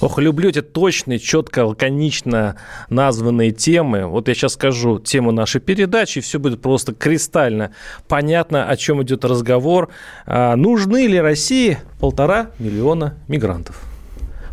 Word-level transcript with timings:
Ох, 0.00 0.18
люблю 0.18 0.50
эти 0.50 0.60
точные, 0.60 1.18
четко, 1.18 1.64
лаконично 1.64 2.56
названные 2.90 3.52
темы. 3.52 4.06
Вот 4.06 4.28
я 4.28 4.34
сейчас 4.34 4.52
скажу 4.52 4.98
тему 4.98 5.32
нашей 5.32 5.60
передачи, 5.60 6.18
и 6.18 6.20
все 6.20 6.38
будет 6.38 6.60
просто 6.60 6.94
кристально 6.94 7.72
понятно, 8.08 8.68
о 8.68 8.76
чем 8.76 9.02
идет 9.02 9.24
разговор. 9.24 9.88
А, 10.26 10.54
нужны 10.56 11.06
ли 11.06 11.18
России 11.18 11.78
полтора 11.98 12.50
миллиона 12.58 13.14
мигрантов? 13.28 13.85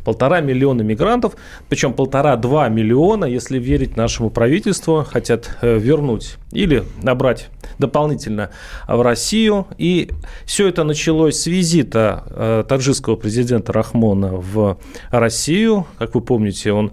Полтора 0.04 0.42
миллиона 0.42 0.82
мигрантов, 0.82 1.36
причем 1.70 1.94
полтора-два 1.94 2.70
миллиона, 2.70 3.26
если 3.26 3.58
верить 3.58 3.96
нашему 3.96 4.30
правительству, 4.30 5.06
хотят 5.10 5.58
э, 5.62 5.78
вернуть 5.78 6.36
или 6.52 6.84
набрать 7.02 7.50
дополнительно 7.80 8.50
в 8.88 9.02
Россию. 9.02 9.68
И 9.78 10.12
все 10.46 10.68
это 10.68 10.84
началось 10.84 11.40
с 11.40 11.48
визита 11.48 12.24
э, 12.30 12.64
таджикского 12.68 13.16
президента 13.16 13.72
Рахмона 13.72 14.34
в 14.34 14.78
Россию. 15.10 15.88
Как 15.98 16.16
вы 16.16 16.22
помните, 16.22 16.74
он, 16.74 16.92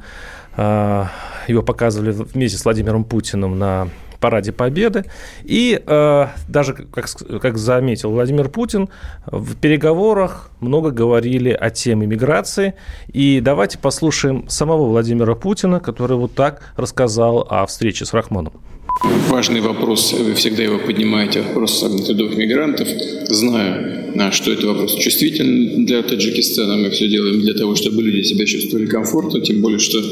э, 0.57 1.05
его 1.49 1.63
показывали 1.63 2.13
вместе 2.13 2.59
с 2.59 2.65
Владимиром 2.65 3.05
Путиным 3.05 3.59
на 3.59 3.89
параде 4.21 4.53
Победы. 4.53 5.05
И 5.45 5.81
э, 5.85 6.27
даже, 6.49 6.75
как, 6.75 7.07
как 7.41 7.59
заметил 7.59 8.11
Владимир 8.11 8.49
Путин, 8.49 8.89
в 9.27 9.57
переговорах 9.57 10.51
много 10.61 10.91
говорили 10.91 11.51
о 11.51 11.71
теме 11.71 12.07
миграции. 12.07 12.75
И 13.13 13.41
давайте 13.41 13.79
послушаем 13.79 14.49
самого 14.49 14.87
Владимира 14.89 15.35
Путина, 15.35 15.81
который 15.81 16.17
вот 16.17 16.35
так 16.35 16.73
рассказал 16.77 17.47
о 17.49 17.67
встрече 17.67 18.05
с 18.05 18.13
Рахмоном. 18.13 18.53
Важный 19.29 19.61
вопрос, 19.61 20.13
вы 20.13 20.35
всегда 20.35 20.65
его 20.65 20.79
поднимаете, 20.79 21.43
вопрос 21.43 21.81
трудовых 22.07 22.37
мигрантов. 22.37 22.89
Знаю, 23.29 24.33
что 24.33 24.53
это 24.53 24.67
вопрос 24.67 24.97
чувствительный 24.97 25.87
для 25.87 26.03
Таджикистана. 26.03 26.77
Мы 26.77 26.91
все 26.91 27.09
делаем 27.09 27.41
для 27.41 27.55
того, 27.55 27.77
чтобы 27.77 28.03
люди 28.03 28.23
себя 28.25 28.45
чувствовали 28.45 28.87
комфортно, 28.87 29.41
тем 29.41 29.63
более, 29.63 29.79
что 29.79 30.03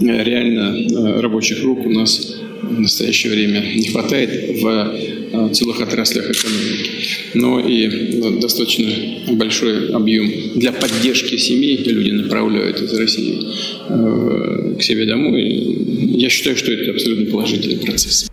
реально 0.00 1.22
рабочих 1.22 1.62
рук 1.62 1.86
у 1.86 1.90
нас 1.90 2.36
в 2.68 2.80
настоящее 2.80 3.32
время 3.32 3.60
не 3.74 3.88
хватает 3.88 4.60
в 4.62 5.52
целых 5.52 5.80
отраслях 5.80 6.30
экономики. 6.30 6.90
Но 7.34 7.60
и 7.60 8.38
достаточно 8.40 8.86
большой 9.32 9.90
объем 9.90 10.30
для 10.54 10.72
поддержки 10.72 11.36
семей 11.36 11.76
люди 11.84 12.10
направляют 12.10 12.80
из 12.80 12.92
России 12.92 13.38
к 14.78 14.82
себе 14.82 15.06
домой. 15.06 15.42
Я 16.16 16.28
считаю, 16.28 16.56
что 16.56 16.72
это 16.72 16.90
абсолютно 16.90 17.26
положительный 17.26 17.78
процесс. 17.78 18.28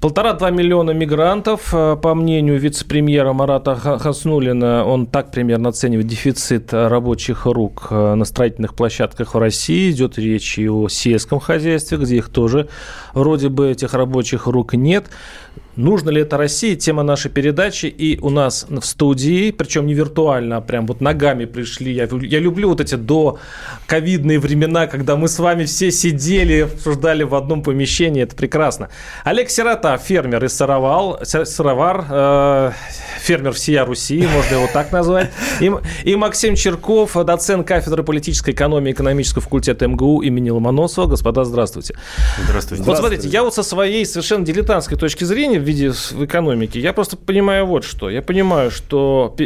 Полтора-два 0.00 0.48
миллиона 0.48 0.92
мигрантов, 0.92 1.72
по 1.72 2.14
мнению 2.14 2.58
вице-премьера 2.58 3.34
Марата 3.34 3.76
Хаснулина, 3.76 4.82
он 4.82 5.06
так 5.06 5.30
примерно 5.30 5.68
оценивает 5.68 6.06
дефицит 6.06 6.72
рабочих 6.72 7.44
рук 7.44 7.90
на 7.90 8.24
строительных 8.24 8.74
площадках 8.74 9.34
в 9.34 9.38
России. 9.38 9.90
Идет 9.90 10.16
речь 10.16 10.58
и 10.58 10.70
о 10.70 10.88
сельском 10.88 11.38
хозяйстве, 11.38 11.98
где 11.98 12.16
их 12.16 12.30
тоже 12.30 12.70
вроде 13.12 13.50
бы 13.50 13.70
этих 13.70 13.92
рабочих 13.92 14.46
рук 14.46 14.72
нет. 14.72 15.10
Нужно 15.80 16.10
ли 16.10 16.20
это 16.20 16.36
России? 16.36 16.74
Тема 16.74 17.02
нашей 17.02 17.30
передачи. 17.30 17.86
И 17.86 18.18
у 18.20 18.28
нас 18.28 18.66
в 18.68 18.82
студии, 18.82 19.50
причем 19.50 19.86
не 19.86 19.94
виртуально, 19.94 20.58
а 20.58 20.60
прям 20.60 20.86
вот 20.86 21.00
ногами 21.00 21.46
пришли. 21.46 21.92
Я, 21.92 22.06
я 22.22 22.38
люблю 22.38 22.68
вот 22.68 22.82
эти 22.82 22.96
до 22.96 23.38
ковидные 23.86 24.38
времена, 24.38 24.86
когда 24.86 25.16
мы 25.16 25.26
с 25.26 25.38
вами 25.38 25.64
все 25.64 25.90
сидели, 25.90 26.60
обсуждали 26.60 27.22
в 27.22 27.34
одном 27.34 27.62
помещении. 27.62 28.22
Это 28.22 28.36
прекрасно. 28.36 28.90
Олег 29.24 29.48
Сирота, 29.48 29.96
фермер 29.96 30.44
из 30.44 30.54
Сыровал, 30.54 31.20
Сыровар, 31.24 32.04
э, 32.10 32.72
фермер 33.20 33.52
всея 33.52 33.86
Руси, 33.86 34.26
можно 34.34 34.56
его 34.56 34.68
так 34.70 34.92
назвать. 34.92 35.30
И, 35.60 35.72
и 36.04 36.14
Максим 36.14 36.56
Черков, 36.56 37.16
доцент 37.24 37.66
кафедры 37.66 38.02
политической 38.02 38.50
экономии 38.50 38.92
экономического 38.92 39.40
факультета 39.40 39.88
МГУ 39.88 40.20
имени 40.20 40.50
Ломоносова. 40.50 41.06
Господа, 41.06 41.44
здравствуйте. 41.44 41.94
Здравствуйте. 42.44 42.84
Вот 42.84 42.98
смотрите, 42.98 43.28
я 43.28 43.42
вот 43.42 43.54
со 43.54 43.62
своей 43.62 44.04
совершенно 44.04 44.44
дилетантской 44.44 44.98
точки 44.98 45.24
зрения 45.24 45.69
виде 45.70 45.90
в 45.90 46.24
экономике, 46.24 46.80
я 46.80 46.92
просто 46.92 47.16
понимаю 47.16 47.66
вот 47.66 47.84
что. 47.84 48.10
Я 48.10 48.22
понимаю, 48.22 48.70
что 48.70 49.36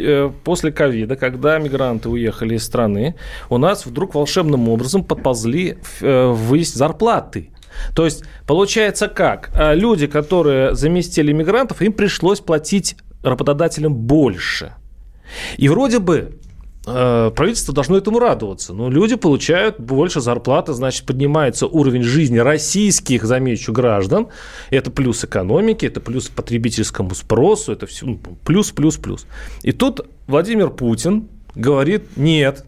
после 0.45 0.73
ковида, 0.73 1.17
когда 1.17 1.59
мигранты 1.59 2.09
уехали 2.09 2.55
из 2.55 2.65
страны, 2.65 3.15
у 3.51 3.59
нас 3.59 3.87
вдруг 3.87 4.15
волшебным 4.15 4.69
образом 4.69 5.05
подползли 5.05 5.77
ввысь 6.01 6.73
зарплаты. 6.73 7.51
То 7.95 8.05
есть 8.05 8.25
получается 8.47 9.09
как? 9.09 9.51
Люди, 9.75 10.07
которые 10.07 10.75
заместили 10.75 11.33
мигрантов, 11.33 11.83
им 11.83 11.93
пришлось 11.93 12.41
платить 12.41 12.97
работодателям 13.23 13.95
больше. 13.95 14.73
И 15.57 15.69
вроде 15.69 15.99
бы 15.99 16.39
правительство 16.85 17.73
должно 17.73 17.97
этому 17.97 18.19
радоваться. 18.19 18.75
Но 18.75 18.91
люди 18.91 19.17
получают 19.17 19.81
больше 19.81 20.21
зарплаты, 20.21 20.73
значит, 20.75 21.07
поднимается 21.07 21.67
уровень 21.67 22.03
жизни 22.03 22.39
российских, 22.39 23.25
замечу, 23.25 23.73
граждан. 23.73 24.29
Это 24.71 24.91
плюс 24.91 25.25
экономики, 25.25 25.87
это 25.87 26.01
плюс 26.01 26.29
потребительскому 26.29 27.15
спросу, 27.15 27.73
это 27.73 27.87
все 27.87 28.07
ну, 28.07 28.21
плюс, 28.45 28.71
плюс, 28.71 28.97
плюс. 28.97 29.27
И 29.63 29.73
тут 29.73 30.07
Владимир 30.27 30.71
Путин 30.71 31.29
говорит, 31.55 32.17
нет, 32.17 32.65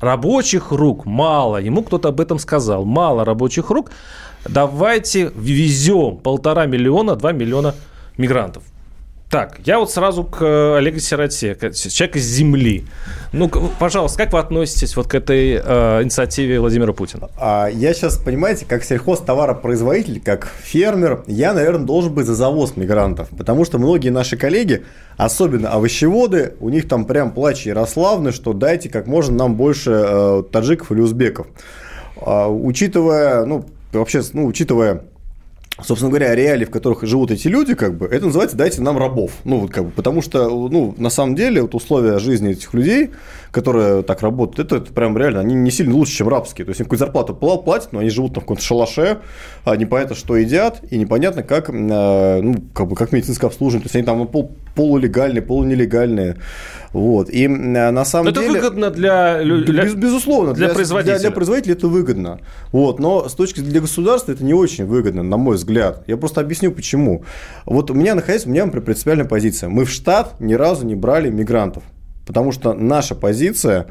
рабочих 0.00 0.70
рук 0.70 1.04
мало. 1.06 1.56
Ему 1.58 1.82
кто-то 1.82 2.08
об 2.08 2.20
этом 2.20 2.38
сказал. 2.38 2.84
Мало 2.84 3.24
рабочих 3.24 3.70
рук. 3.70 3.90
Давайте 4.48 5.32
ввезем 5.34 6.18
полтора 6.18 6.66
миллиона, 6.66 7.16
два 7.16 7.32
миллиона 7.32 7.74
мигрантов. 8.16 8.62
Так, 9.30 9.58
я 9.66 9.78
вот 9.78 9.90
сразу 9.90 10.24
к 10.24 10.76
Олегу 10.78 11.00
Сироте, 11.00 11.54
человек 11.54 12.16
из 12.16 12.24
земли. 12.24 12.86
Ну, 13.34 13.50
пожалуйста, 13.78 14.16
как 14.24 14.32
вы 14.32 14.38
относитесь 14.38 14.96
вот 14.96 15.06
к 15.06 15.14
этой 15.14 15.60
э, 15.62 16.02
инициативе 16.02 16.58
Владимира 16.60 16.94
Путина? 16.94 17.28
А, 17.36 17.66
я 17.66 17.92
сейчас, 17.92 18.16
понимаете, 18.16 18.64
как 18.64 18.84
сельхозтоваропроизводитель, 18.84 20.22
как 20.22 20.48
фермер, 20.62 21.24
я, 21.26 21.52
наверное, 21.52 21.84
должен 21.84 22.14
быть 22.14 22.24
за 22.24 22.34
завоз 22.34 22.74
мигрантов, 22.76 23.28
потому 23.36 23.66
что 23.66 23.78
многие 23.78 24.08
наши 24.08 24.38
коллеги, 24.38 24.86
особенно 25.18 25.72
овощеводы, 25.72 26.54
у 26.60 26.70
них 26.70 26.88
там 26.88 27.04
прям 27.04 27.32
плач 27.32 27.66
Ярославны, 27.66 28.32
что 28.32 28.54
дайте 28.54 28.88
как 28.88 29.06
можно 29.06 29.36
нам 29.36 29.56
больше 29.56 29.90
э, 29.92 30.42
таджиков 30.50 30.90
или 30.90 31.00
узбеков. 31.02 31.48
А, 32.16 32.48
учитывая, 32.48 33.44
ну, 33.44 33.66
вообще, 33.92 34.22
ну, 34.32 34.46
учитывая 34.46 35.02
собственно 35.82 36.10
говоря, 36.10 36.34
реалии, 36.34 36.64
в 36.64 36.70
которых 36.70 37.04
живут 37.04 37.30
эти 37.30 37.48
люди, 37.48 37.74
как 37.74 37.96
бы, 37.96 38.06
это 38.06 38.26
называется 38.26 38.56
«дайте 38.56 38.80
нам 38.82 38.98
рабов». 38.98 39.32
Ну, 39.44 39.60
вот 39.60 39.70
как 39.70 39.84
бы, 39.84 39.90
потому 39.90 40.22
что, 40.22 40.48
ну, 40.48 40.94
на 40.98 41.10
самом 41.10 41.34
деле, 41.34 41.62
вот 41.62 41.74
условия 41.74 42.18
жизни 42.18 42.50
этих 42.50 42.74
людей, 42.74 43.10
которые 43.50 44.02
так 44.02 44.22
работают, 44.22 44.66
это, 44.66 44.82
это 44.82 44.92
прям 44.92 45.16
реально, 45.16 45.40
они 45.40 45.54
не 45.54 45.70
сильно 45.70 45.94
лучше, 45.94 46.12
чем 46.12 46.28
рабские. 46.28 46.64
То 46.64 46.70
есть, 46.70 46.80
им 46.80 46.86
какую-то 46.86 47.04
зарплату 47.04 47.34
платят, 47.34 47.92
но 47.92 48.00
они 48.00 48.10
живут 48.10 48.34
там 48.34 48.42
в 48.42 48.44
каком-то 48.44 48.62
шалаше, 48.62 49.18
а 49.64 49.76
непонятно, 49.76 50.16
что 50.16 50.36
едят, 50.36 50.80
и 50.90 50.98
непонятно, 50.98 51.42
как, 51.42 51.70
э, 51.70 51.72
ну, 51.72 52.54
как 52.74 52.88
бы, 52.88 52.96
как 52.96 53.12
медицинское 53.12 53.46
обслуживание. 53.46 53.82
То 53.82 53.86
есть, 53.86 53.96
они 53.96 54.04
там 54.04 54.26
пол, 54.26 54.52
полулегальные, 54.78 55.42
полунелегальные. 55.42 56.36
Вот. 56.92 57.30
И 57.30 57.48
на 57.48 58.04
самом 58.04 58.28
это 58.28 58.40
деле... 58.40 58.58
Это 58.58 58.62
выгодно 58.62 58.90
для, 58.90 59.42
для 59.42 59.84
без, 59.84 59.94
Безусловно. 59.94 60.54
Для, 60.54 60.66
для 60.66 60.74
производителя. 60.74 61.14
Для, 61.14 61.20
для 61.20 61.30
производителя 61.32 61.72
это 61.72 61.88
выгодно. 61.88 62.38
Вот. 62.70 63.00
Но 63.00 63.28
с 63.28 63.34
точки 63.34 63.58
зрения 63.58 63.80
государства 63.80 64.30
это 64.30 64.44
не 64.44 64.54
очень 64.54 64.86
выгодно, 64.86 65.24
на 65.24 65.36
мой 65.36 65.56
взгляд. 65.56 66.04
Я 66.06 66.16
просто 66.16 66.40
объясню, 66.40 66.70
почему. 66.70 67.24
Вот 67.66 67.90
у 67.90 67.94
меня, 67.94 68.14
находясь, 68.14 68.46
у 68.46 68.50
меня, 68.50 68.68
принципиальная 68.68 69.24
позиция. 69.26 69.68
Мы 69.68 69.84
в 69.84 69.90
штат 69.90 70.40
ни 70.40 70.54
разу 70.54 70.86
не 70.86 70.94
брали 70.94 71.28
мигрантов. 71.28 71.82
Потому 72.24 72.52
что 72.52 72.72
наша 72.72 73.16
позиция 73.16 73.86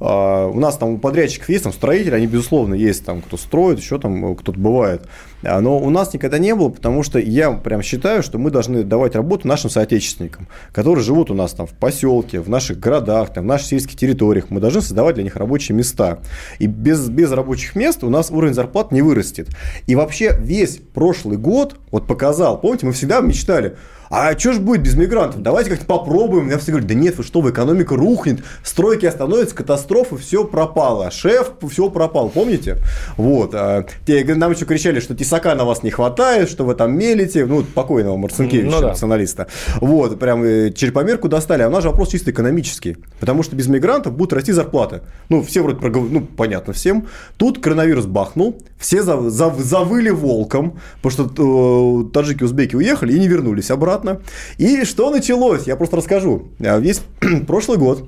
у 0.00 0.60
нас 0.60 0.76
там 0.76 0.90
у 0.90 0.98
подрядчиков 0.98 1.48
есть 1.48 1.64
там 1.64 1.72
строители, 1.72 2.14
они, 2.14 2.28
безусловно, 2.28 2.74
есть 2.74 3.04
там, 3.04 3.20
кто 3.20 3.36
строит, 3.36 3.80
еще 3.80 3.98
там 3.98 4.36
кто-то 4.36 4.58
бывает. 4.58 5.08
Но 5.42 5.78
у 5.78 5.90
нас 5.90 6.12
никогда 6.14 6.38
не 6.38 6.54
было, 6.54 6.68
потому 6.68 7.02
что 7.02 7.18
я 7.18 7.52
прям 7.52 7.82
считаю, 7.82 8.22
что 8.22 8.38
мы 8.38 8.50
должны 8.50 8.82
давать 8.82 9.14
работу 9.14 9.46
нашим 9.46 9.70
соотечественникам, 9.70 10.48
которые 10.72 11.04
живут 11.04 11.30
у 11.30 11.34
нас 11.34 11.52
там 11.52 11.66
в 11.66 11.72
поселке, 11.72 12.40
в 12.40 12.48
наших 12.48 12.80
городах, 12.80 13.32
там, 13.32 13.44
в 13.44 13.46
наших 13.46 13.68
сельских 13.68 13.96
территориях. 13.96 14.46
Мы 14.50 14.60
должны 14.60 14.80
создавать 14.80 15.14
для 15.14 15.24
них 15.24 15.36
рабочие 15.36 15.76
места. 15.76 16.18
И 16.58 16.66
без, 16.66 17.08
без 17.08 17.30
рабочих 17.30 17.76
мест 17.76 18.02
у 18.02 18.10
нас 18.10 18.30
уровень 18.30 18.54
зарплат 18.54 18.92
не 18.92 19.02
вырастет. 19.02 19.48
И 19.86 19.94
вообще 19.94 20.36
весь 20.40 20.78
прошлый 20.94 21.36
год 21.36 21.76
вот 21.90 22.06
показал, 22.06 22.60
помните, 22.60 22.86
мы 22.86 22.92
всегда 22.92 23.20
мечтали, 23.20 23.76
а 24.10 24.38
что 24.38 24.52
ж 24.52 24.58
будет 24.58 24.82
без 24.82 24.94
мигрантов? 24.94 25.42
Давайте 25.42 25.70
как-то 25.70 25.84
попробуем. 25.84 26.48
Я 26.48 26.58
все 26.58 26.72
говорю, 26.72 26.86
да 26.86 26.94
нет, 26.94 27.18
вы 27.18 27.24
что, 27.24 27.40
вы 27.40 27.50
экономика 27.50 27.94
рухнет, 27.94 28.40
стройки 28.62 29.06
остановятся, 29.06 29.54
катастрофы, 29.54 30.16
все 30.16 30.44
пропало. 30.44 31.10
Шеф, 31.10 31.52
все 31.70 31.90
пропал, 31.90 32.30
помните? 32.30 32.78
Вот. 33.16 33.54
А, 33.54 33.84
те, 34.06 34.24
нам 34.34 34.52
еще 34.52 34.64
кричали, 34.64 35.00
что 35.00 35.14
тесака 35.28 35.54
на 35.54 35.64
вас 35.64 35.82
не 35.82 35.90
хватает, 35.90 36.48
что 36.48 36.64
вы 36.64 36.74
там 36.74 36.96
мелите. 36.96 37.44
Ну, 37.44 37.62
покойного 37.62 38.16
Марцинкевича, 38.16 38.70
ну, 38.70 38.80
да. 38.80 38.88
националиста. 38.88 39.46
Вот, 39.80 40.18
прям 40.18 40.42
э, 40.42 40.72
черепомерку 40.72 41.28
достали. 41.28 41.62
А 41.62 41.68
у 41.68 41.70
нас 41.70 41.82
же 41.82 41.90
вопрос 41.90 42.08
чисто 42.08 42.30
экономический. 42.30 42.96
Потому 43.20 43.42
что 43.42 43.54
без 43.54 43.68
мигрантов 43.68 44.14
будут 44.14 44.32
расти 44.32 44.52
зарплаты. 44.52 45.02
Ну, 45.28 45.42
все 45.42 45.62
вроде, 45.62 45.78
ну, 45.88 46.22
понятно 46.22 46.72
всем. 46.72 47.06
Тут 47.36 47.58
коронавирус 47.58 48.06
бахнул, 48.06 48.56
все 48.78 49.02
за, 49.02 49.30
за, 49.30 49.54
завыли 49.58 50.10
волком, 50.10 50.78
потому 51.02 51.28
что 51.28 52.06
э, 52.08 52.12
таджики, 52.12 52.44
узбеки 52.44 52.76
уехали 52.76 53.12
и 53.12 53.20
не 53.20 53.28
вернулись 53.28 53.70
обратно. 53.70 54.20
И 54.56 54.84
что 54.84 55.10
началось? 55.10 55.66
Я 55.66 55.76
просто 55.76 55.96
расскажу. 55.96 56.48
А 56.60 56.78
весь 56.78 57.02
прошлый 57.46 57.78
год 57.78 58.04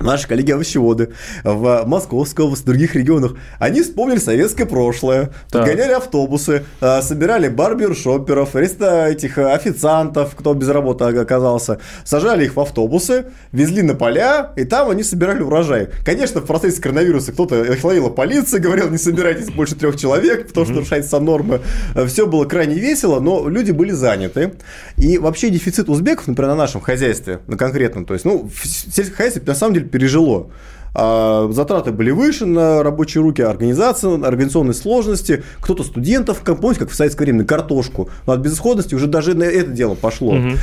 наши 0.00 0.28
коллеги-овощеводы 0.28 1.12
в 1.44 1.84
Московской 1.86 2.44
области, 2.44 2.64
в 2.64 2.66
других 2.66 2.94
регионах, 2.94 3.34
они 3.58 3.82
вспомнили 3.82 4.18
советское 4.18 4.66
прошлое, 4.66 5.30
так. 5.50 5.64
гоняли 5.66 5.92
автобусы, 5.92 6.64
а, 6.80 7.02
собирали 7.02 7.48
барбершоперов, 7.48 8.56
этих 8.56 9.38
официантов, 9.38 10.34
кто 10.36 10.54
без 10.54 10.68
работы 10.68 11.04
оказался, 11.04 11.78
сажали 12.04 12.44
их 12.44 12.56
в 12.56 12.60
автобусы, 12.60 13.26
везли 13.52 13.82
на 13.82 13.94
поля, 13.94 14.52
и 14.56 14.64
там 14.64 14.90
они 14.90 15.02
собирали 15.02 15.42
урожай. 15.42 15.88
Конечно, 16.04 16.40
в 16.40 16.46
процессе 16.46 16.80
коронавируса 16.80 17.32
кто-то 17.32 17.62
их 17.62 17.82
ловила 17.84 18.10
полиция, 18.10 18.60
говорил, 18.60 18.90
не 18.90 18.98
собирайтесь 18.98 19.50
больше 19.50 19.74
трех 19.74 19.96
человек, 19.96 20.48
потому 20.48 20.66
что 20.66 20.74
нарушается 20.74 21.18
нормы. 21.20 21.60
Все 22.06 22.26
было 22.26 22.44
крайне 22.44 22.74
весело, 22.74 23.20
но 23.20 23.48
люди 23.48 23.70
были 23.70 23.92
заняты. 23.92 24.54
И 24.96 25.18
вообще 25.18 25.50
дефицит 25.50 25.88
узбеков, 25.88 26.26
например, 26.26 26.50
на 26.50 26.56
нашем 26.56 26.80
хозяйстве, 26.80 27.40
на 27.46 27.56
конкретном, 27.56 28.04
то 28.04 28.14
есть, 28.14 28.24
ну, 28.24 28.50
сельское 28.62 29.16
хозяйство, 29.16 29.42
на 29.46 29.54
самом 29.54 29.74
деле, 29.74 29.85
пережило. 29.86 30.50
А 30.98 31.48
затраты 31.52 31.92
были 31.92 32.10
выше 32.10 32.46
на 32.46 32.82
рабочие 32.82 33.22
руки, 33.22 33.42
организация, 33.42 34.14
организационные 34.14 34.72
сложности, 34.72 35.44
кто-то 35.60 35.84
студентов, 35.84 36.40
как, 36.42 36.58
помните, 36.58 36.80
как 36.80 36.90
в 36.90 36.94
советское 36.94 37.24
время, 37.24 37.40
на 37.40 37.44
картошку. 37.44 38.08
Но 38.26 38.32
от 38.32 38.40
безысходности 38.40 38.94
уже 38.94 39.06
даже 39.06 39.34
на 39.34 39.44
это 39.44 39.70
дело 39.72 39.94
пошло. 39.94 40.34
Угу. 40.34 40.56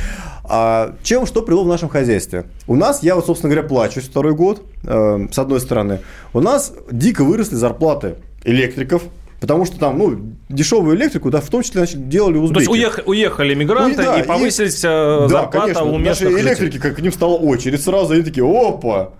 А 0.46 0.96
чем, 1.04 1.26
что 1.26 1.42
привело 1.42 1.62
в 1.62 1.68
нашем 1.68 1.88
хозяйстве? 1.88 2.46
У 2.66 2.74
нас, 2.74 3.04
я 3.04 3.14
вот, 3.14 3.26
собственно 3.26 3.52
говоря, 3.54 3.68
плачусь 3.68 4.04
второй 4.04 4.34
год, 4.34 4.62
э, 4.82 5.28
с 5.30 5.38
одной 5.38 5.60
стороны. 5.60 6.00
У 6.32 6.40
нас 6.40 6.72
дико 6.90 7.22
выросли 7.22 7.54
зарплаты 7.54 8.16
электриков, 8.42 9.04
Потому 9.44 9.66
что 9.66 9.78
там, 9.78 9.98
ну, 9.98 10.32
дешевую 10.48 10.96
электрику, 10.96 11.30
да, 11.30 11.42
в 11.42 11.50
том 11.50 11.62
числе 11.62 11.80
значит, 11.80 12.08
делали 12.08 12.38
узбеки. 12.38 12.54
То 12.54 12.60
есть 12.60 12.70
уехали, 12.70 13.04
уехали 13.06 13.54
мигранты 13.54 13.98
ну, 13.98 14.04
да, 14.04 14.20
и 14.20 14.22
повысились 14.22 14.82
и, 14.82 14.86
э, 14.86 15.26
зарплата 15.28 15.50
да, 15.52 15.60
конечно, 15.60 15.84
у 15.84 15.98
местных 15.98 16.32
Наши 16.32 16.42
электрики, 16.42 16.78
как 16.78 16.96
к 16.96 17.00
ним 17.00 17.12
стала 17.12 17.34
очередь, 17.34 17.82
сразу 17.82 18.14
они 18.14 18.22
такие, 18.22 18.42
опа, 18.42 19.12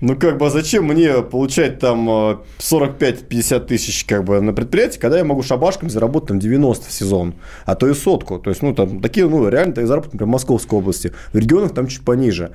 ну, 0.00 0.14
как 0.14 0.38
бы, 0.38 0.46
а 0.46 0.50
зачем 0.50 0.84
мне 0.84 1.20
получать 1.22 1.80
там 1.80 2.08
45-50 2.58 3.66
тысяч 3.66 4.04
как 4.04 4.22
бы 4.22 4.40
на 4.40 4.52
предприятии, 4.52 5.00
когда 5.00 5.18
я 5.18 5.24
могу 5.24 5.42
шабашками 5.42 5.88
заработать 5.88 6.28
там 6.28 6.38
90 6.38 6.88
в 6.88 6.92
сезон, 6.92 7.34
а 7.66 7.74
то 7.74 7.88
и 7.88 7.94
сотку. 7.94 8.38
То 8.38 8.50
есть, 8.50 8.62
ну, 8.62 8.72
там 8.72 9.00
такие, 9.00 9.28
ну, 9.28 9.48
реально 9.48 9.74
такие 9.74 9.88
заработки, 9.88 10.12
например, 10.12 10.28
в 10.28 10.32
Московской 10.32 10.78
области. 10.78 11.12
В 11.32 11.38
регионах 11.38 11.74
там 11.74 11.88
чуть 11.88 12.04
пониже. 12.04 12.52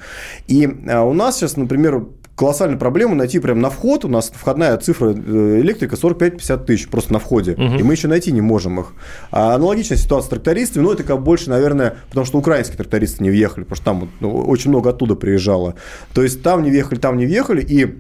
И 0.47 0.65
а 0.89 1.03
у 1.03 1.12
нас 1.12 1.35
сейчас, 1.35 1.57
например, 1.57 2.06
колоссальная 2.38 2.78
проблема 2.78 3.16
найти 3.16 3.39
прямо 3.39 3.60
на 3.60 3.69
вход. 3.69 4.06
У 4.06 4.07
нас 4.07 4.31
входная 4.34 4.78
цифра 4.78 5.10
э, 5.10 5.60
электрика 5.60 5.95
45-50 5.95 6.66
тысяч 6.66 6.88
просто 6.88 7.12
на 7.12 7.19
входе. 7.19 7.54
Угу. 7.54 7.80
И 7.80 7.84
мы 7.84 7.94
еще 7.94 8.07
найти 8.07 8.31
не 8.31 8.42
можем 8.42 8.80
их. 8.80 8.94
А 9.31 9.56
аналогичная 9.56 9.98
ситуация 9.98 10.28
с 10.28 10.30
трактористами, 10.30 10.84
но 10.84 10.94
это 10.94 11.04
как 11.04 11.22
больше, 11.22 11.50
наверное, 11.50 11.98
потому 12.10 12.25
что 12.25 12.38
украинские 12.38 12.78
трактористы 12.78 13.24
не 13.24 13.31
въехали, 13.31 13.63
потому 13.63 13.75
что 13.75 13.86
там 13.86 14.12
ну, 14.19 14.38
очень 14.38 14.69
много 14.69 14.92
оттуда 14.92 15.16
приезжало. 15.16 15.74
То 16.13 16.22
есть 16.22 16.44
там 16.44 16.62
не 16.62 16.69
въехали, 16.69 17.00
там 17.00 17.18
не 17.18 17.25
въехали, 17.25 17.62
и 17.62 17.98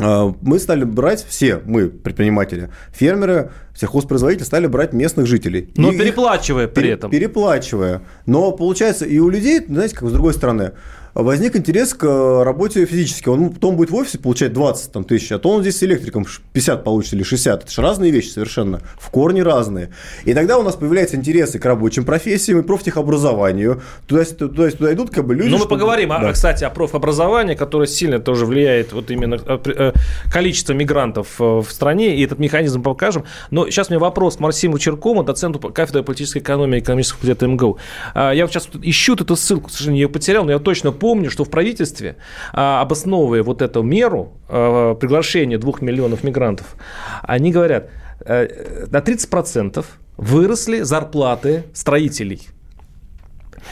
а, 0.00 0.32
мы 0.40 0.58
стали 0.60 0.84
брать 0.84 1.24
все, 1.28 1.60
мы, 1.64 1.88
предприниматели, 1.88 2.70
фермеры, 2.92 3.50
сельхозпроизводители 3.74 4.44
стали 4.44 4.66
брать 4.66 4.92
местных 4.92 5.26
жителей. 5.26 5.70
Но 5.76 5.90
и 5.90 5.98
переплачивая 5.98 6.68
при 6.68 6.90
этом. 6.90 7.10
Переплачивая. 7.10 8.02
Но 8.26 8.52
получается 8.52 9.04
и 9.04 9.18
у 9.18 9.28
людей, 9.28 9.60
знаете, 9.66 9.96
как 9.96 10.08
с 10.08 10.12
другой 10.12 10.34
стороны, 10.34 10.72
возник 11.14 11.56
интерес 11.56 11.94
к 11.94 12.04
э, 12.04 12.42
работе 12.42 12.84
физически. 12.86 13.28
Он 13.28 13.50
потом 13.50 13.76
будет 13.76 13.90
в 13.90 13.94
офисе 13.94 14.18
получать 14.18 14.52
20 14.52 14.92
там, 14.92 15.04
тысяч, 15.04 15.32
а 15.32 15.38
то 15.38 15.50
он 15.50 15.62
здесь 15.62 15.78
с 15.78 15.82
электриком 15.82 16.26
50 16.52 16.84
получит 16.84 17.14
или 17.14 17.22
60. 17.22 17.64
Это 17.64 17.72
же 17.72 17.82
разные 17.82 18.10
вещи 18.10 18.28
совершенно, 18.28 18.80
в 18.98 19.10
корне 19.10 19.42
разные. 19.42 19.90
И 20.24 20.34
тогда 20.34 20.58
у 20.58 20.62
нас 20.62 20.76
появляются 20.76 21.16
интересы 21.16 21.58
к 21.58 21.64
рабочим 21.64 22.04
профессиям 22.04 22.60
и 22.60 22.62
профтехобразованию. 22.62 23.82
Туда, 24.06 24.24
туда, 24.24 24.70
туда 24.70 24.92
идут 24.92 25.10
как 25.10 25.26
бы 25.26 25.34
люди. 25.34 25.48
Ну, 25.48 25.52
мы 25.52 25.58
чтобы... 25.58 25.76
поговорим, 25.76 26.10
да. 26.10 26.32
кстати, 26.32 26.64
о 26.64 26.70
профобразовании, 26.70 27.54
которое 27.54 27.86
сильно 27.86 28.18
тоже 28.18 28.46
влияет 28.46 28.92
вот 28.92 29.10
именно 29.10 29.34
э, 29.34 29.58
э, 29.64 29.92
количество 30.32 30.72
мигрантов 30.72 31.38
в 31.38 31.66
стране, 31.68 32.16
и 32.16 32.24
этот 32.24 32.38
механизм 32.38 32.82
покажем. 32.82 33.24
Но 33.50 33.68
сейчас 33.70 33.88
у 33.88 33.92
меня 33.92 34.00
вопрос 34.00 34.36
к 34.36 34.40
Максиму 34.40 34.78
Черкому, 34.78 35.22
доценту 35.22 35.58
кафедры 35.58 36.02
политической 36.02 36.38
экономии 36.38 36.78
и 36.78 36.80
экономического 36.80 37.20
факультета 37.20 37.46
МГУ. 37.46 37.78
А, 38.14 38.32
я 38.32 38.44
вот 38.44 38.52
сейчас 38.52 38.68
ищу 38.82 39.14
эту 39.14 39.36
ссылку, 39.36 39.68
к 39.68 39.72
сожалению, 39.72 40.02
ее 40.02 40.08
потерял, 40.08 40.44
но 40.44 40.52
я 40.52 40.58
точно 40.58 40.92
помню, 40.98 41.30
что 41.30 41.44
в 41.44 41.50
правительстве, 41.50 42.16
а, 42.52 42.80
обосновывая 42.80 43.42
вот 43.42 43.62
эту 43.62 43.82
меру 43.82 44.32
а, 44.48 44.94
приглашения 44.94 45.58
двух 45.58 45.82
миллионов 45.82 46.24
мигрантов, 46.24 46.76
они 47.22 47.52
говорят, 47.52 47.90
э, 48.20 48.86
на 48.90 49.00
30% 49.00 49.84
выросли 50.16 50.80
зарплаты 50.82 51.64
строителей. 51.72 52.48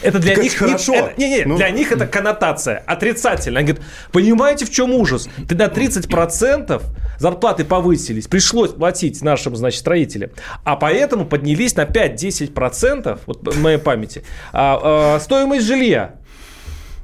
Это 0.03 0.19
для 0.19 0.35
так 0.35 0.45
них 0.45 0.55
хорошо. 0.55 0.93
Не, 0.93 0.99
это, 0.99 1.15
не, 1.21 1.29
не, 1.31 1.45
ну... 1.45 1.57
для 1.57 1.71
них 1.71 1.93
это 1.93 2.07
коннотация 2.07 2.79
отрицательная. 2.87 3.61
Они 3.61 3.73
говорят, 3.73 3.87
понимаете, 4.13 4.65
в 4.65 4.71
чем 4.71 4.93
ужас? 4.93 5.29
Ты 5.49 5.55
на 5.55 5.67
30% 5.67 6.83
зарплаты 7.19 7.65
повысились, 7.65 8.27
пришлось 8.27 8.73
платить 8.73 9.23
нашим, 9.23 9.57
значит, 9.57 9.81
строителям, 9.81 10.31
а 10.65 10.77
поэтому 10.77 11.25
поднялись 11.25 11.75
на 11.77 11.85
5-10%, 11.85 13.21
вот 13.27 13.55
в 13.55 13.63
моей 13.63 13.79
памяти, 13.79 14.23
а, 14.53 15.15
а, 15.17 15.21
стоимость 15.21 15.67
жилья. 15.67 16.17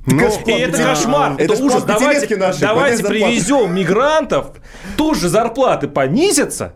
Но, 0.06 0.28
и 0.46 0.50
это 0.50 0.82
кошмар, 0.82 1.34
это, 1.38 1.54
это 1.54 1.62
ужас. 1.62 1.84
Давайте, 1.84 2.37
наши, 2.37 2.60
давайте 2.60 3.04
привезем 3.04 3.75
мигрантов, 3.75 4.56
тоже 4.96 5.28
зарплаты 5.28 5.87
понизятся, 5.87 6.75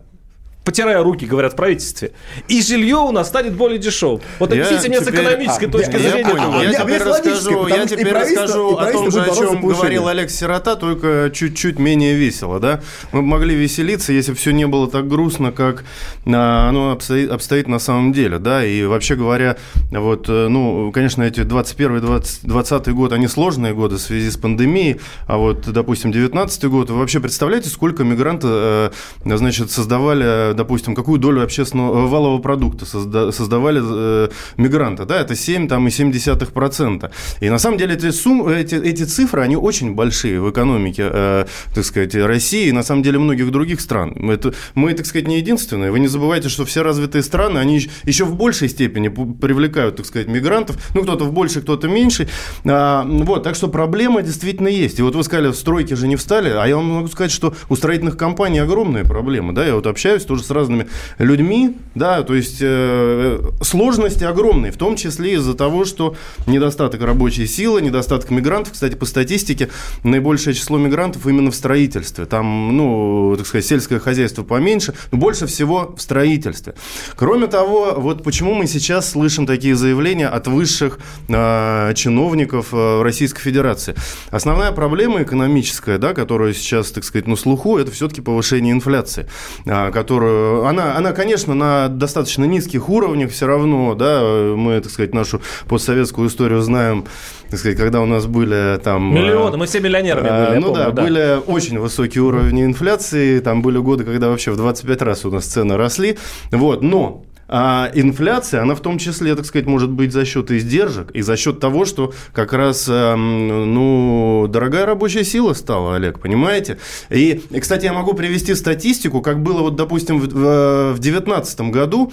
потирая 0.67 1.01
руки, 1.01 1.25
говорят 1.25 1.53
в 1.53 1.57
правительстве, 1.57 2.11
и 2.49 2.61
жилье 2.61 2.97
у 2.97 3.13
нас 3.13 3.29
станет 3.29 3.55
более 3.55 3.79
дешевым. 3.79 4.21
Вот 4.41 4.51
объясните 4.51 4.89
мне 4.89 5.01
с 5.01 5.09
экономической 5.09 5.67
а, 5.67 5.71
точки 5.71 5.93
я, 5.93 6.11
зрения. 6.11 6.35
Я, 6.37 6.63
я, 6.63 6.71
я 6.71 6.83
теперь 6.83 7.03
расскажу, 7.03 7.67
я 7.69 7.87
теперь 7.87 8.13
расскажу 8.13 8.77
о 8.77 8.87
том 8.91 9.11
же, 9.13 9.23
о 9.23 9.35
чем 9.35 9.63
говорил 9.65 10.09
Олег 10.09 10.29
Сирота, 10.29 10.75
только 10.75 11.31
чуть-чуть 11.33 11.79
менее 11.79 12.15
весело. 12.15 12.59
Да? 12.59 12.81
Мы 13.13 13.23
могли 13.23 13.55
веселиться, 13.55 14.13
если 14.13 14.33
бы 14.33 14.37
все 14.37 14.51
не 14.51 14.67
было 14.67 14.91
так 14.91 15.07
грустно, 15.07 15.53
как 15.53 15.85
а, 16.27 16.69
оно 16.69 16.91
обстоит, 16.91 17.31
обстоит 17.31 17.69
на 17.69 17.79
самом 17.79 18.13
деле. 18.13 18.41
Да? 18.41 18.65
И 18.65 18.85
вообще 18.85 19.15
говоря, 19.15 19.57
вот, 19.93 20.29
э, 20.29 20.49
ну, 20.49 20.91
конечно, 20.91 21.23
эти 21.23 21.43
21-20 21.43 22.91
год, 22.91 23.13
они 23.13 23.29
сложные 23.29 23.73
годы 23.73 23.97
в 23.97 24.01
связи 24.01 24.33
с 24.33 24.37
пандемией, 24.37 25.01
а 25.29 25.37
вот, 25.37 25.71
допустим, 25.71 26.11
19 26.11 26.65
год, 26.65 26.91
вы 26.91 26.99
вообще 26.99 27.21
представляете, 27.21 27.69
сколько 27.69 28.03
мигрантов, 28.03 28.51
э, 28.53 28.91
значит, 29.25 29.71
создавали 29.71 30.56
допустим, 30.57 30.95
какую 30.95 31.19
долю 31.19 31.43
общественного 31.43 32.07
валового 32.07 32.41
продукта 32.41 32.87
созда, 32.87 33.33
создавали 33.33 33.81
э, 33.85 34.29
мигранты, 34.57 35.05
да, 35.05 35.21
это 35.21 35.37
7 35.37 35.69
там, 35.69 35.87
и 35.87 35.91
7%. 35.91 37.11
И 37.41 37.51
на 37.51 37.59
самом 37.59 37.79
деле 37.79 37.95
эти, 37.95 38.11
суммы, 38.11 38.55
эти, 38.55 38.75
эти 38.75 39.05
цифры, 39.05 39.43
они 39.43 39.57
очень 39.57 39.95
большие 39.95 40.41
в 40.41 40.51
экономике, 40.51 41.09
э, 41.11 41.47
так 41.75 41.85
сказать, 41.85 42.15
России 42.15 42.69
и 42.69 42.73
на 42.73 42.83
самом 42.83 43.03
деле 43.03 43.19
многих 43.19 43.51
других 43.51 43.81
стран. 43.81 44.31
Это, 44.31 44.55
мы, 44.75 44.93
так 44.95 45.07
сказать, 45.07 45.29
не 45.29 45.39
единственные. 45.39 45.91
Вы 45.91 46.01
не 46.01 46.09
забывайте, 46.09 46.49
что 46.49 46.65
все 46.65 46.83
развитые 46.83 47.23
страны, 47.23 47.59
они 47.59 47.89
еще 48.05 48.25
в 48.25 48.35
большей 48.35 48.69
степени 48.69 49.09
привлекают, 49.09 49.97
так 49.97 50.07
сказать, 50.07 50.29
мигрантов, 50.29 50.77
ну, 50.95 51.03
кто-то 51.03 51.25
в 51.25 51.33
большей, 51.33 51.63
кто-то 51.63 51.89
меньше. 51.89 52.29
А, 52.65 53.05
вот, 53.05 53.43
так 53.43 53.55
что 53.55 53.69
проблема 53.69 54.23
действительно 54.23 54.69
есть. 54.69 54.99
И 54.99 55.03
вот 55.03 55.15
вы 55.15 55.23
сказали, 55.25 55.49
в 55.49 55.57
стройке 55.57 55.97
же 55.97 56.09
не 56.09 56.17
встали, 56.17 56.51
а 56.51 56.67
я 56.67 56.77
вам 56.77 56.87
могу 56.87 57.09
сказать, 57.09 57.33
что 57.33 57.55
у 57.69 57.77
строительных 57.77 58.17
компаний 58.17 58.59
огромные 58.59 59.05
проблемы, 59.05 59.53
да, 59.53 59.67
я 59.67 59.75
вот 59.75 59.87
общаюсь 59.87 60.25
тоже 60.25 60.43
с 60.47 60.51
разными 60.51 60.87
людьми, 61.19 61.77
да, 61.95 62.23
то 62.23 62.35
есть 62.35 62.59
э, 62.61 63.41
сложности 63.63 64.25
огромные, 64.25 64.73
в 64.73 64.77
том 64.77 64.97
числе 64.97 65.35
из-за 65.35 65.55
того, 65.55 65.85
что 65.85 66.17
недостаток 66.47 67.03
рабочей 67.03 67.47
силы, 67.47 67.83
недостаток 67.83 68.31
мигрантов, 68.31 68.73
кстати, 68.73 68.95
по 68.95 69.07
статистике, 69.07 69.69
наибольшее 70.03 70.55
число 70.55 70.79
мигрантов 70.79 71.27
именно 71.27 71.51
в 71.51 71.55
строительстве, 71.55 72.27
там, 72.27 72.77
ну, 72.77 73.35
так 73.37 73.47
сказать, 73.47 73.67
сельское 73.67 73.99
хозяйство 73.99 74.43
поменьше, 74.43 74.95
но 75.13 75.19
больше 75.19 75.47
всего 75.47 75.95
в 75.97 76.01
строительстве. 76.01 76.75
Кроме 77.17 77.47
того, 77.47 77.95
вот 77.97 78.23
почему 78.23 78.55
мы 78.55 78.67
сейчас 78.67 79.11
слышим 79.11 79.47
такие 79.47 79.75
заявления 79.75 80.29
от 80.29 80.47
высших 80.47 80.99
э, 81.29 81.93
чиновников 81.95 82.69
э, 82.73 83.03
Российской 83.03 83.41
Федерации. 83.41 83.95
Основная 84.31 84.73
проблема 84.73 85.23
экономическая, 85.23 85.99
да, 85.99 86.15
которая 86.15 86.53
сейчас, 86.53 86.91
так 86.91 87.05
сказать, 87.05 87.27
на 87.27 87.37
слуху, 87.37 87.79
это 87.79 87.91
все-таки 87.91 88.21
повышение 88.21 88.73
инфляции, 88.73 89.27
э, 89.65 89.91
которую 89.93 90.36
она, 90.67 90.97
она, 90.97 91.13
конечно, 91.13 91.55
на 91.55 91.89
достаточно 91.89 92.45
низких 92.45 92.89
уровнях 92.89 93.31
все 93.31 93.47
равно, 93.47 93.95
да, 93.95 94.23
мы, 94.57 94.81
так 94.81 94.91
сказать, 94.91 95.15
нашу 95.15 95.41
постсоветскую 95.69 96.29
историю 96.29 96.61
знаем, 96.63 97.05
так 97.51 97.59
сказать, 97.59 97.79
когда 97.79 98.01
у 98.01 98.07
нас 98.07 98.27
были 98.27 98.79
там... 98.83 99.15
Миллионы, 99.15 99.57
мы 99.57 99.67
все 99.67 99.81
миллионерами 99.81 100.29
были, 100.49 100.59
Ну 100.59 100.69
помню, 100.69 100.85
да, 100.85 100.91
да, 100.91 101.03
были 101.03 101.41
очень 101.47 101.79
высокие 101.79 102.23
уровни 102.23 102.65
инфляции, 102.65 103.41
там 103.41 103.63
были 103.63 103.79
годы, 103.79 104.05
когда 104.05 104.29
вообще 104.29 104.51
в 104.51 104.57
25 104.57 105.03
раз 105.03 105.25
у 105.25 105.31
нас 105.31 105.45
цены 105.45 105.77
росли, 105.77 106.19
вот, 106.51 106.83
но 106.83 107.23
а 107.49 107.91
инфляция, 107.95 108.63
она 108.63 108.75
в 108.75 108.81
том 108.81 108.99
числе, 108.99 109.35
так 109.35 109.45
сказать, 109.47 109.67
может 109.67 109.91
быть 109.91 110.13
за 110.13 110.25
счет 110.25 110.51
издержек 110.51 111.11
и 111.13 111.23
за 111.23 111.37
счет 111.37 111.61
того, 111.61 111.85
что 111.85 112.13
как 112.33 112.53
раз, 112.53 112.87
эм, 112.89 113.75
ну, 113.75 114.47
дорогая 114.49 114.87
рабочая 114.87 115.25
сила 115.25 115.53
стала, 115.53 115.97
Олег, 115.97 116.19
понимаете? 116.19 116.79
И, 117.11 117.43
кстати, 117.61 117.85
я 117.85 117.93
могу 117.93 118.15
привести 118.15 118.55
статистику, 118.55 119.21
как 119.23 119.43
было 119.43 119.61
вот, 119.61 119.77
допустим, 119.77 120.19
в 120.19 120.99
2019 120.99 121.61
году, 121.71 122.13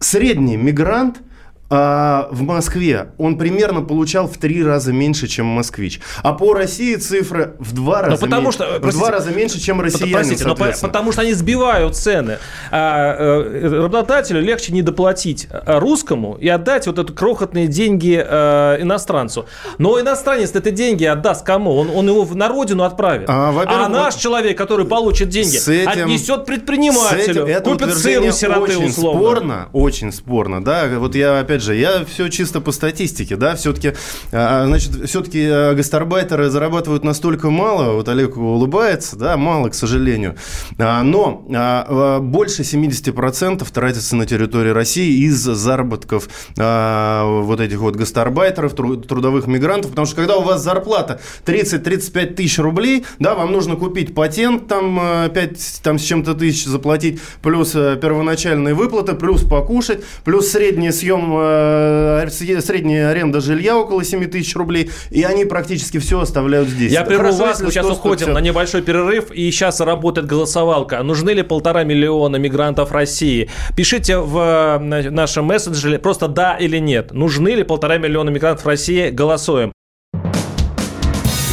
средний 0.00 0.56
мигрант– 0.56 1.18
а 1.70 2.28
в 2.32 2.42
Москве 2.42 3.12
он 3.16 3.38
примерно 3.38 3.82
получал 3.82 4.26
в 4.26 4.36
три 4.38 4.62
раза 4.64 4.92
меньше, 4.92 5.28
чем 5.28 5.46
москвич. 5.46 6.00
А 6.22 6.32
по 6.32 6.52
России 6.52 6.96
цифры 6.96 7.54
в 7.60 7.72
два 7.72 8.02
раза, 8.02 8.20
потому 8.20 8.42
меньше, 8.42 8.58
что, 8.58 8.78
в 8.80 8.92
два 8.92 9.10
раза 9.10 9.30
меньше, 9.30 9.60
чем 9.60 9.80
россияне. 9.80 10.12
Простите, 10.14 10.46
но 10.46 10.56
потому 10.56 11.12
что 11.12 11.22
они 11.22 11.32
сбивают 11.32 11.96
цены. 11.96 12.38
А, 12.72 13.14
а, 13.18 13.82
работодателю 13.82 14.40
легче 14.40 14.72
не 14.72 14.82
доплатить 14.82 15.46
а, 15.50 15.78
русскому 15.78 16.36
и 16.40 16.48
отдать 16.48 16.88
вот 16.88 16.98
эти 16.98 17.12
крохотные 17.12 17.68
деньги 17.68 18.20
а, 18.20 18.76
иностранцу. 18.80 19.46
Но 19.78 20.00
иностранец 20.00 20.50
это 20.52 20.72
деньги 20.72 21.04
отдаст 21.04 21.46
кому? 21.46 21.76
Он, 21.76 21.90
он 21.90 22.08
его 22.08 22.26
на 22.34 22.48
родину 22.48 22.82
отправит. 22.82 23.28
А, 23.28 23.54
а 23.66 23.88
наш 23.88 24.16
человек, 24.16 24.58
который 24.58 24.86
получит 24.86 25.28
деньги, 25.28 25.56
этим, 25.56 26.04
отнесет 26.04 26.46
предпринимателю, 26.46 27.46
этим, 27.46 27.62
купит 27.62 27.96
сыр 27.96 28.22
у 28.22 28.32
сироты 28.32 28.76
очень 28.76 28.88
условно. 28.88 29.20
спорно, 29.20 29.68
очень 29.72 30.12
спорно. 30.12 30.64
Да, 30.64 30.88
вот 30.98 31.14
я 31.14 31.38
опять 31.38 31.59
опять 31.60 31.62
же, 31.62 31.76
я 31.76 32.04
все 32.04 32.28
чисто 32.28 32.60
по 32.60 32.72
статистике, 32.72 33.36
да, 33.36 33.54
все-таки, 33.54 33.92
а, 34.32 34.66
значит, 34.66 35.08
все-таки 35.08 35.40
э, 35.40 35.74
гастарбайтеры 35.74 36.50
зарабатывают 36.50 37.04
настолько 37.04 37.50
мало, 37.50 37.94
вот 37.94 38.08
Олег 38.08 38.36
улыбается, 38.36 39.16
да, 39.16 39.36
мало, 39.36 39.68
к 39.68 39.74
сожалению, 39.74 40.36
а, 40.78 41.02
но 41.02 41.44
а, 41.54 42.20
больше 42.20 42.62
70% 42.62 43.66
тратится 43.72 44.16
на 44.16 44.26
территории 44.26 44.70
России 44.70 45.24
из 45.24 45.36
заработков 45.40 46.28
вот 46.56 47.60
этих 47.60 47.78
вот 47.78 47.96
гастарбайтеров, 47.96 48.74
трудовых 48.74 49.46
мигрантов, 49.46 49.90
потому 49.90 50.06
что 50.06 50.16
когда 50.16 50.36
у 50.36 50.42
вас 50.42 50.62
зарплата 50.62 51.20
30-35 51.46 52.34
тысяч 52.34 52.58
рублей, 52.58 53.04
да, 53.18 53.34
вам 53.34 53.52
нужно 53.52 53.76
купить 53.76 54.14
патент, 54.14 54.68
там 54.68 55.30
5 55.32 55.80
там, 55.82 55.98
с 55.98 56.02
чем-то 56.02 56.34
тысяч 56.34 56.64
заплатить, 56.64 57.20
плюс 57.42 57.74
э, 57.74 57.98
первоначальные 58.00 58.74
выплаты, 58.74 59.14
плюс 59.14 59.42
покушать, 59.42 60.02
плюс 60.24 60.48
средний 60.48 60.92
съем 60.92 61.32
Э, 61.50 62.28
средняя 62.30 63.10
аренда 63.10 63.40
жилья 63.40 63.76
около 63.78 64.04
7 64.04 64.26
тысяч 64.26 64.54
рублей, 64.56 64.90
и 65.10 65.22
они 65.22 65.44
практически 65.44 65.98
все 65.98 66.20
оставляют 66.20 66.68
здесь. 66.68 66.92
Я 66.92 67.04
прерву 67.04 67.32
вас, 67.32 67.60
мы 67.60 67.70
сейчас 67.70 67.86
уходим 67.86 68.26
все... 68.26 68.32
на 68.32 68.40
небольшой 68.40 68.82
перерыв, 68.82 69.30
и 69.30 69.50
сейчас 69.50 69.80
работает 69.80 70.26
голосовалка. 70.26 71.02
Нужны 71.02 71.30
ли 71.30 71.42
полтора 71.42 71.84
миллиона 71.84 72.36
мигрантов 72.36 72.92
России? 72.92 73.50
Пишите 73.76 74.18
в 74.18 74.78
нашем 74.80 75.46
мессенджере 75.46 75.98
просто 75.98 76.28
да 76.28 76.56
или 76.56 76.78
нет. 76.78 77.12
Нужны 77.12 77.50
ли 77.50 77.62
полтора 77.62 77.98
миллиона 77.98 78.30
мигрантов 78.30 78.66
России? 78.66 79.10
Голосуем. 79.10 79.72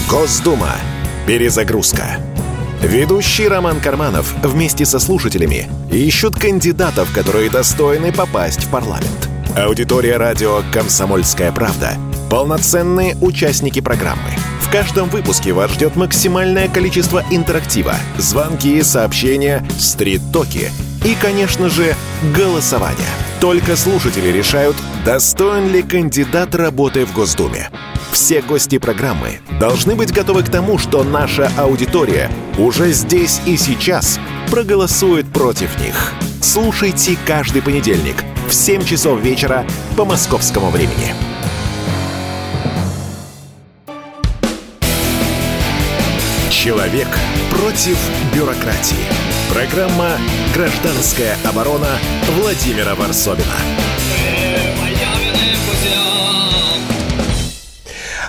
Госдума. 0.09 0.71
Перезагрузка. 1.25 2.17
Ведущий 2.81 3.47
Роман 3.47 3.81
Карманов 3.81 4.33
вместе 4.43 4.85
со 4.85 4.99
слушателями 4.99 5.67
ищут 5.91 6.35
кандидатов, 6.35 7.11
которые 7.13 7.49
достойны 7.49 8.13
попасть 8.13 8.63
в 8.63 8.71
парламент. 8.71 9.29
Аудитория 9.57 10.17
радио 10.17 10.61
«Комсомольская 10.71 11.51
правда»— 11.51 11.97
полноценные 12.29 13.17
участники 13.19 13.81
программы. 13.81 14.29
В 14.67 14.69
каждом 14.69 15.07
выпуске 15.07 15.53
вас 15.53 15.71
ждет 15.71 15.95
максимальное 15.95 16.67
количество 16.67 17.23
интерактива, 17.31 17.95
звонки, 18.17 18.83
сообщения, 18.83 19.65
стрит-токи 19.79 20.71
и, 21.05 21.15
конечно 21.21 21.69
же, 21.69 21.95
голосование. 22.35 23.07
Только 23.39 23.77
слушатели 23.77 24.27
решают, 24.27 24.75
достоин 25.05 25.71
ли 25.71 25.81
кандидат 25.81 26.53
работы 26.53 27.05
в 27.05 27.13
Госдуме. 27.13 27.69
Все 28.11 28.41
гости 28.41 28.77
программы 28.77 29.39
должны 29.57 29.95
быть 29.95 30.11
готовы 30.11 30.43
к 30.43 30.49
тому, 30.49 30.77
что 30.77 31.05
наша 31.05 31.49
аудитория 31.55 32.29
уже 32.57 32.91
здесь 32.91 33.39
и 33.45 33.55
сейчас 33.55 34.19
проголосует 34.51 35.31
против 35.31 35.79
них. 35.79 36.11
Слушайте 36.41 37.17
каждый 37.25 37.61
понедельник– 37.61 38.17
в 38.49 38.53
7 38.53 38.83
часов 38.83 39.21
вечера 39.21 39.65
по 39.95 40.03
московскому 40.03 40.69
времени. 40.71 41.36
Человек 46.67 47.07
против 47.49 47.97
бюрократии. 48.35 49.07
Программа 49.53 50.17
«Гражданская 50.53 51.37
оборона» 51.45 51.97
Владимира 52.41 52.93
Варсобина. 52.93 53.55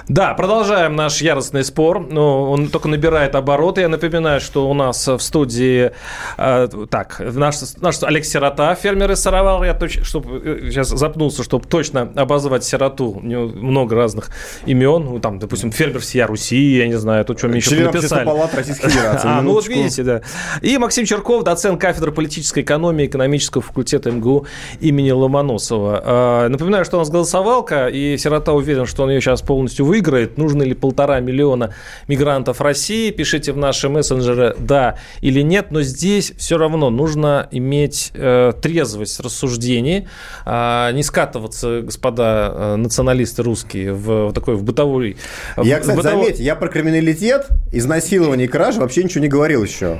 Да, 0.09 0.33
продолжаем 0.33 0.97
наш 0.97 1.21
яростный 1.21 1.63
спор. 1.63 2.01
Ну, 2.01 2.51
он 2.51 2.69
только 2.69 2.89
набирает 2.89 3.35
обороты. 3.35 3.83
Я 3.83 3.89
напоминаю, 3.89 4.41
что 4.41 4.69
у 4.71 4.73
нас 4.73 5.07
в 5.07 5.19
студии 5.19 5.91
э, 6.39 6.69
так, 6.91 7.21
наш, 7.21 7.57
наш 7.83 8.03
Олег 8.03 8.25
Сирота, 8.25 8.75
фермер 8.75 9.13
из 9.13 9.21
Саровал. 9.21 9.65
Я 9.65 9.75
точно, 9.75 10.05
чтобы 10.05 10.41
э, 10.43 10.71
сейчас 10.71 10.89
запнулся, 10.89 11.43
чтобы 11.43 11.67
точно 11.67 12.11
обозвать 12.17 12.65
Сироту. 12.65 13.21
У 13.23 13.27
него 13.27 13.49
много 13.49 13.97
разных 13.97 14.31
имен. 14.65 15.05
Ну, 15.05 15.19
там, 15.19 15.39
допустим, 15.39 15.73
фермер 15.73 16.01
всея 16.01 16.27
Руси, 16.27 16.79
я 16.79 16.89
не 16.89 16.99
знаю, 16.99 17.27
то, 17.27 17.37
что 17.37 17.49
мне 17.49 17.59
еще 17.59 17.79
написали. 17.79 18.25
палат 18.25 18.55
Российской 18.55 18.89
Федерации. 18.89 19.29
А, 19.29 19.43
ну 19.43 19.53
вот 19.53 19.69
видите, 19.69 20.05
да. 20.05 20.23
И 20.63 20.79
Максим 20.79 21.05
Черков, 21.05 21.45
доцент 21.45 21.79
кафедры 21.79 22.13
политической 22.13 22.63
экономии 22.63 23.05
экономического 23.05 23.63
факультета 23.63 24.11
МГУ 24.11 24.47
имени 24.81 25.11
Ломоносова. 25.11 26.45
Э, 26.47 26.49
напоминаю, 26.49 26.87
что 26.87 26.97
у 26.97 27.01
нас 27.01 27.11
голосовалка, 27.11 27.89
и 27.89 28.17
Сирота 28.17 28.55
уверен, 28.55 28.87
что 28.87 29.03
он 29.03 29.11
ее 29.11 29.21
сейчас 29.21 29.43
полностью 29.43 29.85
вы 29.85 29.98
выиграет, 29.99 30.39
нужно 30.39 30.63
ли 30.63 30.75
полтора 30.75 31.21
миллиона 31.21 31.75
мигрантов 32.07 32.61
России. 32.61 33.11
Пишите 33.11 33.53
в 33.53 33.57
наши 33.57 33.89
мессенджеры 33.89 34.55
«да» 34.59 34.97
или 35.21 35.41
«нет», 35.41 35.71
но 35.71 35.83
здесь 35.83 36.33
все 36.37 36.57
равно 36.57 36.91
нужно 36.91 37.49
иметь 37.51 38.13
э, 38.15 38.53
трезвость 38.63 39.21
рассуждений, 39.21 40.07
э, 40.47 40.91
не 40.93 41.03
скатываться, 41.03 41.83
господа 41.83 42.53
э, 42.55 42.77
националисты 42.77 43.43
русские, 43.43 43.93
в, 43.93 44.29
в 44.29 44.33
такой 44.33 44.55
в 44.55 44.63
бытовой... 44.63 45.17
Я, 45.57 45.81
кстати, 45.81 45.97
бытовой... 45.97 46.25
заметьте, 46.25 46.45
я 46.45 46.55
про 46.55 46.69
криминалитет, 46.69 47.49
изнасилование 47.73 48.47
и 48.47 48.49
кражи 48.49 48.81
вообще 48.81 49.03
ничего 49.03 49.23
не 49.23 49.29
говорил 49.29 49.65
еще. 49.65 49.97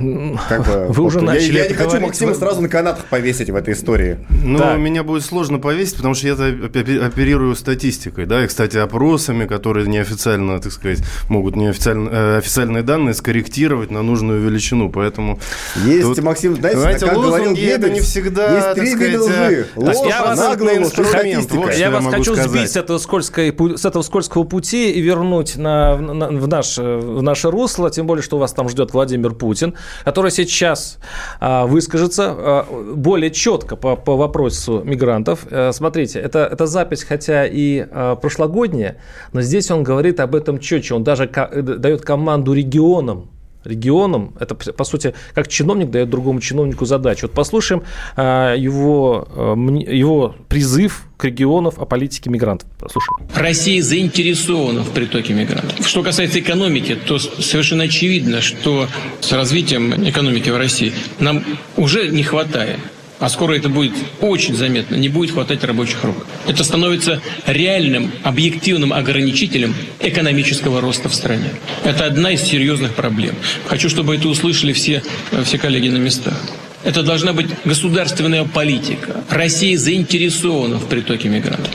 Как 0.47 0.65
бы, 0.65 0.85
Вы 0.93 1.03
уже 1.03 1.21
начали 1.21 1.57
Я, 1.57 1.63
я 1.63 1.69
не 1.69 1.75
хочу 1.75 1.99
Максима 1.99 2.33
сразу 2.33 2.61
на 2.61 2.69
канатах 2.69 3.05
повесить 3.05 3.49
в 3.49 3.55
этой 3.55 3.73
истории. 3.73 4.17
Ну, 4.29 4.59
так. 4.59 4.77
меня 4.77 5.03
будет 5.03 5.25
сложно 5.25 5.59
повесить, 5.59 5.97
потому 5.97 6.13
что 6.13 6.27
я 6.27 6.33
оперирую 6.33 7.55
статистикой, 7.55 8.25
да, 8.25 8.43
и, 8.43 8.47
кстати, 8.47 8.77
опросами, 8.77 9.45
которые 9.45 9.85
неофициально, 9.89 10.59
так 10.59 10.71
сказать, 10.71 10.99
могут 11.27 11.55
неофициально, 11.55 12.09
э, 12.09 12.37
официальные 12.37 12.83
данные 12.83 13.13
скорректировать 13.13 13.91
на 13.91 14.01
нужную 14.01 14.41
величину, 14.41 14.89
поэтому... 14.89 15.39
Есть, 15.85 16.03
тут, 16.03 16.21
Максим, 16.21 16.55
знаете, 16.55 16.79
знаете 16.79 17.05
как 17.05 17.15
говорил 17.15 17.55
это 17.55 17.89
не 17.89 17.99
всегда, 17.99 18.73
есть 18.73 18.79
три 18.79 18.95
вида 18.95 19.23
лжи. 19.23 19.67
Ложь, 19.75 19.97
я 20.07 20.25
вас, 20.25 20.39
наглая 20.39 20.77
инструмент. 20.77 21.51
Вот 21.51 21.73
я, 21.73 21.91
вас 21.91 22.05
хочу 22.05 22.33
сказать. 22.35 22.49
сбить 22.49 22.71
с 22.71 22.75
этого, 22.77 22.97
скользкой, 22.97 23.55
с 23.77 23.85
этого 23.85 24.01
скользкого 24.01 24.43
пути 24.43 24.91
и 24.91 25.01
вернуть 25.01 25.55
на, 25.57 25.97
на, 25.97 26.27
в, 26.27 26.47
наш, 26.47 26.77
в 26.77 27.21
наше 27.21 27.51
русло, 27.51 27.89
тем 27.89 28.07
более, 28.07 28.23
что 28.23 28.37
вас 28.37 28.53
там 28.53 28.69
ждет 28.69 28.93
Владимир 28.93 29.33
Путин, 29.33 29.75
который 30.03 30.31
сейчас 30.31 30.97
а, 31.39 31.65
выскажется 31.65 32.25
а, 32.29 32.93
более 32.95 33.31
четко 33.31 33.75
по, 33.75 33.95
по 33.95 34.15
вопросу 34.15 34.81
мигрантов. 34.83 35.45
А, 35.49 35.71
смотрите, 35.71 36.19
это, 36.19 36.49
это 36.51 36.67
запись, 36.67 37.03
хотя 37.03 37.45
и 37.45 37.85
а, 37.91 38.15
прошлогодняя, 38.15 38.97
но 39.33 39.41
здесь 39.41 39.71
он 39.71 39.78
говорит 39.83 40.19
об 40.19 40.35
этом 40.35 40.59
четче. 40.59 40.95
Он 40.95 41.03
даже 41.03 41.29
э, 41.33 41.61
дает 41.61 42.01
команду 42.01 42.53
регионам 42.53 43.29
регионам. 43.65 44.33
Это, 44.39 44.55
по 44.55 44.83
сути, 44.83 45.13
как 45.33 45.47
чиновник 45.47 45.89
дает 45.89 46.09
другому 46.09 46.39
чиновнику 46.39 46.85
задачу. 46.85 47.27
Вот 47.27 47.33
послушаем 47.33 47.83
а, 48.15 48.55
его, 48.55 49.27
а, 49.31 49.55
его 49.55 50.35
призыв 50.47 51.05
к 51.17 51.25
регионам 51.25 51.73
о 51.75 51.85
политике 51.85 52.29
мигрантов. 52.29 52.69
Послушаем. 52.79 53.29
Россия 53.35 53.81
заинтересована 53.81 54.83
в 54.83 54.91
притоке 54.91 55.33
мигрантов. 55.33 55.85
Что 55.85 56.03
касается 56.03 56.39
экономики, 56.39 56.95
то 56.95 57.19
совершенно 57.19 57.83
очевидно, 57.83 58.41
что 58.41 58.87
с 59.19 59.31
развитием 59.33 59.93
экономики 60.07 60.49
в 60.49 60.57
России 60.57 60.93
нам 61.19 61.43
уже 61.75 62.07
не 62.09 62.23
хватает 62.23 62.79
а 63.19 63.29
скоро 63.29 63.53
это 63.53 63.69
будет 63.69 63.93
очень 64.21 64.55
заметно, 64.55 64.95
не 64.95 65.09
будет 65.09 65.31
хватать 65.31 65.63
рабочих 65.63 66.03
рук. 66.03 66.25
Это 66.47 66.63
становится 66.63 67.21
реальным, 67.45 68.11
объективным 68.23 68.93
ограничителем 68.93 69.75
экономического 69.99 70.81
роста 70.81 71.09
в 71.09 71.13
стране. 71.13 71.51
Это 71.83 72.05
одна 72.05 72.31
из 72.31 72.41
серьезных 72.41 72.95
проблем. 72.95 73.35
Хочу, 73.67 73.89
чтобы 73.89 74.15
это 74.15 74.27
услышали 74.27 74.73
все, 74.73 75.03
все 75.43 75.57
коллеги 75.57 75.89
на 75.89 75.97
местах. 75.97 76.39
Это 76.83 77.03
должна 77.03 77.33
быть 77.33 77.47
государственная 77.65 78.45
политика. 78.45 79.23
Россия 79.29 79.77
заинтересована 79.77 80.77
в 80.77 80.87
притоке 80.87 81.27
мигрантов. 81.27 81.73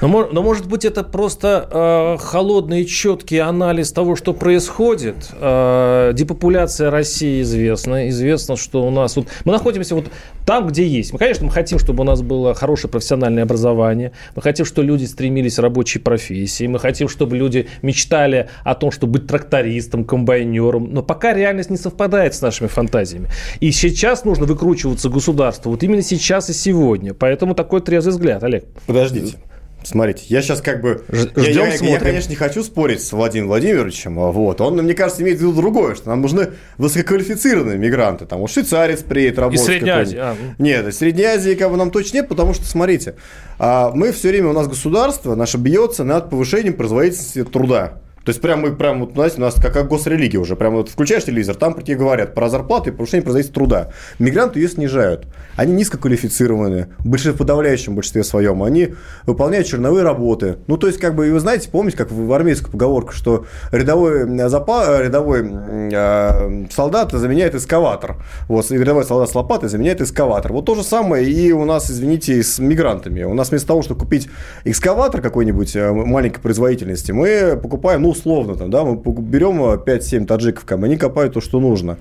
Но, 0.00 0.28
но 0.30 0.42
может 0.42 0.66
быть 0.66 0.84
это 0.84 1.02
просто 1.02 1.68
э, 1.70 2.22
холодный 2.22 2.84
четкий 2.84 3.38
анализ 3.38 3.90
того, 3.92 4.14
что 4.14 4.32
происходит. 4.32 5.30
Э, 5.32 6.12
депопуляция 6.14 6.90
России 6.90 7.42
известна. 7.42 8.08
Известно, 8.08 8.56
что 8.56 8.86
у 8.86 8.90
нас 8.90 9.16
вот 9.16 9.26
мы 9.44 9.52
находимся 9.52 9.96
вот 9.96 10.06
там, 10.46 10.68
где 10.68 10.86
есть. 10.86 11.12
Мы, 11.12 11.18
конечно, 11.18 11.44
мы 11.44 11.50
хотим, 11.50 11.78
чтобы 11.78 12.02
у 12.02 12.04
нас 12.04 12.22
было 12.22 12.54
хорошее 12.54 12.90
профессиональное 12.90 13.42
образование. 13.42 14.12
Мы 14.36 14.42
хотим, 14.42 14.64
чтобы 14.64 14.86
люди 14.86 15.04
стремились 15.04 15.56
к 15.56 15.58
рабочей 15.58 15.98
профессии. 15.98 16.66
Мы 16.66 16.78
хотим, 16.78 17.08
чтобы 17.08 17.36
люди 17.36 17.66
мечтали 17.82 18.48
о 18.64 18.74
том, 18.74 18.92
чтобы 18.92 19.14
быть 19.14 19.26
трактористом, 19.26 20.04
комбайнером. 20.04 20.92
Но 20.92 21.02
пока 21.02 21.34
реальность 21.34 21.70
не 21.70 21.76
совпадает 21.76 22.34
с 22.34 22.40
нашими 22.40 22.68
фантазиями. 22.68 23.28
И 23.58 23.72
сейчас 23.72 24.24
нужно 24.24 24.46
выкручиваться 24.46 25.08
государству. 25.08 25.72
Вот 25.72 25.82
именно 25.82 26.02
сейчас 26.02 26.48
и 26.50 26.52
сегодня. 26.52 27.14
Поэтому 27.14 27.54
такой 27.54 27.80
трезвый 27.80 28.12
взгляд, 28.12 28.44
Олег. 28.44 28.64
Подождите. 28.86 29.36
Смотрите, 29.84 30.24
я 30.26 30.42
сейчас 30.42 30.60
как 30.60 30.80
бы... 30.80 31.04
Ждем, 31.08 31.30
я, 31.36 31.74
я, 31.74 31.74
я, 31.74 31.98
конечно, 31.98 32.30
не 32.30 32.36
хочу 32.36 32.62
спорить 32.62 33.02
с 33.02 33.12
Владимиром 33.12 33.48
Владимировичем. 33.48 34.18
А 34.18 34.30
вот. 34.32 34.60
Он, 34.60 34.76
мне 34.76 34.94
кажется, 34.94 35.22
имеет 35.22 35.38
в 35.38 35.40
виду 35.40 35.52
другое, 35.52 35.94
что 35.94 36.08
нам 36.08 36.20
нужны 36.20 36.50
высококвалифицированные 36.78 37.78
мигранты. 37.78 38.26
Там 38.26 38.40
вот 38.40 38.50
швейцарец 38.50 39.02
приедет 39.02 39.38
работать. 39.38 39.60
Из 39.60 39.66
Средней 39.66 39.90
Азии. 39.90 40.18
А. 40.20 40.36
Нет, 40.58 40.86
из 40.86 40.98
Средней 40.98 41.24
Азии 41.24 41.54
как 41.54 41.70
бы 41.70 41.76
нам 41.76 41.90
точно 41.90 42.18
нет, 42.18 42.28
потому 42.28 42.54
что, 42.54 42.64
смотрите, 42.66 43.14
а, 43.58 43.92
мы 43.94 44.12
все 44.12 44.28
время, 44.28 44.48
у 44.48 44.52
нас 44.52 44.66
государство 44.66 45.34
наше 45.34 45.58
бьется 45.58 46.04
над 46.04 46.28
повышением 46.28 46.74
производительности 46.74 47.44
труда. 47.44 47.94
То 48.28 48.30
есть 48.30 48.42
прям 48.42 48.60
мы 48.60 48.76
прям 48.76 49.00
вот, 49.00 49.14
знаете, 49.14 49.36
у 49.38 49.40
нас 49.40 49.54
как, 49.54 49.72
как 49.72 49.88
госрелигия 49.88 50.38
уже. 50.38 50.54
Прям 50.54 50.74
вот 50.74 50.90
включаешь 50.90 51.24
телевизор, 51.24 51.56
там 51.56 51.72
про 51.72 51.82
тебе 51.82 51.96
говорят 51.96 52.34
про 52.34 52.50
зарплаты 52.50 52.90
и 52.90 52.92
повышение 52.92 53.22
производительности 53.22 53.54
труда. 53.54 53.88
Мигранты 54.18 54.60
ее 54.60 54.68
снижают. 54.68 55.26
Они 55.56 55.72
низкоквалифицированные, 55.72 56.88
в, 56.98 57.08
большинстве, 57.08 57.38
подавляющем 57.38 57.94
большинстве 57.94 58.24
своем. 58.24 58.62
Они 58.62 58.90
выполняют 59.24 59.66
черновые 59.66 60.04
работы. 60.04 60.58
Ну, 60.66 60.76
то 60.76 60.88
есть, 60.88 60.98
как 60.98 61.14
бы, 61.14 61.32
вы 61.32 61.40
знаете, 61.40 61.70
помните, 61.70 61.96
как 61.96 62.12
в 62.12 62.30
армейской 62.30 62.70
поговорке, 62.70 63.12
что 63.16 63.46
рядовой, 63.72 64.28
запа, 64.50 65.00
рядовой 65.00 65.48
э, 65.90 66.66
солдат 66.70 67.12
заменяет 67.12 67.54
эскаватор. 67.54 68.16
Вот, 68.46 68.70
рядовой 68.70 69.06
солдат 69.06 69.30
с 69.30 69.34
лопатой 69.34 69.70
заменяет 69.70 70.02
эскаватор. 70.02 70.52
Вот 70.52 70.66
то 70.66 70.74
же 70.74 70.82
самое 70.82 71.26
и 71.26 71.50
у 71.52 71.64
нас, 71.64 71.90
извините, 71.90 72.42
с 72.42 72.58
мигрантами. 72.58 73.22
У 73.22 73.32
нас 73.32 73.48
вместо 73.48 73.68
того, 73.68 73.80
чтобы 73.80 74.00
купить 74.00 74.28
экскаватор 74.64 75.22
какой-нибудь 75.22 75.74
э, 75.76 75.92
маленькой 75.92 76.42
производительности, 76.42 77.12
мы 77.12 77.58
покупаем, 77.62 78.02
ну, 78.02 78.17
условно, 78.18 78.56
там, 78.56 78.70
да, 78.70 78.84
мы 78.84 78.96
берем 78.96 79.60
5-7 79.60 80.26
таджиков, 80.26 80.64
как 80.64 80.78
бы, 80.80 80.86
они 80.86 80.96
копают 80.96 81.34
то, 81.34 81.40
что 81.40 81.60
нужно. 81.60 81.96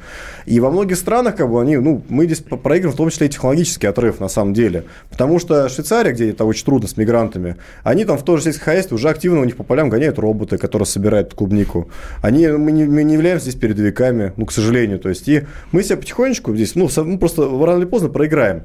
И 0.46 0.60
во 0.60 0.72
многих 0.72 0.98
странах, 0.98 1.36
как 1.36 1.50
бы, 1.50 1.62
они, 1.62 1.78
ну, 1.78 2.02
мы 2.10 2.26
здесь 2.26 2.40
проигрываем, 2.40 2.94
в 2.94 2.98
том 2.98 3.10
числе 3.10 3.28
и 3.28 3.30
технологический 3.30 3.88
отрыв, 3.88 4.20
на 4.20 4.28
самом 4.28 4.54
деле. 4.54 4.84
Потому 5.10 5.40
что 5.40 5.70
Швейцария, 5.70 6.12
где 6.12 6.30
это 6.30 6.46
очень 6.46 6.66
трудно 6.66 6.88
с 6.88 6.98
мигрантами, 6.98 7.56
они 7.84 8.06
там 8.06 8.18
в 8.18 8.24
том 8.24 8.38
же 8.38 8.44
сельском 8.44 8.66
хозяйстве 8.66 8.96
уже 8.96 9.10
активно 9.10 9.42
у 9.42 9.46
них 9.46 9.56
по 9.56 9.64
полям 9.64 9.90
гоняют 9.90 10.20
роботы, 10.20 10.58
которые 10.58 10.86
собирают 10.86 11.34
клубнику. 11.34 11.90
Они, 12.22 12.48
мы 12.48 12.72
не, 12.72 12.86
мы 12.86 13.04
не 13.04 13.14
являемся 13.14 13.50
здесь 13.50 13.60
передовиками, 13.60 14.34
ну, 14.38 14.46
к 14.46 14.52
сожалению. 14.52 15.00
То 15.00 15.10
есть, 15.10 15.28
и 15.28 15.44
мы 15.72 15.84
себя 15.84 15.98
потихонечку 15.98 16.56
здесь, 16.56 16.76
ну, 16.76 16.90
ну 16.96 17.18
просто 17.18 17.44
рано 17.44 17.80
или 17.80 17.86
поздно 17.86 18.10
проиграем. 18.10 18.64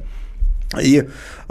И 0.81 1.05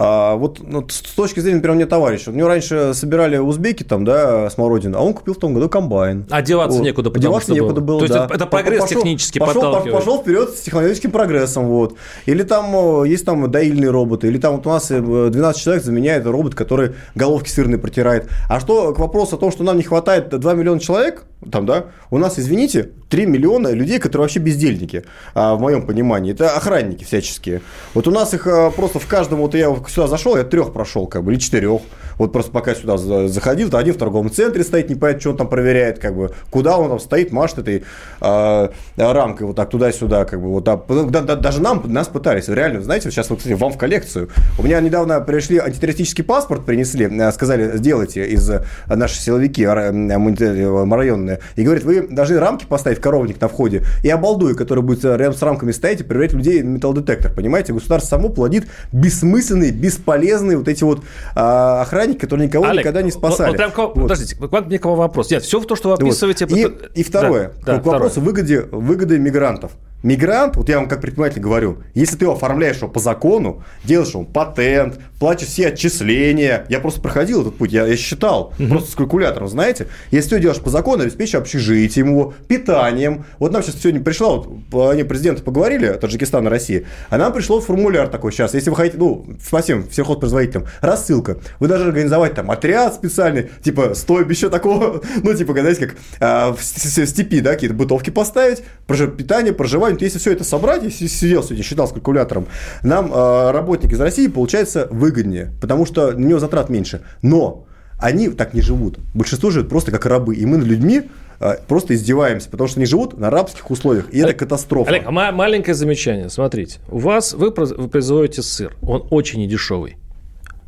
а, 0.04 0.36
вот 0.36 0.62
ну, 0.64 0.84
с 0.90 1.00
точки 1.14 1.42
зрения, 1.42 1.58
например, 1.58 1.76
у 1.76 1.78
меня 1.78 1.88
товарищ, 1.88 2.28
у 2.28 2.32
него 2.32 2.48
раньше 2.48 2.96
собирали 2.96 3.38
узбеки 3.38 3.84
там, 3.84 4.04
да, 4.04 4.50
смородину, 4.50 4.98
а 4.98 5.02
он 5.02 5.14
купил 5.14 5.36
в 5.36 5.38
том 5.38 5.54
году 5.54 5.70
комбайн. 5.70 6.26
А 6.32 6.42
деваться 6.42 6.80
вот. 6.80 6.84
некуда, 6.84 7.12
потому 7.12 7.22
деваться 7.22 7.54
что 7.54 7.54
некуда 7.54 7.82
было, 7.82 8.00
То 8.00 8.08
да. 8.08 8.24
есть 8.24 8.34
это 8.34 8.48
прогресс 8.48 8.82
пошел, 8.82 8.98
технически 8.98 9.38
пошел, 9.38 9.62
подталкивает. 9.62 9.94
Пошел 9.94 10.20
вперед 10.20 10.50
с 10.50 10.62
технологическим 10.62 11.12
прогрессом, 11.12 11.68
вот. 11.68 11.98
Или 12.26 12.42
там 12.42 13.04
есть 13.04 13.26
там 13.26 13.52
доильные 13.52 13.92
роботы, 13.92 14.28
или 14.28 14.40
там 14.40 14.56
вот 14.56 14.66
у 14.66 14.70
нас 14.72 14.88
12 14.88 15.36
э, 15.38 15.64
человек 15.64 15.84
заменяет 15.84 16.26
робот, 16.26 16.56
который 16.56 16.94
головки 17.14 17.50
сырные 17.50 17.78
протирает. 17.78 18.28
А 18.50 18.60
что 18.60 18.96
к 18.96 19.00
вопросу 19.00 19.36
о 19.36 19.38
том, 19.38 19.52
что 19.52 19.64
нам 19.64 19.78
не 19.78 19.84
хватает 19.84 20.30
2 20.30 20.54
миллиона 20.56 20.80
человек, 20.80 21.26
там, 21.50 21.66
да, 21.66 21.86
у 22.12 22.18
нас, 22.18 22.38
извините, 22.38 22.92
3 23.10 23.26
миллиона 23.26 23.70
людей, 23.70 24.00
которые 24.00 24.26
вообще 24.26 24.40
бездельники, 24.40 25.04
а, 25.34 25.56
в 25.56 25.62
моем 25.62 25.88
понимании. 25.88 26.34
Это 26.34 26.56
охранники 26.56 27.04
всяческие. 27.04 27.62
Вот 27.96 28.08
у 28.08 28.12
нас 28.12 28.34
их 28.34 28.46
а, 28.46 28.70
просто 28.70 29.00
в 29.00 29.08
каждом, 29.08 29.40
вот 29.40 29.56
я 29.56 29.70
сюда 29.92 30.08
зашел, 30.08 30.38
я 30.38 30.44
трех 30.44 30.74
прошел, 30.74 31.08
как 31.08 31.24
бы, 31.24 31.34
или 31.34 31.40
четырех. 31.40 31.82
Вот 32.18 32.34
просто 32.34 32.52
пока 32.52 32.76
сюда 32.76 32.98
заходил, 32.98 33.70
то 33.70 33.78
один 33.78 33.94
в 33.94 33.98
торговом 33.98 34.30
центре 34.32 34.64
стоит, 34.64 34.90
не 34.90 34.96
понятно, 34.96 35.22
что 35.22 35.30
он 35.32 35.38
там 35.38 35.50
проверяет, 35.50 36.00
как 36.00 36.16
бы, 36.16 36.32
куда 36.50 36.78
он 36.78 36.90
там 36.90 37.00
стоит, 37.00 37.32
машет 37.32 37.60
этой 37.60 37.84
а, 38.20 38.72
рамкой 38.96 39.48
вот 39.48 39.56
так 39.56 39.70
туда-сюда, 39.70 40.26
как 40.26 40.42
бы, 40.42 40.50
вот 40.50 40.66
так. 40.66 40.86
Да, 41.10 41.22
да, 41.22 41.36
даже 41.36 41.62
нам, 41.62 41.82
нас 41.86 42.08
пытались, 42.08 42.48
реально, 42.48 42.82
знаете, 42.82 43.10
сейчас 43.10 43.30
вот, 43.30 43.40
кстати, 43.40 43.54
вам 43.54 43.72
в 43.72 43.78
коллекцию. 43.78 44.30
У 44.60 44.64
меня 44.64 44.80
недавно 44.82 45.20
пришли 45.22 45.58
антитеррористический 45.58 46.24
паспорт, 46.24 46.66
принесли, 46.66 47.10
сказали, 47.32 47.78
сделайте 47.78 48.28
из 48.28 48.52
наши 48.88 49.20
силовики 49.20 49.66
районные, 49.66 51.40
и 51.56 51.64
говорит, 51.64 51.84
вы 51.84 52.08
должны 52.08 52.40
рамки 52.40 52.66
поставить 52.66 53.00
коровник 53.00 53.42
на 53.42 53.48
входе, 53.48 53.84
и 54.04 54.10
обалдуй, 54.10 54.56
который 54.56 54.84
будет 54.84 55.04
рядом 55.04 55.34
с 55.34 55.42
рамками 55.42 55.72
стоять 55.72 56.02
и 56.02 56.04
проверять 56.04 56.34
людей 56.34 56.62
металлодетектор. 56.62 57.32
Понимаете, 57.34 57.74
государство 57.74 58.18
само 58.18 58.30
плодит 58.30 58.68
бессмысленные, 58.92 59.72
бесполезные 59.82 60.58
вот 60.58 60.68
эти 60.68 60.84
вот 60.84 61.04
а, 61.36 61.82
охранники, 61.82 62.20
которые 62.20 62.48
никого 62.48 62.66
Олег, 62.66 62.82
никогда 62.82 63.02
не 63.02 63.12
спасали. 63.12 63.58
Вот, 63.58 63.76
вот, 63.76 63.96
вот. 63.96 64.02
Подождите, 64.04 64.36
к 64.36 64.62
мне 64.62 64.80
к 64.80 64.86
вам 64.86 64.98
вопрос. 64.98 65.30
Нет, 65.30 65.44
все 65.44 65.60
то, 65.60 65.76
что 65.76 65.90
вы 65.90 65.96
описываете... 65.96 66.46
Вот. 66.46 66.58
И, 66.58 67.02
и 67.02 67.04
второе, 67.04 67.54
да, 67.66 67.80
к 67.80 67.84
да, 67.84 67.92
вопросу 67.92 68.22
выгоды, 68.22 68.62
выгоды 68.72 69.18
мигрантов. 69.20 69.72
Мигрант, 70.04 70.56
вот 70.56 70.68
я 70.70 70.78
вам 70.78 70.88
как 70.88 71.02
предприниматель 71.02 71.42
говорю, 71.42 71.84
если 71.94 72.18
ты 72.18 72.26
его 72.26 72.34
оформляешь 72.34 72.78
его 72.78 72.88
по 72.88 73.00
закону, 73.00 73.64
делаешь 73.84 74.14
ему 74.14 74.26
патент, 74.26 75.00
платишь 75.20 75.50
все 75.50 75.68
отчисления, 75.68 76.66
я 76.70 76.80
просто 76.80 77.02
проходил 77.02 77.42
этот 77.42 77.56
путь, 77.56 77.72
я, 77.72 77.86
я 77.86 77.96
считал, 77.96 78.54
угу. 78.58 78.68
просто 78.68 78.92
с 78.92 78.96
калькулятором, 78.96 79.48
знаете, 79.48 79.88
если 80.10 80.32
ты 80.32 80.40
делаешь 80.42 80.60
по 80.60 80.72
закону, 80.72 81.04
обеспечиваешь 81.04 81.46
общежитием 81.46 82.10
его, 82.10 82.34
питанием, 82.48 83.26
вот 83.38 83.52
нам 83.52 83.62
сейчас 83.62 83.76
сегодня 83.80 84.02
пришла, 84.02 84.38
вот 84.38 84.92
они 84.92 85.04
президенты 85.04 85.44
поговорили, 85.44 85.94
Таджикистан 85.94 86.48
и 86.48 86.50
Россия, 86.50 86.86
а 87.10 87.18
нам 87.18 87.32
пришло 87.32 87.62
формуляр 87.62 88.08
такой 88.08 88.32
сейчас, 88.32 88.56
если 88.56 88.72
вы 88.72 88.76
хотите, 88.76 88.98
ну, 88.98 89.28
спасибо 89.46 89.84
сельхозпроизводителям, 89.92 90.66
рассылка, 90.82 91.38
вы 91.60 91.68
должны 91.68 91.86
организовать 91.86 92.34
там 92.34 92.50
отряд 92.50 92.96
специальный, 92.96 93.52
типа, 93.64 93.94
стойбище 93.94 94.50
такого, 94.50 95.02
ну, 95.24 95.34
типа, 95.36 95.54
знаете, 95.54 95.88
как 95.88 95.96
а, 96.20 96.54
в 96.54 96.64
степи, 96.64 97.40
да, 97.42 97.54
какие-то 97.54 97.76
бытовки 97.76 98.10
поставить, 98.10 98.64
питание, 98.88 99.54
проживание, 99.54 99.91
понимаете, 99.96 100.06
если 100.06 100.20
все 100.20 100.32
это 100.34 100.44
собрать, 100.44 100.84
если 100.84 101.08
сидел 101.08 101.44
сегодня, 101.44 101.64
считал 101.64 101.88
с 101.88 101.92
калькулятором, 101.92 102.48
нам 102.84 103.12
э, 103.14 103.52
работник 103.52 103.92
из 103.94 104.00
России 104.00 104.28
получается 104.28 104.88
выгоднее, 104.92 105.52
потому 105.62 105.86
что 105.86 106.12
на 106.12 106.26
него 106.26 106.40
затрат 106.40 106.70
меньше. 106.70 107.02
Но 107.22 107.66
они 108.00 108.30
так 108.30 108.54
не 108.54 108.62
живут. 108.62 108.98
Большинство 109.14 109.52
живет 109.52 109.70
просто 109.70 109.92
как 109.92 110.06
рабы. 110.06 110.36
И 110.36 110.46
мы 110.46 110.58
над 110.58 110.68
людьми 110.68 111.04
э, 111.40 111.56
просто 111.68 111.94
издеваемся, 111.94 112.50
потому 112.50 112.68
что 112.68 112.80
они 112.80 112.86
живут 112.86 113.18
на 113.18 113.30
рабских 113.30 113.70
условиях. 113.70 114.10
И 114.12 114.18
Олег, 114.22 114.30
это 114.30 114.46
катастрофа. 114.46 114.90
Олег, 114.90 115.04
а 115.06 115.12
маленькое 115.12 115.76
замечание. 115.76 116.30
Смотрите, 116.30 116.80
у 116.90 116.98
вас 116.98 117.34
вы, 117.34 117.52
вы 117.52 117.88
производите 117.88 118.42
сыр. 118.42 118.76
Он 118.82 119.06
очень 119.12 119.40
недешевый. 119.40 119.98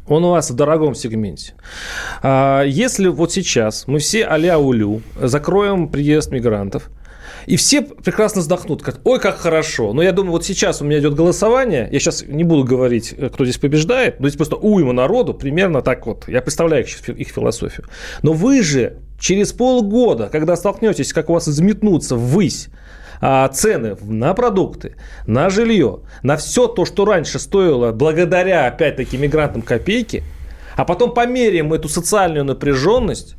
Он 0.08 0.26
у 0.26 0.32
вас 0.32 0.52
в 0.52 0.56
дорогом 0.56 0.96
сегменте. 0.96 1.54
А 2.22 2.64
если 2.64 3.08
вот 3.08 3.32
сейчас 3.32 3.88
мы 3.88 4.00
все 4.00 4.26
а-ля 4.26 4.60
улю 4.60 5.02
закроем 5.20 5.88
приезд 5.88 6.32
мигрантов– 6.32 6.90
и 7.46 7.56
все 7.58 7.82
прекрасно 7.82 8.42
вздохнут, 8.42 8.82
как, 8.82 9.00
ой, 9.04 9.20
как 9.20 9.38
хорошо. 9.38 9.94
Но 9.94 10.02
я 10.02 10.12
думаю, 10.12 10.32
вот 10.32 10.46
сейчас 10.46 10.82
у 10.82 10.86
меня 10.86 11.00
идет 11.00 11.16
голосование, 11.16 11.88
я 11.92 12.00
сейчас 12.00 12.24
не 12.26 12.44
буду 12.44 12.64
говорить, 12.64 13.14
э, 13.18 13.30
кто 13.30 13.46
здесь 13.46 13.58
побеждает, 13.58 14.20
но 14.20 14.28
здесь 14.28 14.38
просто 14.38 14.56
уйма 14.56 14.94
народу, 14.94 15.34
примерно 15.34 15.82
так 15.82 16.06
вот. 16.06 16.28
Я 16.28 16.42
представляю 16.42 16.84
их, 16.84 17.10
их 17.10 17.28
философию. 17.30 17.86
Но 18.22 18.34
вы 18.34 18.62
же 18.64 18.98
через 19.20 19.54
полгода, 19.54 20.30
когда 20.32 20.56
столкнетесь, 20.56 21.14
как 21.14 21.30
у 21.30 21.34
вас 21.34 21.48
изметнутся 21.48 22.16
ввысь, 22.16 22.70
а, 23.26 23.48
цены 23.48 23.96
на 24.02 24.34
продукты, 24.34 24.96
на 25.28 25.50
жилье, 25.50 26.02
на 26.24 26.36
все 26.36 26.68
то, 26.68 26.84
что 26.84 27.06
раньше 27.06 27.40
стоило 27.40 27.94
благодаря, 27.94 28.68
опять-таки, 28.68 29.18
мигрантам 29.18 29.62
копейки, 29.62 30.24
а 30.76 30.84
потом 30.84 31.14
померяем 31.14 31.72
эту 31.72 31.88
социальную 31.88 32.44
напряженность, 32.44 33.36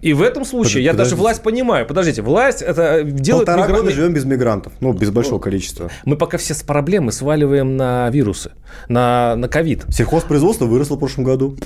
и 0.00 0.12
в 0.12 0.22
этом 0.22 0.44
случае 0.44 0.82
Под, 0.82 0.84
я 0.84 0.92
даже 0.92 1.16
власть 1.16 1.42
понимаю. 1.42 1.86
Подождите, 1.86 2.22
власть 2.22 2.60
это 2.60 3.02
делает 3.02 3.46
Полтора 3.46 3.66
мигранты... 3.66 3.82
года 3.82 3.94
живем 3.94 4.12
без 4.12 4.24
мигрантов, 4.24 4.72
ну, 4.80 4.92
без 4.92 5.10
большого 5.10 5.38
количества. 5.38 5.90
Мы 6.04 6.16
пока 6.16 6.36
все 6.36 6.52
с 6.54 6.62
проблемы 6.62 7.10
сваливаем 7.10 7.76
на 7.76 8.10
вирусы, 8.10 8.52
на, 8.88 9.34
на 9.36 9.48
ковид. 9.48 9.84
Сельхозпроизводство 9.88 10.66
выросло 10.66 10.96
в 10.96 10.98
прошлом 10.98 11.24
году 11.24 11.56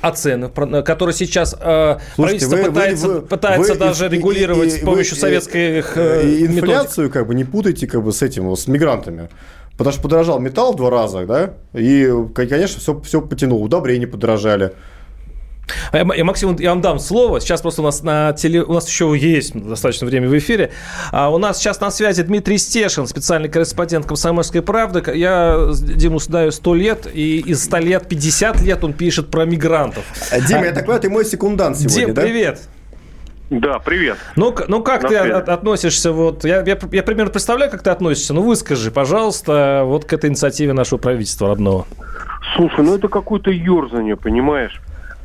а 0.00 0.12
цены, 0.12 0.48
которые 0.48 1.14
сейчас 1.14 1.54
э, 1.60 1.98
Слушайте, 2.14 2.46
правительство 2.48 2.56
вы, 2.56 2.64
пытается, 2.64 3.08
вы, 3.08 3.20
пытается 3.20 3.72
вы, 3.74 3.78
даже 3.78 4.06
и, 4.06 4.08
регулировать 4.08 4.72
и, 4.72 4.76
и, 4.76 4.80
с 4.80 4.84
помощью 4.84 5.14
вы, 5.14 5.20
советских 5.20 5.96
э, 5.96 6.26
и 6.26 6.46
Инфляцию 6.46 7.06
методик. 7.06 7.12
как 7.12 7.26
бы 7.26 7.34
не 7.34 7.44
путайте 7.44 7.86
как 7.86 8.02
бы 8.02 8.12
с 8.12 8.22
этим, 8.22 8.54
с 8.56 8.66
мигрантами. 8.66 9.28
Потому 9.76 9.92
что 9.92 10.02
подорожал 10.02 10.40
металл 10.40 10.72
в 10.72 10.76
два 10.76 10.90
раза, 10.90 11.24
да, 11.26 11.54
и, 11.72 12.10
конечно, 12.34 12.80
все, 12.80 13.00
все 13.00 13.22
потянуло, 13.22 13.64
удобрения 13.64 14.06
подорожали. 14.06 14.72
Я, 15.92 16.24
Максим, 16.24 16.56
я 16.56 16.70
вам 16.70 16.80
дам 16.80 16.98
слово. 16.98 17.40
Сейчас 17.40 17.62
просто 17.62 17.82
у 17.82 17.84
нас 17.84 18.02
на 18.02 18.32
теле... 18.32 18.62
у 18.62 18.72
нас 18.72 18.88
еще 18.88 19.14
есть 19.16 19.54
достаточно 19.54 20.06
времени 20.06 20.28
в 20.28 20.38
эфире. 20.38 20.72
А 21.12 21.30
у 21.30 21.38
нас 21.38 21.58
сейчас 21.58 21.80
на 21.80 21.90
связи 21.90 22.22
Дмитрий 22.22 22.58
Стешин, 22.58 23.06
специальный 23.06 23.48
корреспондент 23.48 24.06
«Комсомольской 24.06 24.62
правды». 24.62 25.02
Я 25.14 25.70
Диму 25.80 26.18
знаю 26.18 26.52
100 26.52 26.74
лет, 26.74 27.06
и 27.12 27.38
из 27.38 27.64
100 27.64 27.78
лет 27.78 28.08
50 28.08 28.60
лет 28.62 28.84
он 28.84 28.92
пишет 28.92 29.30
про 29.30 29.44
мигрантов. 29.44 30.04
Дима, 30.46 30.60
а... 30.60 30.64
я 30.64 30.72
так 30.72 30.84
понимаю, 30.84 31.00
ты 31.00 31.10
мой 31.10 31.24
секундант 31.24 31.76
сегодня, 31.76 32.06
Дим, 32.06 32.14
да? 32.14 32.22
привет. 32.22 32.60
Да, 33.50 33.80
привет. 33.80 34.16
Ну, 34.36 34.54
ну 34.68 34.80
как 34.80 35.02
На 35.02 35.08
ты 35.08 35.16
от, 35.16 35.48
относишься? 35.48 36.12
Вот, 36.12 36.44
я, 36.44 36.62
я, 36.62 36.78
я 36.92 37.02
примерно 37.02 37.32
представляю, 37.32 37.68
как 37.70 37.82
ты 37.82 37.90
относишься. 37.90 38.32
Ну, 38.32 38.42
выскажи, 38.42 38.92
пожалуйста, 38.92 39.82
вот 39.84 40.04
к 40.04 40.12
этой 40.12 40.30
инициативе 40.30 40.72
нашего 40.72 40.98
правительства 40.98 41.48
родного. 41.48 41.84
Слушай, 42.54 42.84
ну 42.84 42.94
это 42.94 43.08
какое-то 43.08 43.50
ерзание, 43.50 44.16
понимаешь? 44.16 44.80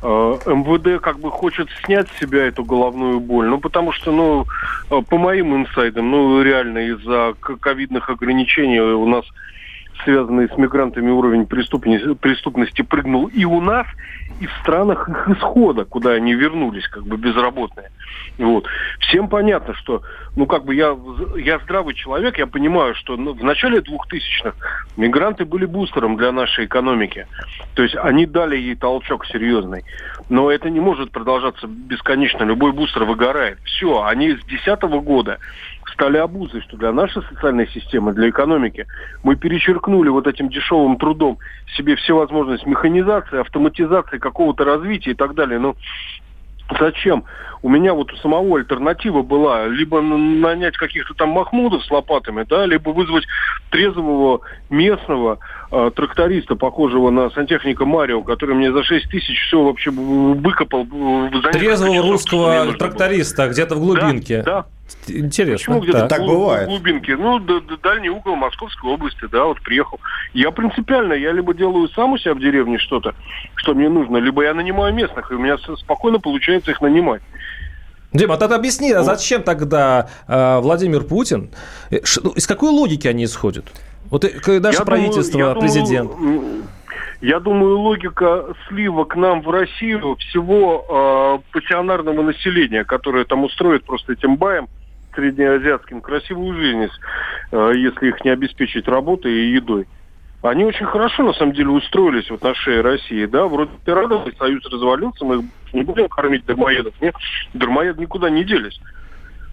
Э, 0.08 0.38
МВД 0.46 1.02
как 1.02 1.18
бы 1.18 1.32
хочет 1.32 1.68
снять 1.84 2.06
с 2.08 2.20
себя 2.20 2.46
эту 2.46 2.62
головную 2.62 3.18
боль. 3.18 3.48
Ну, 3.48 3.58
потому 3.58 3.90
что, 3.90 4.12
ну, 4.12 4.46
э, 4.88 5.02
по 5.02 5.18
моим 5.18 5.56
инсайдам, 5.56 6.12
ну, 6.12 6.42
реально 6.42 6.78
из-за 6.90 7.34
ковидных 7.40 8.08
ограничений 8.08 8.78
у 8.78 9.06
нас 9.06 9.24
связанный 10.04 10.48
с 10.48 10.56
мигрантами 10.56 11.10
уровень 11.10 11.46
преступности, 11.46 12.14
преступности 12.14 12.82
прыгнул 12.82 13.26
и 13.26 13.44
у 13.44 13.60
нас, 13.60 13.86
и 14.40 14.46
в 14.46 14.52
странах 14.62 15.08
их 15.08 15.28
исхода, 15.28 15.84
куда 15.84 16.12
они 16.12 16.34
вернулись, 16.34 16.86
как 16.88 17.04
бы 17.04 17.16
безработные. 17.16 17.90
Вот. 18.38 18.66
Всем 19.00 19.28
понятно, 19.28 19.74
что, 19.74 20.02
ну, 20.36 20.46
как 20.46 20.64
бы 20.64 20.74
я, 20.74 20.96
я 21.36 21.58
здравый 21.60 21.94
человек, 21.94 22.38
я 22.38 22.46
понимаю, 22.46 22.94
что 22.94 23.16
ну, 23.16 23.32
в 23.32 23.42
начале 23.42 23.78
2000-х 23.78 24.86
мигранты 24.96 25.44
были 25.44 25.64
бустером 25.64 26.16
для 26.16 26.32
нашей 26.32 26.66
экономики. 26.66 27.26
То 27.74 27.82
есть 27.82 27.96
они 27.96 28.26
дали 28.26 28.56
ей 28.56 28.76
толчок 28.76 29.26
серьезный. 29.26 29.84
Но 30.28 30.50
это 30.50 30.68
не 30.68 30.80
может 30.80 31.12
продолжаться 31.12 31.66
бесконечно. 31.66 32.44
Любой 32.44 32.72
бустер 32.72 33.04
выгорает. 33.04 33.58
Все, 33.64 34.02
они 34.02 34.32
с 34.32 34.44
2010 34.44 34.82
года 35.04 35.38
стали 35.96 36.18
обузой, 36.18 36.60
что 36.60 36.76
для 36.76 36.92
нашей 36.92 37.22
социальной 37.22 37.66
системы, 37.68 38.12
для 38.12 38.28
экономики 38.28 38.86
мы 39.22 39.34
перечеркнули 39.34 40.10
вот 40.10 40.26
этим 40.26 40.50
дешевым 40.50 40.98
трудом 40.98 41.38
себе 41.76 41.96
все 41.96 42.14
возможности 42.14 42.68
механизации, 42.68 43.40
автоматизации, 43.40 44.18
какого-то 44.18 44.64
развития 44.64 45.12
и 45.12 45.14
так 45.14 45.34
далее. 45.34 45.58
Но 45.58 45.74
Зачем? 46.80 47.24
У 47.66 47.68
меня 47.68 47.94
вот 47.94 48.12
у 48.12 48.16
самого 48.18 48.58
альтернатива 48.58 49.22
была 49.22 49.66
либо 49.66 50.00
нанять 50.00 50.76
каких-то 50.76 51.14
там 51.14 51.30
махмудов 51.30 51.84
с 51.84 51.90
лопатами, 51.90 52.46
да, 52.48 52.64
либо 52.64 52.90
вызвать 52.90 53.24
трезвого 53.70 54.42
местного 54.70 55.40
э, 55.72 55.90
тракториста, 55.96 56.54
похожего 56.54 57.10
на 57.10 57.28
сантехника 57.30 57.84
Марио, 57.84 58.22
который 58.22 58.54
мне 58.54 58.70
за 58.70 58.84
6 58.84 59.10
тысяч 59.10 59.36
все 59.48 59.64
вообще 59.64 59.90
выкопал. 59.90 60.86
Трезвого 61.50 62.02
русского 62.02 62.72
тракториста 62.74 63.48
где-то 63.48 63.74
в 63.74 63.80
глубинке. 63.80 64.42
Да, 64.44 64.62
да. 64.62 64.66
Интересно. 65.08 65.74
Почему 65.74 65.80
где-то 65.80 66.06
так 66.06 66.20
в, 66.20 66.26
бывает. 66.26 66.68
в 66.68 66.70
глубинке? 66.70 67.16
Ну, 67.16 67.40
д- 67.40 67.60
д- 67.62 67.78
дальний 67.82 68.10
угол 68.10 68.36
Московской 68.36 68.92
области, 68.92 69.26
да, 69.32 69.44
вот 69.44 69.60
приехал. 69.60 69.98
Я 70.34 70.52
принципиально, 70.52 71.14
я 71.14 71.32
либо 71.32 71.52
делаю 71.52 71.88
сам 71.88 72.12
у 72.12 72.18
себя 72.18 72.34
в 72.34 72.38
деревне 72.38 72.78
что-то, 72.78 73.16
что 73.56 73.74
мне 73.74 73.88
нужно, 73.88 74.18
либо 74.18 74.44
я 74.44 74.54
нанимаю 74.54 74.94
местных, 74.94 75.32
и 75.32 75.34
у 75.34 75.38
меня 75.40 75.58
спокойно 75.78 76.20
получается 76.20 76.70
их 76.70 76.80
нанимать. 76.80 77.22
Дима, 78.16 78.34
а 78.34 78.36
тогда 78.36 78.56
объясни, 78.56 78.92
а 78.92 79.02
зачем 79.02 79.42
тогда 79.42 80.08
э, 80.28 80.58
Владимир 80.60 81.04
Путин, 81.04 81.50
э, 81.90 82.00
ну, 82.22 82.30
из 82.30 82.46
какой 82.46 82.70
логики 82.70 83.06
они 83.08 83.24
исходят? 83.24 83.64
Вот 84.10 84.24
э, 84.24 84.60
наше 84.60 84.78
я 84.78 84.84
правительство, 84.84 85.40
думаю, 85.40 85.60
президент. 85.60 86.10
Думаю, 86.10 86.64
я 87.20 87.40
думаю, 87.40 87.78
логика 87.78 88.54
слива 88.68 89.04
к 89.04 89.16
нам 89.16 89.40
в 89.40 89.50
Россию 89.50 90.16
всего 90.16 91.42
э, 91.42 91.52
пассионарного 91.52 92.22
населения, 92.22 92.84
которое 92.84 93.24
там 93.24 93.44
устроит 93.44 93.84
просто 93.84 94.12
этим 94.12 94.36
баем 94.36 94.68
среднеазиатским 95.14 96.02
красивую 96.02 96.54
жизнь, 96.54 96.92
э, 97.52 97.72
если 97.76 98.08
их 98.08 98.24
не 98.24 98.30
обеспечить 98.30 98.86
работой 98.86 99.32
и 99.32 99.52
едой. 99.52 99.86
Они 100.48 100.64
очень 100.64 100.86
хорошо, 100.86 101.22
на 101.22 101.32
самом 101.32 101.52
деле, 101.52 101.70
устроились 101.70 102.30
вот 102.30 102.42
на 102.42 102.54
шее 102.54 102.80
России, 102.80 103.26
да, 103.26 103.46
вроде 103.46 103.72
пиратов, 103.84 104.28
союз 104.38 104.64
развалился, 104.66 105.24
мы 105.24 105.44
не 105.72 105.82
будем 105.82 106.08
кормить 106.08 106.44
дармоедов, 106.46 106.94
нет, 107.00 107.14
дармоеды 107.54 108.00
никуда 108.00 108.30
не 108.30 108.44
делись. 108.44 108.80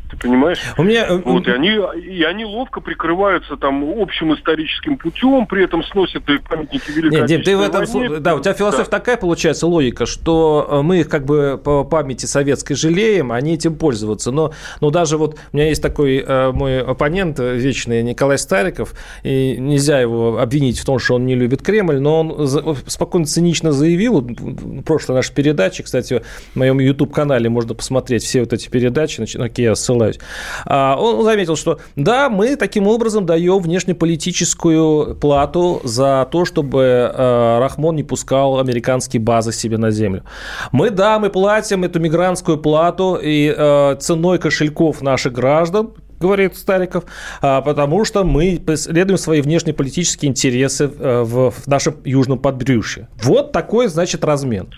Ты 0.09 0.17
понимаешь? 0.17 0.59
У 0.77 0.83
меня... 0.83 1.07
Э, 1.07 1.17
вот, 1.17 1.47
и 1.47 1.51
они, 1.51 1.69
и 1.69 2.23
они 2.23 2.45
ловко 2.45 2.81
прикрываются 2.81 3.57
там 3.57 3.83
общим 3.99 4.33
историческим 4.33 4.97
путем, 4.97 5.45
при 5.47 5.63
этом 5.63 5.83
сносят 5.83 6.27
и 6.29 6.37
памятники 6.37 6.91
Великой 6.91 7.19
Нет, 7.19 7.25
Дим, 7.25 7.41
ты 7.41 7.57
в 7.57 7.61
этом... 7.61 7.85
Войне. 7.85 8.19
Да, 8.19 8.35
у 8.35 8.39
тебя 8.39 8.53
философия 8.53 8.89
да. 8.89 8.97
такая 8.99 9.17
получается 9.17 9.67
логика, 9.67 10.05
что 10.05 10.67
э, 10.69 10.81
мы 10.81 10.99
их 10.99 11.09
как 11.09 11.25
бы 11.25 11.59
по 11.63 11.83
памяти 11.83 12.25
советской 12.25 12.75
жалеем, 12.75 13.31
они 13.31 13.55
этим 13.55 13.75
пользуются. 13.75 14.31
Но, 14.31 14.53
но 14.81 14.89
даже 14.91 15.17
вот 15.17 15.37
у 15.51 15.57
меня 15.57 15.67
есть 15.67 15.81
такой 15.81 16.23
э, 16.25 16.51
мой 16.51 16.81
оппонент 16.81 17.39
вечный 17.39 18.03
Николай 18.03 18.37
Стариков, 18.37 18.93
и 19.23 19.57
нельзя 19.57 19.99
его 19.99 20.37
обвинить 20.39 20.79
в 20.79 20.85
том, 20.85 20.99
что 20.99 21.15
он 21.15 21.25
не 21.25 21.35
любит 21.35 21.61
Кремль, 21.61 21.99
но 21.99 22.19
он 22.21 22.75
спокойно, 22.87 23.25
цинично 23.25 23.71
заявил, 23.71 24.21
в 24.21 24.83
прошлой 24.83 25.15
нашей 25.15 25.33
передаче, 25.33 25.83
кстати, 25.83 26.23
в 26.53 26.55
моем 26.55 26.79
YouTube-канале 26.79 27.49
можно 27.49 27.73
посмотреть 27.73 28.23
все 28.23 28.41
вот 28.41 28.53
эти 28.53 28.69
передачи, 28.69 29.21
на 29.37 29.47
какие 29.47 29.67
я 29.67 29.75
ссылаюсь, 29.75 30.02
ссылаюсь. 30.03 30.19
А, 30.65 30.95
он 30.97 31.23
заметил, 31.23 31.55
что 31.55 31.79
да, 31.95 32.29
мы 32.29 32.55
таким 32.55 32.87
образом 32.87 33.25
даем 33.25 33.59
внешнеполитическую 33.59 35.15
плату 35.15 35.81
за 35.83 36.27
то, 36.31 36.45
чтобы 36.45 37.11
э, 37.13 37.59
Рахмон 37.59 37.95
не 37.95 38.03
пускал 38.03 38.59
американские 38.59 39.21
базы 39.21 39.51
себе 39.51 39.77
на 39.77 39.91
землю. 39.91 40.23
Мы, 40.71 40.89
да, 40.89 41.19
мы 41.19 41.29
платим 41.29 41.83
эту 41.83 41.99
мигрантскую 41.99 42.57
плату 42.57 43.19
и 43.21 43.53
э, 43.55 43.95
ценой 43.99 44.39
кошельков 44.39 45.01
наших 45.01 45.33
граждан, 45.33 45.93
говорит 46.19 46.55
Стариков, 46.55 47.03
а, 47.41 47.61
потому 47.61 48.05
что 48.05 48.23
мы 48.23 48.61
преследуем 48.65 49.17
свои 49.17 49.41
внешнеполитические 49.41 50.31
интересы 50.31 50.85
э, 50.85 51.23
в 51.23 51.53
нашем 51.67 51.95
южном 52.05 52.39
подбрюшье. 52.39 53.09
Вот 53.21 53.51
такой, 53.51 53.87
значит, 53.87 54.23
размен. 54.23 54.69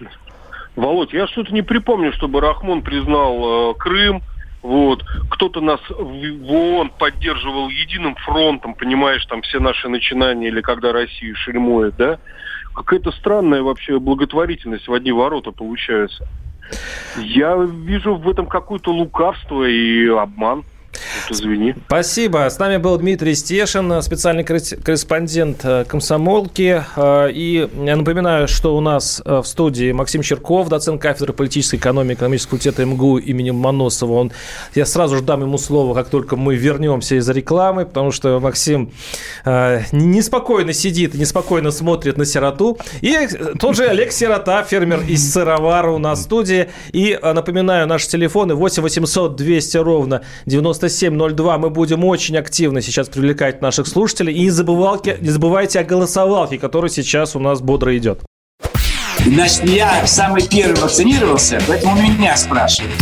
Володь, 0.75 1.13
я 1.13 1.27
что-то 1.27 1.53
не 1.53 1.61
припомню, 1.61 2.11
чтобы 2.13 2.41
Рахмон 2.41 2.81
признал 2.81 3.75
Крым, 3.75 4.21
вот. 4.65 5.03
Кто-то 5.29 5.61
нас 5.61 5.79
в 5.89 6.51
ООН 6.51 6.89
поддерживал 6.97 7.69
единым 7.69 8.15
фронтом, 8.15 8.73
понимаешь, 8.73 9.23
там 9.27 9.43
все 9.43 9.59
наши 9.59 9.87
начинания, 9.87 10.47
или 10.47 10.61
когда 10.61 10.91
Россию 10.91 11.35
шельмует, 11.35 11.95
да? 11.97 12.17
Какая-то 12.73 13.11
странная 13.11 13.61
вообще 13.61 13.99
благотворительность 13.99 14.87
в 14.87 14.93
одни 14.93 15.11
ворота 15.11 15.51
получается. 15.51 16.27
Я 17.17 17.55
вижу 17.57 18.15
в 18.15 18.27
этом 18.27 18.47
какое-то 18.47 18.91
лукавство 18.91 19.63
и 19.65 20.07
обман. 20.07 20.63
Извини. 21.29 21.75
Спасибо. 21.87 22.49
С 22.49 22.59
нами 22.59 22.77
был 22.77 22.97
Дмитрий 22.97 23.35
Стешин, 23.35 24.01
специальный 24.01 24.43
корреспондент 24.43 25.61
э, 25.63 25.85
комсомолки. 25.85 26.83
Э, 26.95 27.29
и 27.31 27.67
я 27.83 27.95
напоминаю, 27.95 28.47
что 28.47 28.75
у 28.75 28.81
нас 28.81 29.21
э, 29.25 29.39
в 29.39 29.45
студии 29.45 29.91
Максим 29.91 30.21
Черков, 30.21 30.69
доцент 30.69 31.01
кафедры 31.01 31.33
политической 31.33 31.77
экономии 31.77 32.13
экономического 32.13 32.57
факультета 32.57 32.85
МГУ 32.85 33.17
имени 33.17 33.51
Моносова. 33.51 34.13
Он, 34.13 34.31
я 34.75 34.85
сразу 34.85 35.17
же 35.17 35.21
дам 35.21 35.41
ему 35.41 35.57
слово, 35.57 35.93
как 35.93 36.09
только 36.09 36.35
мы 36.35 36.55
вернемся 36.55 37.15
из 37.15 37.27
рекламы, 37.29 37.85
потому 37.85 38.11
что 38.11 38.39
Максим 38.39 38.91
неспокойно 39.91 40.73
сидит, 40.73 41.13
неспокойно 41.15 41.71
смотрит 41.71 42.17
на 42.17 42.25
сироту. 42.25 42.77
И 43.01 43.27
тот 43.59 43.75
же 43.75 43.85
Олег 43.85 44.11
Сирота, 44.11 44.63
фермер 44.63 45.01
из 45.07 45.31
Сыровара 45.31 45.91
у 45.91 45.97
нас 45.97 46.19
в 46.19 46.23
студии. 46.23 46.69
И 46.91 47.17
напоминаю, 47.21 47.87
наши 47.87 48.07
телефоны 48.07 48.55
8 48.55 48.81
800 48.81 49.35
200 49.35 49.77
ровно 49.77 50.21
90 50.45 50.84
9702. 50.89 51.57
Мы 51.57 51.69
будем 51.69 52.03
очень 52.03 52.37
активно 52.37 52.81
сейчас 52.81 53.09
привлекать 53.09 53.61
наших 53.61 53.87
слушателей. 53.87 54.33
И 54.33 54.41
не 54.41 54.49
забывайте, 54.49 55.17
не 55.21 55.29
забывайте 55.29 55.79
о 55.79 55.83
голосовалке, 55.83 56.57
которая 56.57 56.89
сейчас 56.89 57.35
у 57.35 57.39
нас 57.39 57.61
бодро 57.61 57.97
идет. 57.97 58.21
Значит, 59.25 59.63
я 59.69 60.05
самый 60.05 60.47
первый 60.47 60.79
вакцинировался, 60.79 61.59
поэтому 61.67 61.99
меня 62.01 62.35
спрашивают. 62.37 62.93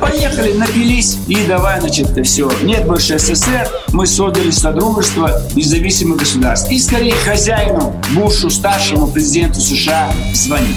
Поехали, 0.00 0.52
напились 0.52 1.18
и 1.28 1.46
давай, 1.46 1.80
значит, 1.80 2.08
все. 2.26 2.50
Нет 2.62 2.86
больше 2.86 3.18
СССР, 3.18 3.68
мы 3.92 4.06
создали 4.06 4.50
Содружество 4.50 5.40
независимых 5.54 6.18
государств. 6.18 6.70
И 6.70 6.78
скорее 6.78 7.14
хозяину, 7.14 8.00
Бушу, 8.14 8.50
старшему 8.50 9.06
президенту 9.08 9.60
США 9.60 10.12
звонить. 10.34 10.76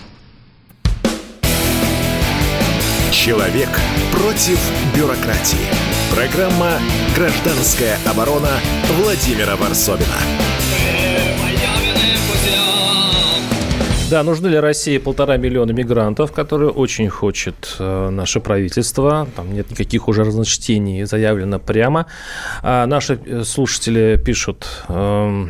Человек 3.11 3.67
против 4.13 4.57
бюрократии. 4.95 5.67
Программа 6.15 6.79
«Гражданская 7.13 7.97
оборона» 8.09 8.51
Владимира 9.01 9.57
Варсовина. 9.57 10.07
Да, 14.09 14.23
нужны 14.23 14.47
ли 14.47 14.57
России 14.57 14.97
полтора 14.97 15.35
миллиона 15.35 15.71
мигрантов, 15.71 16.31
которые 16.31 16.71
очень 16.71 17.09
хочет 17.09 17.75
э, 17.79 18.09
наше 18.09 18.39
правительство. 18.39 19.27
Там 19.35 19.53
нет 19.53 19.69
никаких 19.69 20.07
уже 20.07 20.23
разночтений, 20.23 21.03
заявлено 21.03 21.59
прямо. 21.59 22.05
А 22.61 22.85
наши 22.85 23.19
э, 23.25 23.43
слушатели 23.43 24.15
пишут... 24.23 24.65
Э, 24.87 25.47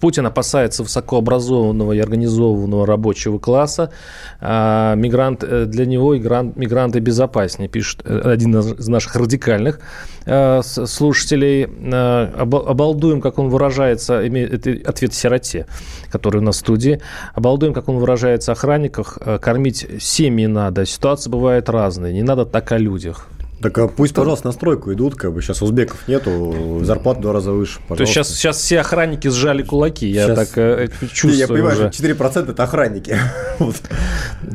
Путин 0.00 0.26
опасается 0.26 0.82
высокообразованного 0.82 1.92
и 1.92 1.98
организованного 1.98 2.86
рабочего 2.86 3.38
класса. 3.38 3.90
А 4.40 4.94
мигрант, 4.94 5.44
э, 5.44 5.64
для 5.66 5.86
него 5.86 6.14
мигранты 6.14 7.00
безопаснее, 7.00 7.68
пишет 7.68 8.02
э, 8.04 8.20
один 8.24 8.58
из 8.58 8.88
наших 8.88 9.16
радикальных 9.16 9.80
э, 10.26 10.62
слушателей. 10.62 11.64
Обалдуем, 11.64 13.20
как 13.20 13.38
он 13.38 13.48
выражается, 13.48 14.20
это 14.20 14.88
ответ 14.88 15.14
сироте, 15.14 15.66
который 16.10 16.38
у 16.38 16.44
нас 16.44 16.56
в 16.56 16.58
студии. 16.60 17.00
Обалдуем, 17.34 17.72
как 17.72 17.88
он 17.88 17.98
выражается 17.98 18.52
охранниках, 18.52 19.18
кормить 19.40 19.86
семьи 20.00 20.46
надо. 20.46 20.86
Ситуации 20.86 21.30
бывают 21.30 21.68
разные, 21.68 22.12
не 22.12 22.22
надо 22.22 22.44
так 22.44 22.72
о 22.72 22.78
людях. 22.78 23.28
Так 23.60 23.76
а 23.78 23.88
пусть, 23.88 24.14
пожалуйста, 24.14 24.46
на 24.46 24.52
стройку 24.52 24.92
идут, 24.92 25.16
как 25.16 25.32
бы 25.32 25.42
сейчас 25.42 25.62
узбеков 25.62 26.06
нету, 26.06 26.80
зарплата 26.82 27.18
в 27.18 27.22
два 27.22 27.32
раза 27.32 27.50
выше. 27.50 27.80
Пожалуйста. 27.88 27.96
То 27.96 28.02
есть 28.02 28.12
сейчас, 28.12 28.28
сейчас 28.28 28.56
все 28.58 28.80
охранники 28.80 29.26
сжали 29.28 29.62
кулаки, 29.62 30.06
я 30.06 30.26
сейчас... 30.26 30.48
так 30.48 30.58
э, 30.58 30.88
чувствую. 31.12 31.34
Я 31.34 31.48
понимаю, 31.48 31.74
уже. 31.74 31.92
что 31.92 32.04
4% 32.04 32.50
это 32.50 32.62
охранники. 32.62 33.16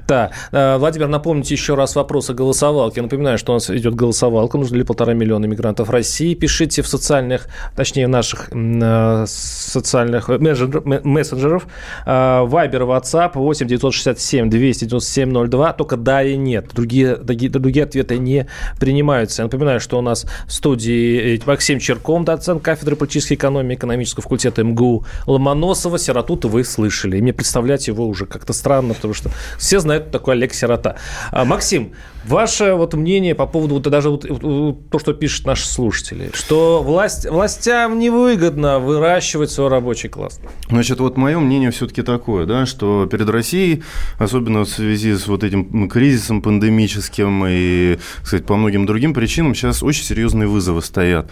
Да. 0.08 0.32
Э, 0.52 0.78
Владимир, 0.78 1.08
напомните 1.08 1.54
еще 1.54 1.76
раз 1.76 1.96
вопрос 1.96 2.30
о 2.30 2.34
голосовалке. 2.34 2.98
Я 2.98 3.04
напоминаю, 3.04 3.38
что 3.38 3.52
у 3.54 3.56
нас 3.56 3.70
идет 3.70 3.96
голосовалка, 3.96 4.58
нужно 4.58 4.78
ли 4.78 4.84
полтора 4.84 5.14
миллиона 5.14 5.46
мигрантов 5.46 5.90
России. 5.90 6.34
Пишите 6.34 6.82
в 6.82 6.88
социальных, 6.88 7.48
точнее, 7.76 8.08
в 8.08 8.10
наших 8.10 8.50
э, 8.52 9.26
социальных 9.28 10.30
мессенджеров. 10.30 11.68
Вайбер, 12.06 12.84
WhatsApp 12.84 13.32
8 13.36 13.68
967 13.68 14.50
297 14.50 15.48
02. 15.48 15.74
Только 15.74 15.98
да 15.98 16.24
и 16.24 16.36
нет. 16.38 16.68
Другие, 16.74 17.18
другие, 17.18 17.52
другие 17.52 17.84
ответы 17.86 18.18
не 18.18 18.48
принимаются 18.80 18.93
принимаются. 18.94 19.42
Я 19.42 19.46
напоминаю, 19.46 19.80
что 19.80 19.98
у 19.98 20.02
нас 20.02 20.26
в 20.48 20.54
студии 20.54 21.42
Максим 21.46 21.80
Черком, 21.80 22.26
доцент 22.26 22.62
кафедры 22.62 22.96
политической 22.96 23.34
экономии 23.34 23.76
экономического 23.76 24.22
факультета 24.22 24.64
МГУ 24.64 25.06
Ломоносова. 25.26 25.98
Сироту 25.98 26.48
вы 26.48 26.64
слышали. 26.64 27.18
И 27.18 27.22
мне 27.22 27.34
представлять 27.34 27.88
его 27.88 28.08
уже 28.08 28.26
как-то 28.26 28.54
странно, 28.54 28.94
потому 28.94 29.16
что 29.16 29.32
все 29.58 29.80
знают, 29.80 30.04
кто 30.04 30.20
такой 30.20 30.36
Олег 30.36 30.54
Сирота. 30.54 30.96
А, 31.32 31.44
Максим, 31.44 31.94
Ваше 32.26 32.74
вот 32.74 32.94
мнение 32.94 33.36
по 33.36 33.46
поводу 33.46 33.76
вот 33.76 33.84
даже 33.84 34.10
вот, 34.10 34.26
вот, 34.30 34.90
то, 34.90 35.00
что 35.00 35.14
пишут 35.14 35.46
наши 35.46 35.68
слушатели, 35.68 36.32
что 36.34 36.82
власть, 36.82 37.30
властям 37.30 38.00
невыгодно 38.00 38.80
выращивать 38.80 39.52
свой 39.52 39.68
рабочий 39.68 40.08
класс. 40.08 40.40
Значит, 40.70 41.00
вот 41.02 41.18
мое 41.18 41.38
мнение 41.40 41.72
все-таки 41.72 42.02
такое, 42.02 42.46
да, 42.46 42.66
что 42.66 43.08
перед 43.08 43.30
Россией, 43.30 43.84
особенно 44.20 44.62
в 44.62 44.70
связи 44.70 45.14
с 45.16 45.28
вот 45.28 45.44
этим 45.44 45.90
кризисом 45.90 46.42
пандемическим 46.42 47.46
и, 47.46 47.98
кстати, 48.22 48.44
по 48.44 48.56
многим 48.56 48.86
другим 48.86 49.14
причинам, 49.14 49.54
сейчас 49.54 49.84
очень 49.84 50.04
серьезные 50.04 50.48
вызовы 50.48 50.82
стоят. 50.82 51.30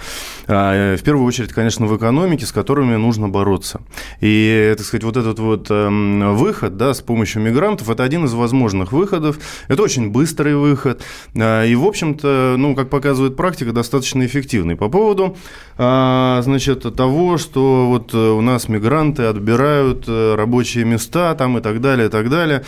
А, 0.48 0.98
в 0.98 1.04
первую 1.04 1.26
очередь, 1.26 1.54
конечно, 1.54 1.86
в 1.86 1.96
экономике, 1.96 2.46
с 2.46 2.52
которыми 2.52 2.98
нужно 2.98 3.30
бороться. 3.30 3.82
И, 4.20 4.74
так 4.76 4.86
сказать, 4.86 5.06
вот 5.06 5.16
этот 5.16 5.40
вот 5.40 5.68
эм, 5.70 6.36
выход, 6.36 6.76
да, 6.76 6.94
с 6.94 7.00
помощью 7.00 7.42
мигрантов, 7.42 7.90
это 7.90 8.04
один 8.04 8.26
из 8.26 8.34
возможных 8.34 8.92
выходов. 8.92 9.40
Это 9.70 9.82
очень 9.84 10.10
быстрый 10.10 10.56
выход 10.56 10.81
выход. 10.82 11.04
А, 11.36 11.65
и, 11.65 11.76
в 11.76 11.86
общем-то, 11.86 12.56
ну, 12.58 12.76
как 12.76 12.89
показывает 12.89 13.36
практика, 13.36 13.72
достаточно 13.72 14.26
эффективный. 14.26 14.76
По 14.76 14.89
поводу, 14.89 15.38
а, 15.78 16.41
значит, 16.44 16.82
того, 16.96 17.38
что 17.38 17.88
вот 17.88 18.13
у 18.13 18.41
нас 18.41 18.67
мигранты 18.70 19.24
отбирают 19.24 20.06
э, 20.08 20.36
рабочие 20.36 20.86
места 20.86 21.36
там 21.36 21.58
и 21.58 21.62
так 21.62 21.82
далее, 21.82 22.08
и 22.08 22.10
так 22.10 22.30
далее. 22.30 22.63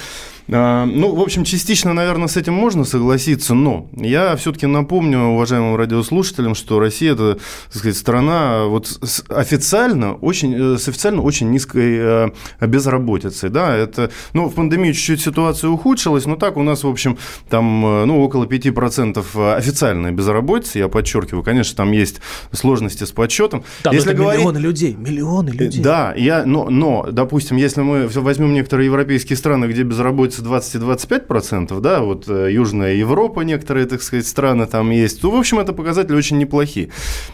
А, 0.51 0.85
ну, 0.85 1.15
в 1.15 1.21
общем, 1.21 1.43
частично, 1.43 1.93
наверное, 1.93 2.27
с 2.27 2.37
этим 2.37 2.53
можно 2.53 2.83
согласиться, 2.83 3.53
но 3.53 3.87
я 3.95 4.35
все-таки 4.35 4.65
напомню 4.65 5.19
уважаемым 5.19 5.75
радиослушателям, 5.75 6.55
что 6.55 6.79
Россия 6.79 7.13
это, 7.13 7.35
так 7.67 7.77
сказать, 7.77 7.97
страна 7.97 8.65
вот 8.65 8.99
официально 9.29 10.15
очень, 10.15 10.53
э, 10.53 10.77
с 10.77 10.87
официально 10.87 11.21
очень 11.21 11.49
низкой 11.49 11.97
э, 11.97 12.29
безработицей, 12.61 13.49
да, 13.49 13.75
это, 13.75 14.11
ну, 14.33 14.49
в 14.49 14.55
пандемию 14.55 14.93
чуть-чуть 14.93 15.21
ситуация 15.21 15.69
ухудшилась, 15.69 16.25
но 16.25 16.35
так 16.35 16.57
у 16.57 16.63
нас, 16.63 16.83
в 16.83 16.87
общем, 16.87 17.17
там, 17.49 17.85
э, 17.85 18.05
ну, 18.05 18.21
около 18.21 18.45
5% 18.45 19.55
официальной 19.55 20.11
безработицы, 20.11 20.79
я 20.79 20.87
подчеркиваю, 20.89 21.43
конечно, 21.43 21.75
там 21.77 21.91
есть 21.91 22.19
сложности 22.51 23.05
с 23.05 23.11
подсчетом. 23.11 23.63
Там 23.81 23.93
если 23.93 24.11
это 24.11 24.21
говорить... 24.21 24.41
миллионы 24.41 24.57
людей, 24.57 24.95
миллионы 24.95 25.49
людей. 25.49 25.81
Да, 25.81 26.13
я, 26.15 26.45
но, 26.45 26.69
но, 26.69 27.07
допустим, 27.09 27.57
если 27.57 27.81
мы 27.81 28.07
возьмем 28.07 28.53
некоторые 28.53 28.87
европейские 28.87 29.37
страны, 29.37 29.65
где 29.65 29.83
безработица 29.83 30.32
находится 30.33 30.41
20 30.41 30.75
и 30.75 30.77
25 30.79 31.27
процентов, 31.27 31.81
да, 31.81 32.01
вот 32.01 32.27
э, 32.27 32.51
Южная 32.51 32.93
Европа, 32.93 33.41
некоторые, 33.41 33.85
так 33.85 34.01
сказать, 34.01 34.25
страны 34.25 34.65
там 34.65 34.89
есть, 34.91 35.21
то, 35.21 35.31
в 35.31 35.35
общем, 35.35 35.59
это 35.59 35.73
показатели 35.73 36.15
очень 36.15 36.37
неплохие. 36.37 36.89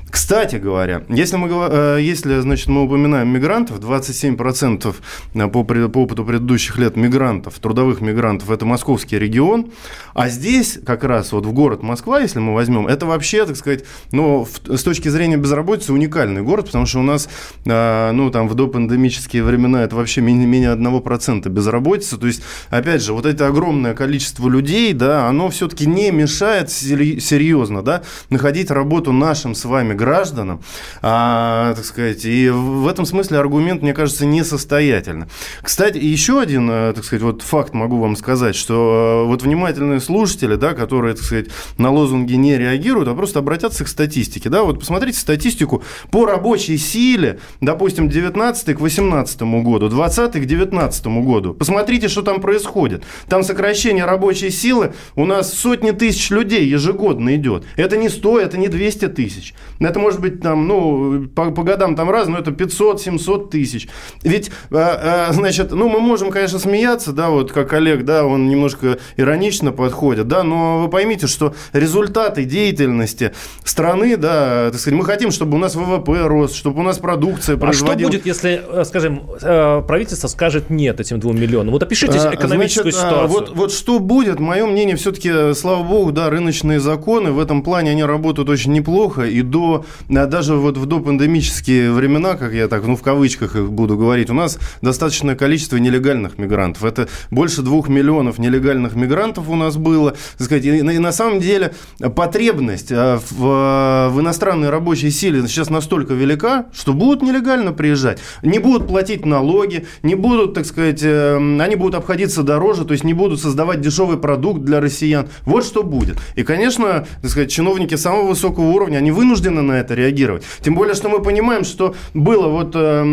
Кстати 0.09 0.57
говоря, 0.57 1.03
если 1.09 1.37
мы, 1.37 1.49
э, 1.49 1.99
если, 2.01 2.39
значит, 2.39 2.67
мы 2.67 2.83
упоминаем 2.83 3.29
мигрантов, 3.29 3.79
27 3.79 4.35
процентов 4.35 5.01
э, 5.33 5.47
по, 5.47 5.63
по 5.63 5.99
опыту 5.99 6.25
предыдущих 6.25 6.77
лет 6.77 6.95
мигрантов, 6.95 7.59
трудовых 7.59 8.01
мигрантов, 8.01 8.49
это 8.51 8.65
московский 8.65 9.19
регион, 9.19 9.71
а 10.13 10.29
здесь 10.29 10.79
как 10.85 11.03
раз 11.03 11.31
вот 11.31 11.45
в 11.45 11.51
город 11.53 11.83
Москва, 11.83 12.19
если 12.19 12.39
мы 12.39 12.53
возьмем, 12.53 12.87
это 12.87 13.05
вообще, 13.05 13.45
так 13.45 13.55
сказать, 13.55 13.85
ну, 14.11 14.47
с 14.67 14.83
точки 14.83 15.09
зрения 15.09 15.37
безработицы 15.37 15.93
уникальный 15.93 16.41
город, 16.41 16.65
потому 16.65 16.85
что 16.85 16.99
у 16.99 17.03
нас, 17.03 17.29
ну, 17.65 18.29
там, 18.31 18.47
в 18.47 18.55
допандемические 18.55 19.43
времена 19.43 19.83
это 19.83 19.95
вообще 19.95 20.21
менее, 20.21 20.47
менее 20.47 20.73
1% 20.75 21.47
безработицы, 21.49 22.17
то 22.17 22.27
есть, 22.27 22.41
опять 22.69 22.88
опять 22.89 23.03
же, 23.03 23.13
вот 23.13 23.27
это 23.27 23.45
огромное 23.45 23.93
количество 23.93 24.49
людей, 24.49 24.93
да, 24.93 25.27
оно 25.27 25.49
все-таки 25.49 25.85
не 25.85 26.09
мешает 26.09 26.71
серьезно, 26.71 27.83
да, 27.83 28.01
находить 28.31 28.71
работу 28.71 29.11
нашим 29.11 29.53
с 29.53 29.63
вами 29.65 29.93
гражданам, 29.93 30.63
а, 31.03 31.75
так 31.75 31.85
сказать, 31.85 32.25
и 32.25 32.49
в 32.49 32.87
этом 32.87 33.05
смысле 33.05 33.37
аргумент, 33.37 33.83
мне 33.83 33.93
кажется, 33.93 34.25
несостоятельный. 34.25 35.27
Кстати, 35.61 35.99
еще 35.99 36.41
один, 36.41 36.67
э, 36.67 36.93
так 36.93 37.03
сказать, 37.03 37.21
вот 37.21 37.43
факт 37.43 37.75
могу 37.75 37.99
вам 37.99 38.15
сказать, 38.15 38.55
что 38.55 39.25
э, 39.25 39.27
вот 39.27 39.43
внимательные 39.43 39.99
слушатели, 39.99 40.55
да, 40.55 40.73
которые, 40.73 41.13
так 41.13 41.23
сказать, 41.23 41.47
на 41.77 41.91
лозунги 41.91 42.33
не 42.33 42.57
реагируют, 42.57 43.07
а 43.07 43.13
просто 43.13 43.37
обратятся 43.37 43.85
к 43.85 43.87
статистике, 43.87 44.49
да, 44.49 44.63
вот 44.63 44.79
посмотрите 44.79 45.19
статистику 45.19 45.83
по 46.09 46.25
рабочей 46.25 46.79
силе, 46.79 47.39
допустим, 47.61 48.09
19 48.09 48.75
к 48.75 48.79
18 48.79 49.41
году, 49.41 49.89
20 49.89 50.31
к 50.31 50.45
19 50.45 51.05
году. 51.07 51.53
Посмотрите, 51.53 52.07
что 52.07 52.23
там 52.23 52.41
происходит 52.41 52.78
происходит. 52.79 53.03
Там 53.27 53.43
сокращение 53.43 54.05
рабочей 54.05 54.49
силы, 54.49 54.93
у 55.15 55.25
нас 55.25 55.53
сотни 55.53 55.91
тысяч 55.91 56.29
людей 56.29 56.65
ежегодно 56.65 57.35
идет. 57.35 57.63
Это 57.75 57.97
не 57.97 58.09
100, 58.09 58.39
это 58.39 58.57
не 58.57 58.67
200 58.67 59.07
тысяч. 59.09 59.53
Это 59.79 59.99
может 59.99 60.21
быть 60.21 60.41
там, 60.41 60.67
ну, 60.67 61.27
по, 61.27 61.51
по 61.51 61.63
годам 61.63 61.95
там 61.95 62.09
разно, 62.09 62.33
но 62.33 62.39
это 62.39 62.51
500-700 62.51 63.49
тысяч. 63.49 63.87
Ведь, 64.23 64.51
а, 64.71 65.27
а, 65.29 65.33
значит, 65.33 65.71
ну, 65.71 65.89
мы 65.89 65.99
можем, 65.99 66.31
конечно, 66.31 66.59
смеяться, 66.59 67.11
да, 67.11 67.29
вот 67.29 67.51
как 67.51 67.73
Олег, 67.73 68.05
да, 68.05 68.25
он 68.25 68.49
немножко 68.49 68.99
иронично 69.17 69.71
подходит, 69.71 70.27
да, 70.27 70.43
но 70.43 70.83
вы 70.83 70.89
поймите, 70.89 71.27
что 71.27 71.53
результаты 71.73 72.45
деятельности 72.45 73.31
страны, 73.63 74.17
да, 74.17 74.69
так 74.71 74.79
сказать, 74.79 74.99
мы 74.99 75.05
хотим, 75.05 75.31
чтобы 75.31 75.55
у 75.55 75.59
нас 75.59 75.75
ВВП 75.75 76.27
рос, 76.27 76.53
чтобы 76.53 76.81
у 76.81 76.83
нас 76.83 76.99
продукция 76.99 77.57
производила... 77.57 77.95
А 77.95 77.99
что 77.99 78.07
будет, 78.07 78.25
если, 78.25 78.61
э, 78.67 78.83
скажем, 78.85 79.23
э, 79.41 79.81
правительство 79.87 80.27
скажет 80.27 80.69
нет 80.69 80.99
этим 80.99 81.19
двум 81.19 81.39
миллионам? 81.39 81.71
Вот 81.71 81.83
опишите 81.83 82.17
а, 82.17 82.31
экономическую 82.69 82.91
Значит, 82.91 83.09
ситуацию. 83.09 83.27
Вот, 83.27 83.55
вот 83.55 83.71
что 83.71 83.99
будет, 83.99 84.39
мое 84.39 84.65
мнение, 84.65 84.95
все-таки, 84.95 85.53
слава 85.53 85.83
богу, 85.83 86.11
да, 86.11 86.29
рыночные 86.29 86.79
законы 86.79 87.31
в 87.31 87.39
этом 87.39 87.61
плане, 87.63 87.91
они 87.91 88.03
работают 88.03 88.49
очень 88.49 88.73
неплохо, 88.73 89.23
и 89.23 89.41
до, 89.41 89.85
даже 90.07 90.55
вот 90.55 90.77
в 90.77 90.85
допандемические 90.85 91.91
времена, 91.91 92.35
как 92.35 92.53
я 92.53 92.67
так, 92.67 92.85
ну, 92.85 92.95
в 92.95 93.01
кавычках 93.01 93.55
их 93.55 93.71
буду 93.71 93.97
говорить, 93.97 94.29
у 94.29 94.33
нас 94.33 94.59
достаточное 94.81 95.35
количество 95.35 95.77
нелегальных 95.77 96.37
мигрантов. 96.37 96.83
Это 96.83 97.07
больше 97.31 97.61
двух 97.61 97.89
миллионов 97.89 98.39
нелегальных 98.39 98.95
мигрантов 98.95 99.49
у 99.49 99.55
нас 99.55 99.77
было. 99.77 100.11
Так 100.37 100.45
сказать, 100.45 100.65
и, 100.65 100.77
и 100.77 100.99
на 100.99 101.11
самом 101.11 101.39
деле 101.39 101.73
потребность 102.15 102.91
а, 102.91 103.19
в, 103.29 103.45
а, 103.45 104.09
в 104.09 104.19
иностранной 104.19 104.69
рабочей 104.69 105.09
силе 105.09 105.47
сейчас 105.47 105.69
настолько 105.69 106.13
велика, 106.13 106.67
что 106.73 106.93
будут 106.93 107.21
нелегально 107.21 107.73
приезжать, 107.73 108.19
не 108.43 108.59
будут 108.59 108.87
платить 108.87 109.25
налоги, 109.25 109.85
не 110.03 110.15
будут, 110.15 110.53
так 110.53 110.65
сказать, 110.65 111.01
э, 111.03 111.35
они 111.37 111.75
будут 111.75 111.95
обходиться 111.95 112.43
дорогой 112.43 112.58
дороже, 112.59 112.83
то 112.83 112.91
есть 112.91 113.05
не 113.05 113.13
будут 113.13 113.39
создавать 113.39 113.79
дешевый 113.79 114.17
продукт 114.17 114.61
для 114.61 114.81
россиян. 114.81 115.29
Вот 115.45 115.63
что 115.63 115.81
будет. 115.81 116.17
И, 116.35 116.43
конечно, 116.43 117.07
так 117.21 117.31
сказать, 117.31 117.49
чиновники 117.49 117.95
самого 117.95 118.27
высокого 118.27 118.65
уровня, 118.65 118.97
они 118.97 119.11
вынуждены 119.11 119.61
на 119.61 119.79
это 119.79 119.93
реагировать. 119.95 120.43
Тем 120.61 120.75
более, 120.75 120.93
что 120.93 121.07
мы 121.07 121.21
понимаем, 121.21 121.63
что 121.63 121.95
было 122.13 122.49
вот 122.49 122.71
э, 122.75 123.03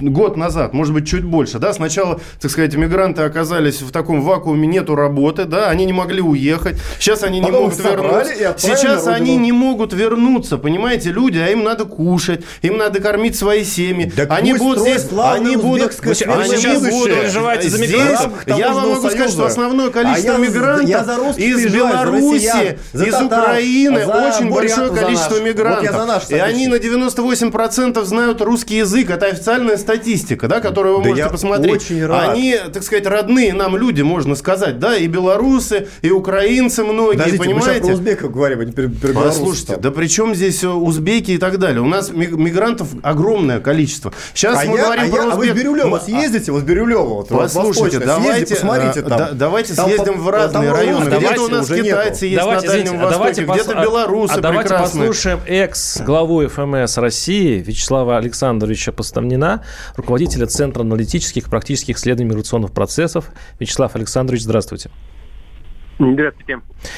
год 0.00 0.38
назад, 0.38 0.72
может 0.72 0.94
быть, 0.94 1.06
чуть 1.06 1.24
больше, 1.24 1.58
да, 1.58 1.74
сначала, 1.74 2.20
так 2.40 2.50
сказать, 2.50 2.74
мигранты 2.76 3.22
оказались 3.22 3.82
в 3.82 3.90
таком 3.90 4.22
вакууме, 4.22 4.66
нету 4.66 4.94
работы, 4.94 5.44
да, 5.44 5.68
они 5.68 5.84
не 5.84 5.92
могли 5.92 6.22
уехать, 6.22 6.76
сейчас 6.98 7.22
они 7.22 7.40
не 7.40 7.50
могут 7.50 7.78
вернуться. 7.78 8.54
Сейчас 8.56 9.06
они 9.06 9.36
не 9.36 9.52
могут 9.52 9.92
вернуться, 9.92 10.56
понимаете, 10.56 11.10
люди, 11.10 11.36
а 11.36 11.48
им 11.48 11.62
надо 11.62 11.84
кушать, 11.84 12.42
им 12.62 12.78
надо 12.78 13.00
кормить 13.00 13.36
свои 13.36 13.64
семьи. 13.64 14.10
Так 14.16 14.32
они 14.32 14.54
будут 14.54 14.80
здесь, 14.80 15.06
они 15.12 15.56
будут, 15.56 15.92
они 16.02 16.56
сейчас 16.56 16.82
будут 16.88 17.14
переживаете 17.20 17.68
за 17.68 17.78
мигрантов. 17.78 18.32
Я 18.46 18.72
вам 18.72 18.77
могу 18.80 19.08
сказать, 19.08 19.30
что 19.30 19.46
основное 19.46 19.90
количество 19.90 20.34
а 20.34 20.38
мигрантов 20.38 21.38
из 21.38 21.72
Беларуси, 21.72 22.78
из 22.92 23.22
Украины, 23.22 24.06
очень 24.06 24.50
большое 24.50 24.90
количество 24.90 25.40
мигрантов. 25.40 26.30
И 26.30 26.34
они 26.34 26.68
на 26.68 26.76
98% 26.76 28.04
знают 28.04 28.40
русский 28.40 28.76
язык. 28.76 29.10
Это 29.10 29.26
официальная 29.26 29.76
статистика, 29.76 30.48
да, 30.48 30.60
которую 30.60 30.98
вы 30.98 31.08
можете 31.08 31.28
посмотреть. 31.28 31.90
Они, 31.90 32.56
так 32.72 32.82
сказать, 32.82 33.06
родные 33.06 33.52
нам 33.52 33.76
люди, 33.76 34.02
можно 34.02 34.34
сказать, 34.34 34.78
да, 34.78 34.96
и 34.96 35.06
белорусы, 35.06 35.88
и 36.02 36.10
украинцы 36.10 36.84
многие, 36.84 37.38
понимаете? 37.38 37.80
Мы 37.80 37.86
про 37.86 37.94
узбеков 37.94 38.32
говорим, 38.32 38.60
а 38.60 38.64
не 38.64 38.72
про 38.72 38.88
Послушайте, 39.12 39.76
да 39.76 39.90
при 39.90 40.06
чем 40.06 40.34
здесь 40.34 40.62
э, 40.64 40.68
узбеки 40.68 41.32
и 41.32 41.38
так 41.38 41.58
далее? 41.58 41.82
У 41.82 41.86
нас 41.86 42.10
мигрантов 42.10 42.88
огромное 43.02 43.60
количество. 43.60 44.12
Сейчас 44.34 44.64
мы 44.66 44.78
говорим 44.78 45.10
про 45.10 45.26
узбек... 45.26 45.32
А 45.32 45.36
вы 45.36 45.50
в 45.50 45.54
Бирюлево 45.54 45.98
съездите, 45.98 46.52
вот 46.52 46.62
в 46.62 46.66
Бирюлево, 46.66 47.14
вот 47.14 47.28
Послушайте, 47.28 47.98
давайте, 47.98 48.56
посмотрите 48.68 49.00
э, 49.00 49.08
там. 49.08 49.38
давайте 49.38 49.74
съездим 49.74 50.20
в 50.20 50.30
разные 50.30 50.72
районы. 50.72 51.08
Где-то 51.08 51.42
у 51.42 51.48
нас 51.48 51.68
китайцы 51.68 52.26
есть 52.26 52.44
на 52.44 52.60
Дальнем 52.60 52.98
Востоке, 52.98 53.44
где-то 53.44 53.74
белорусы 53.82 54.34
а 54.34 54.40
давайте 54.40 54.74
послушаем 54.74 55.40
экс-главу 55.46 56.46
ФМС 56.48 56.98
России 56.98 57.58
Вячеслава 57.58 58.18
Александровича 58.18 58.92
Поставнина, 58.92 59.64
руководителя 59.96 60.46
Центра 60.46 60.82
аналитических 60.82 61.46
и 61.46 61.50
практических 61.50 61.96
исследований 61.96 62.30
миграционных 62.30 62.72
процессов. 62.72 63.26
Вячеслав 63.58 63.94
Александрович, 63.96 64.42
здравствуйте. 64.42 64.58
Здравствуйте. 64.68 65.17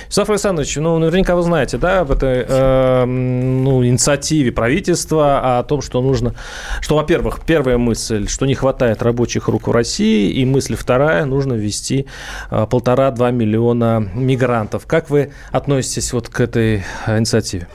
Вячеслав 0.07 0.31
Александрович, 0.31 0.77
ну, 0.77 0.99
наверняка 0.99 1.35
вы 1.35 1.43
знаете, 1.43 1.79
да, 1.79 2.01
об 2.01 2.11
этой 2.11 2.45
э, 2.47 3.05
ну, 3.05 3.85
инициативе 3.85 4.53
правительства, 4.53 5.59
о 5.59 5.63
том, 5.63 5.81
что 5.81 6.03
нужно, 6.03 6.35
что, 6.81 6.97
во-первых, 6.97 7.41
первая 7.47 7.79
мысль, 7.79 8.29
что 8.29 8.47
не 8.47 8.55
хватает 8.55 9.03
рабочих 9.03 9.49
рук 9.49 9.69
в 9.69 9.73
России, 9.73 10.31
и 10.31 10.45
мысль 10.45 10.75
вторая, 10.77 11.25
нужно 11.25 11.55
ввести 11.55 12.07
э, 12.51 12.67
полтора-два 12.71 13.31
миллиона 13.31 14.07
мигрантов. 14.15 14.87
Как 14.87 15.09
вы 15.09 15.33
относитесь 15.51 16.13
вот 16.13 16.29
к 16.29 16.41
этой 16.41 16.83
инициативе? 17.07 17.69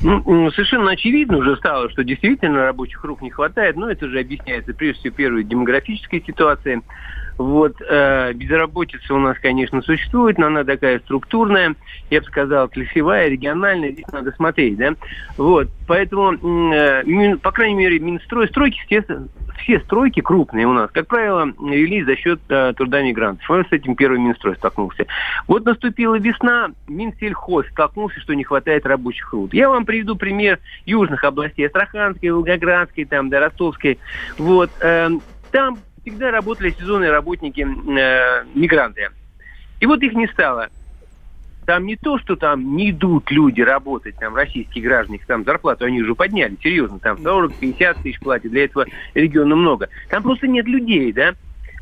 Ну, 0.00 0.50
совершенно 0.52 0.92
очевидно 0.92 1.38
уже 1.38 1.56
стало, 1.56 1.90
что 1.90 2.04
действительно 2.04 2.62
рабочих 2.62 3.02
рук 3.02 3.20
не 3.20 3.30
хватает, 3.30 3.76
но 3.76 3.90
это 3.90 4.08
же 4.08 4.20
объясняется 4.20 4.72
прежде 4.72 5.00
всего 5.00 5.14
первой 5.14 5.42
демографической 5.42 6.22
ситуацией. 6.24 6.82
Вот, 7.38 7.80
э, 7.80 8.32
безработица 8.34 9.14
у 9.14 9.18
нас, 9.18 9.38
конечно, 9.38 9.80
существует, 9.80 10.38
но 10.38 10.48
она 10.48 10.64
такая 10.64 10.98
структурная, 10.98 11.76
я 12.10 12.20
бы 12.20 12.26
сказал, 12.26 12.68
клессевая, 12.68 13.28
региональная, 13.28 13.92
здесь 13.92 14.08
надо 14.12 14.32
смотреть, 14.32 14.76
да. 14.76 14.94
Вот, 15.36 15.68
поэтому, 15.86 16.32
э, 16.74 17.36
по 17.36 17.52
крайней 17.52 17.76
мере, 17.76 18.00
Минстрой, 18.00 18.48
стройки, 18.48 18.82
все, 18.86 19.04
все 19.62 19.78
стройки 19.80 20.20
крупные 20.20 20.66
у 20.66 20.72
нас, 20.72 20.90
как 20.90 21.06
правило, 21.06 21.46
велись 21.60 22.06
за 22.06 22.16
счет 22.16 22.40
э, 22.48 22.72
труда 22.76 23.02
мигрантов. 23.02 23.48
Вот 23.48 23.68
с 23.68 23.72
этим 23.72 23.94
первый 23.94 24.18
Минстрой 24.18 24.56
столкнулся. 24.56 25.06
Вот 25.46 25.64
наступила 25.64 26.18
весна, 26.18 26.70
Минсельхоз 26.88 27.66
столкнулся, 27.68 28.18
что 28.18 28.34
не 28.34 28.42
хватает 28.42 28.84
рабочих 28.84 29.32
рук. 29.32 29.54
Я 29.54 29.68
вам 29.68 29.84
приведу 29.84 30.16
пример 30.16 30.58
южных 30.86 31.22
областей, 31.22 31.66
Астраханской, 31.66 32.30
Волгоградской, 32.30 33.04
там, 33.04 33.30
да. 33.30 33.48
Вот, 34.38 34.70
э, 34.80 35.10
там 35.52 35.78
всегда 36.08 36.30
работали 36.30 36.74
сезонные 36.78 37.10
работники, 37.10 37.60
э, 37.60 38.44
мигранты. 38.54 39.08
И 39.80 39.86
вот 39.86 40.02
их 40.02 40.12
не 40.14 40.26
стало. 40.28 40.68
Там 41.66 41.84
не 41.84 41.96
то, 41.96 42.18
что 42.18 42.34
там 42.34 42.76
не 42.76 42.90
идут 42.90 43.30
люди 43.30 43.60
работать, 43.60 44.16
там 44.16 44.34
российские 44.34 44.84
граждане, 44.84 45.20
там 45.26 45.44
зарплату 45.44 45.84
они 45.84 46.00
уже 46.00 46.14
подняли, 46.14 46.56
серьезно, 46.62 46.98
там 46.98 47.16
40-50 47.16 48.02
тысяч 48.02 48.18
платят, 48.20 48.50
для 48.50 48.64
этого 48.64 48.86
региона 49.12 49.54
много. 49.54 49.90
Там 50.08 50.22
просто 50.22 50.48
нет 50.48 50.66
людей, 50.66 51.12
да. 51.12 51.34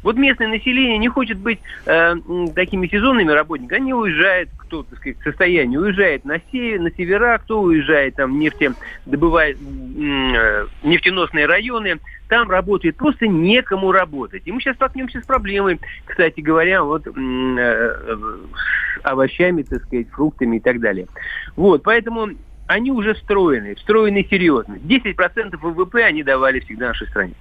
Вот 0.06 0.16
местное 0.16 0.46
население 0.46 0.98
не 0.98 1.08
хочет 1.08 1.36
быть 1.36 1.58
э, 1.84 2.14
такими 2.54 2.86
сезонными 2.86 3.32
работниками. 3.32 3.80
Они 3.80 3.92
уезжают, 3.92 4.50
кто, 4.56 4.84
так 4.84 5.00
сказать, 5.00 5.18
в 5.18 5.24
состоянии, 5.24 5.76
уезжает 5.76 6.24
на 6.24 6.40
север, 6.52 6.80
на 6.80 6.92
севера, 6.92 7.38
кто 7.38 7.60
уезжает 7.60 8.14
там 8.14 8.38
нефте, 8.38 8.72
добывает 9.04 9.56
э, 9.56 10.66
нефтеносные 10.84 11.46
районы, 11.46 11.98
там 12.28 12.48
работает, 12.48 12.94
просто 12.94 13.26
некому 13.26 13.90
работать. 13.90 14.42
И 14.44 14.52
мы 14.52 14.60
сейчас 14.60 14.76
столкнемся 14.76 15.20
с 15.20 15.26
проблемой, 15.26 15.80
кстати 16.04 16.40
говоря, 16.40 16.84
вот 16.84 17.04
э, 17.08 17.10
с 17.12 19.00
овощами, 19.02 19.62
так 19.62 19.82
сказать, 19.86 20.08
фруктами 20.10 20.58
и 20.58 20.60
так 20.60 20.78
далее. 20.78 21.08
Вот, 21.56 21.82
поэтому 21.82 22.28
они 22.68 22.92
уже 22.92 23.14
встроены, 23.14 23.74
встроены 23.74 24.24
серьезно. 24.30 24.74
10% 24.74 25.56
ВВП 25.56 26.04
они 26.04 26.22
давали 26.22 26.60
всегда 26.60 26.90
нашей 26.90 27.08
стране. 27.08 27.34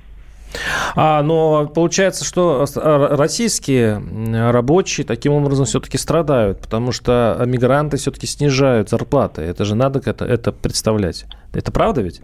А, 0.96 1.22
но 1.24 1.68
получается, 1.68 2.26
что 2.26 2.66
российские 2.76 4.02
рабочие 4.52 5.06
таким 5.06 5.34
образом 5.34 5.66
все-таки 5.66 5.98
страдают, 5.98 6.60
потому 6.60 6.92
что 6.92 7.42
мигранты 7.46 7.98
все-таки 7.98 8.28
снижают 8.28 8.90
зарплаты. 8.90 9.42
Это 9.42 9.66
же 9.66 9.76
надо 9.76 10.02
это, 10.06 10.26
это 10.26 10.52
представлять. 10.52 11.26
Это 11.54 11.72
правда 11.72 12.02
ведь? 12.02 12.22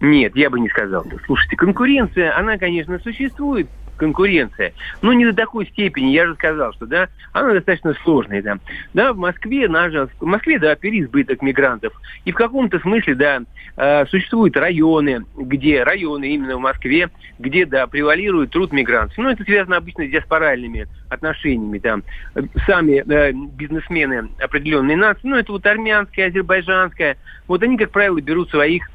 Нет, 0.00 0.34
я 0.34 0.48
бы 0.48 0.58
не 0.58 0.68
сказал. 0.68 1.04
Слушайте, 1.26 1.56
конкуренция, 1.56 2.36
она, 2.36 2.56
конечно, 2.56 2.98
существует, 3.00 3.68
конкуренция. 4.00 4.72
Но 5.02 5.12
не 5.12 5.26
до 5.26 5.34
такой 5.34 5.66
степени, 5.66 6.10
я 6.10 6.26
же 6.26 6.34
сказал, 6.34 6.72
что 6.72 6.86
да, 6.86 7.08
она 7.32 7.52
достаточно 7.52 7.94
сложная 8.02 8.42
там. 8.42 8.60
Да, 8.94 9.12
в 9.12 9.18
Москве, 9.18 9.68
наша, 9.68 10.08
в 10.18 10.24
Москве, 10.24 10.58
да, 10.58 10.74
переизбыток 10.74 11.42
мигрантов. 11.42 11.92
И 12.24 12.32
в 12.32 12.34
каком-то 12.34 12.80
смысле, 12.80 13.14
да, 13.14 13.42
э, 13.76 14.06
существуют 14.06 14.56
районы, 14.56 15.26
где, 15.36 15.84
районы 15.84 16.30
именно 16.30 16.56
в 16.56 16.60
Москве, 16.60 17.10
где, 17.38 17.66
да, 17.66 17.86
превалирует 17.86 18.50
труд 18.50 18.72
мигрантов. 18.72 19.18
Но 19.18 19.30
это 19.30 19.44
связано 19.44 19.76
обычно 19.76 20.06
с 20.06 20.10
диаспоральными 20.10 20.88
отношениями, 21.10 21.78
там, 21.78 22.02
сами 22.66 23.04
э, 23.06 23.32
бизнесмены 23.32 24.30
определенной 24.40 24.96
нации, 24.96 25.28
ну, 25.28 25.36
это 25.36 25.52
вот 25.52 25.66
армянская, 25.66 26.28
азербайджанская, 26.28 27.18
вот 27.46 27.62
они, 27.62 27.76
как 27.76 27.90
правило, 27.90 28.18
берут 28.20 28.48
своих 28.48 28.90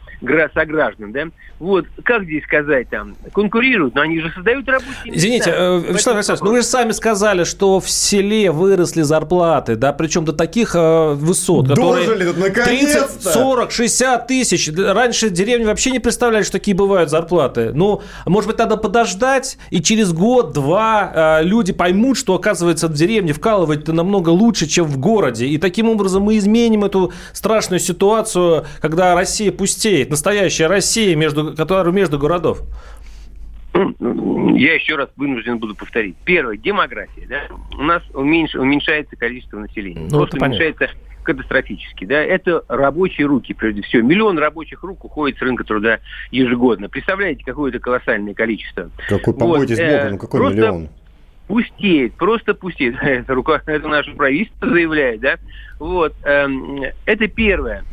сограждан, 0.54 1.12
да? 1.12 1.26
Вот, 1.60 1.86
как 2.04 2.24
здесь 2.26 2.44
сказать 2.44 2.90
там, 2.90 3.16
конкурируют, 3.32 3.96
но 3.96 4.02
они 4.02 4.20
же 4.20 4.30
создают 4.32 4.68
рабочие 4.68 5.06
места. 5.06 5.18
Извините, 5.18 5.54
э, 5.56 5.80
Вячеслав 5.90 6.16
Александрович, 6.18 6.46
ну 6.46 6.52
вы 6.52 6.58
же 6.58 6.64
сами 6.64 6.92
сказали, 6.92 7.46
что 7.46 7.80
в 7.80 7.90
селе 7.90 8.52
выросли 8.52 9.04
зарплаты, 9.04 9.78
да, 9.78 9.94
причем 9.94 10.26
до 10.26 10.34
таких 10.34 10.76
э, 10.76 11.14
высот, 11.14 11.70
которые 11.70 12.08
Дожили, 12.08 12.50
30, 12.50 13.24
40, 13.24 13.72
60 13.72 14.28
тысяч. 14.28 14.70
Раньше 14.78 15.30
деревни 15.30 15.64
вообще 15.64 15.92
не 15.92 16.00
представляли, 16.00 16.44
что 16.44 16.54
такие 16.54 16.76
бывают 16.76 17.10
зарплаты. 17.10 17.72
Ну, 17.74 18.02
может 18.26 18.50
быть, 18.50 18.58
надо 18.58 18.76
подождать, 18.76 19.58
и 19.70 19.82
через 19.82 20.12
год-два 20.12 21.40
э, 21.40 21.44
люди 21.44 21.72
поймут, 21.72 22.18
что, 22.18 22.36
оказывается, 22.36 22.90
в 22.90 22.94
деревне 22.94 23.32
вкалывать 23.32 23.88
намного 23.88 24.30
лучше, 24.30 24.68
чем 24.68 24.86
в 24.88 24.98
городе. 24.98 25.46
И 25.46 25.58
таким 25.58 25.90
образом 25.90 26.24
мы 26.24 26.38
изменим 26.38 26.84
эту 26.84 27.14
страшную 27.32 27.80
ситуацию, 27.80 28.66
когда 28.82 29.16
Россия 29.16 29.54
пустеет, 29.54 30.05
настоящая 30.10 30.68
Россия 30.68 31.16
между 31.16 31.54
между, 31.54 31.92
между 31.92 32.20
городов? 32.20 32.62
Я 33.74 34.74
еще 34.74 34.96
раз 34.96 35.10
вынужден 35.18 35.58
буду 35.58 35.76
повторить. 35.76 36.16
Первое, 36.24 36.56
демография. 36.56 37.28
Да? 37.28 37.42
У 37.78 37.84
нас 37.84 38.02
уменьш, 38.14 38.56
уменьшается 38.56 39.16
количество 39.18 39.60
населения. 39.60 40.08
Ну, 40.10 40.20
Просто 40.20 40.38
уменьшается 40.38 40.90
катастрофически. 41.24 42.06
Да? 42.06 42.22
Это 42.22 42.64
рабочие 42.70 43.28
руки, 43.28 43.54
прежде 43.54 43.82
всего. 43.82 44.02
Миллион 44.04 44.38
рабочих 44.40 44.82
рук 44.84 45.04
уходит 45.04 45.38
с 45.38 45.42
рынка 45.42 45.66
труда 45.66 46.00
ежегодно. 46.32 46.88
Представляете, 46.88 47.44
какое 47.44 47.72
это 47.72 47.80
колоссальное 47.80 48.34
количество? 48.34 48.90
Какой, 49.10 49.34
побойтесь 49.34 49.78
вот, 49.78 49.88
Бога, 49.88 50.10
ну 50.12 50.18
какой 50.20 50.40
просто 50.40 50.58
миллион? 50.58 50.90
Пустеет, 51.48 52.14
просто 52.14 52.54
пустеет. 52.54 52.96
Это, 53.02 53.34
рука, 53.34 53.62
это 53.68 53.88
наше 53.88 54.16
правительство 54.16 54.68
заявляет, 54.68 55.20
да? 55.20 55.36
Вот, 55.78 56.16
эм, 56.24 56.82
это 57.06 57.28
первое. 57.28 57.84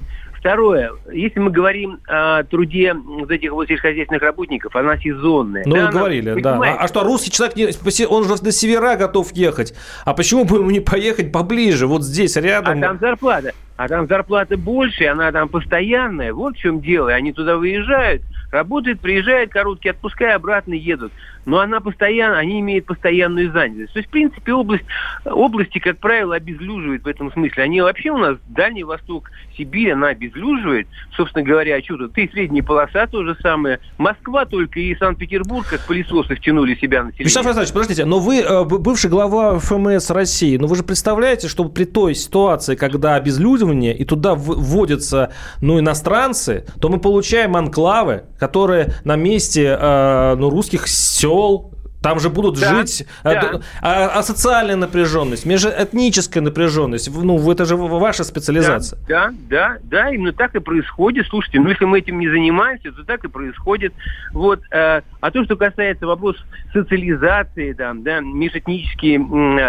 Второе, 0.42 0.90
если 1.12 1.38
мы 1.38 1.52
говорим 1.52 2.00
о 2.08 2.42
труде 2.42 2.94
вот 2.94 3.30
этих 3.30 3.52
вот 3.52 3.68
сельскохозяйственных 3.68 4.22
работников, 4.22 4.74
она 4.74 4.98
сезонная. 4.98 5.62
Ну, 5.64 5.76
да, 5.76 5.86
вы 5.86 5.92
говорили, 5.92 6.40
да. 6.40 6.60
А, 6.60 6.82
а 6.82 6.88
что, 6.88 7.04
русский 7.04 7.30
человек, 7.30 7.76
он 8.10 8.24
же 8.24 8.36
до 8.42 8.50
севера 8.50 8.96
готов 8.96 9.30
ехать. 9.34 9.72
А 10.04 10.14
почему 10.14 10.44
бы 10.44 10.56
ему 10.56 10.72
не 10.72 10.80
поехать 10.80 11.30
поближе, 11.30 11.86
вот 11.86 12.02
здесь, 12.02 12.34
рядом? 12.34 12.78
А 12.78 12.86
там 12.88 12.98
зарплата. 12.98 13.52
а 13.76 13.86
там 13.86 14.08
зарплата 14.08 14.56
больше, 14.56 15.04
она 15.04 15.30
там 15.30 15.48
постоянная. 15.48 16.32
Вот 16.32 16.56
в 16.56 16.58
чем 16.58 16.80
дело. 16.80 17.12
Они 17.12 17.32
туда 17.32 17.56
выезжают, 17.56 18.22
работают, 18.50 18.98
приезжают, 18.98 19.52
короткие 19.52 19.92
отпуска 19.92 20.24
и 20.24 20.32
обратно 20.32 20.74
едут 20.74 21.12
но 21.44 21.60
она 21.60 21.80
постоянно, 21.80 22.38
они 22.38 22.60
имеют 22.60 22.86
постоянную 22.86 23.52
занятость. 23.52 23.92
То 23.92 23.98
есть, 23.98 24.08
в 24.08 24.12
принципе, 24.12 24.52
область, 24.52 24.84
области, 25.24 25.78
как 25.78 25.98
правило, 25.98 26.36
обезлюживают 26.36 27.02
в 27.02 27.08
этом 27.08 27.32
смысле. 27.32 27.64
Они 27.64 27.80
вообще 27.80 28.10
у 28.10 28.18
нас, 28.18 28.36
Дальний 28.48 28.84
Восток, 28.84 29.30
Сибирь, 29.56 29.92
она 29.92 30.08
обезлюживает. 30.08 30.86
Собственно 31.16 31.44
говоря, 31.44 31.80
тут? 31.80 32.12
Ты 32.14 32.28
средняя 32.32 32.62
полоса 32.62 33.06
то 33.06 33.24
же 33.24 33.36
самое. 33.42 33.80
Москва 33.98 34.44
только 34.44 34.78
и 34.80 34.94
Санкт-Петербург, 34.96 35.66
как 35.68 35.80
пылесосы 35.86 36.36
втянули 36.36 36.74
себя 36.76 37.02
население. 37.04 37.24
Вячеслав 37.24 37.46
Александрович, 37.46 37.72
подождите, 37.72 38.04
но 38.04 38.18
вы 38.18 38.40
э, 38.40 38.64
бывший 38.64 39.10
глава 39.10 39.58
ФМС 39.58 40.10
России, 40.10 40.56
но 40.56 40.66
вы 40.66 40.76
же 40.76 40.82
представляете, 40.84 41.48
что 41.48 41.64
при 41.64 41.84
той 41.84 42.14
ситуации, 42.14 42.76
когда 42.76 43.16
обезлюдивание, 43.16 43.96
и 43.96 44.04
туда 44.04 44.34
вводятся 44.34 45.32
ну, 45.60 45.78
иностранцы, 45.78 46.66
то 46.80 46.88
мы 46.88 46.98
получаем 46.98 47.56
анклавы, 47.56 48.24
которые 48.38 48.94
на 49.04 49.16
месте 49.16 49.76
э, 49.78 50.36
ну, 50.36 50.50
русских 50.50 50.86
сел 50.86 51.31
сел, 51.32 51.72
там 52.02 52.18
же 52.18 52.30
будут 52.30 52.58
да, 52.58 52.76
жить 52.76 53.06
да. 53.22 53.60
А, 53.80 54.18
а 54.18 54.22
социальная 54.22 54.76
напряженность, 54.76 55.46
межэтническая 55.46 56.42
напряженность. 56.42 57.10
Ну, 57.14 57.50
это 57.50 57.64
же 57.64 57.76
ваша 57.76 58.24
специализация. 58.24 58.98
Да, 59.08 59.32
да, 59.48 59.78
да, 59.84 60.10
именно 60.10 60.32
так 60.32 60.54
и 60.54 60.60
происходит. 60.60 61.26
Слушайте, 61.28 61.60
ну 61.60 61.68
если 61.68 61.84
мы 61.84 61.98
этим 61.98 62.18
не 62.18 62.28
занимаемся, 62.28 62.92
то 62.92 63.04
так 63.04 63.24
и 63.24 63.28
происходит. 63.28 63.92
Вот. 64.32 64.60
Э, 64.70 65.02
а 65.20 65.30
то, 65.30 65.44
что 65.44 65.56
касается 65.56 66.06
вопросов 66.06 66.44
социализации, 66.72 67.72
там, 67.72 68.02
да, 68.02 68.20
межэтнические 68.20 69.20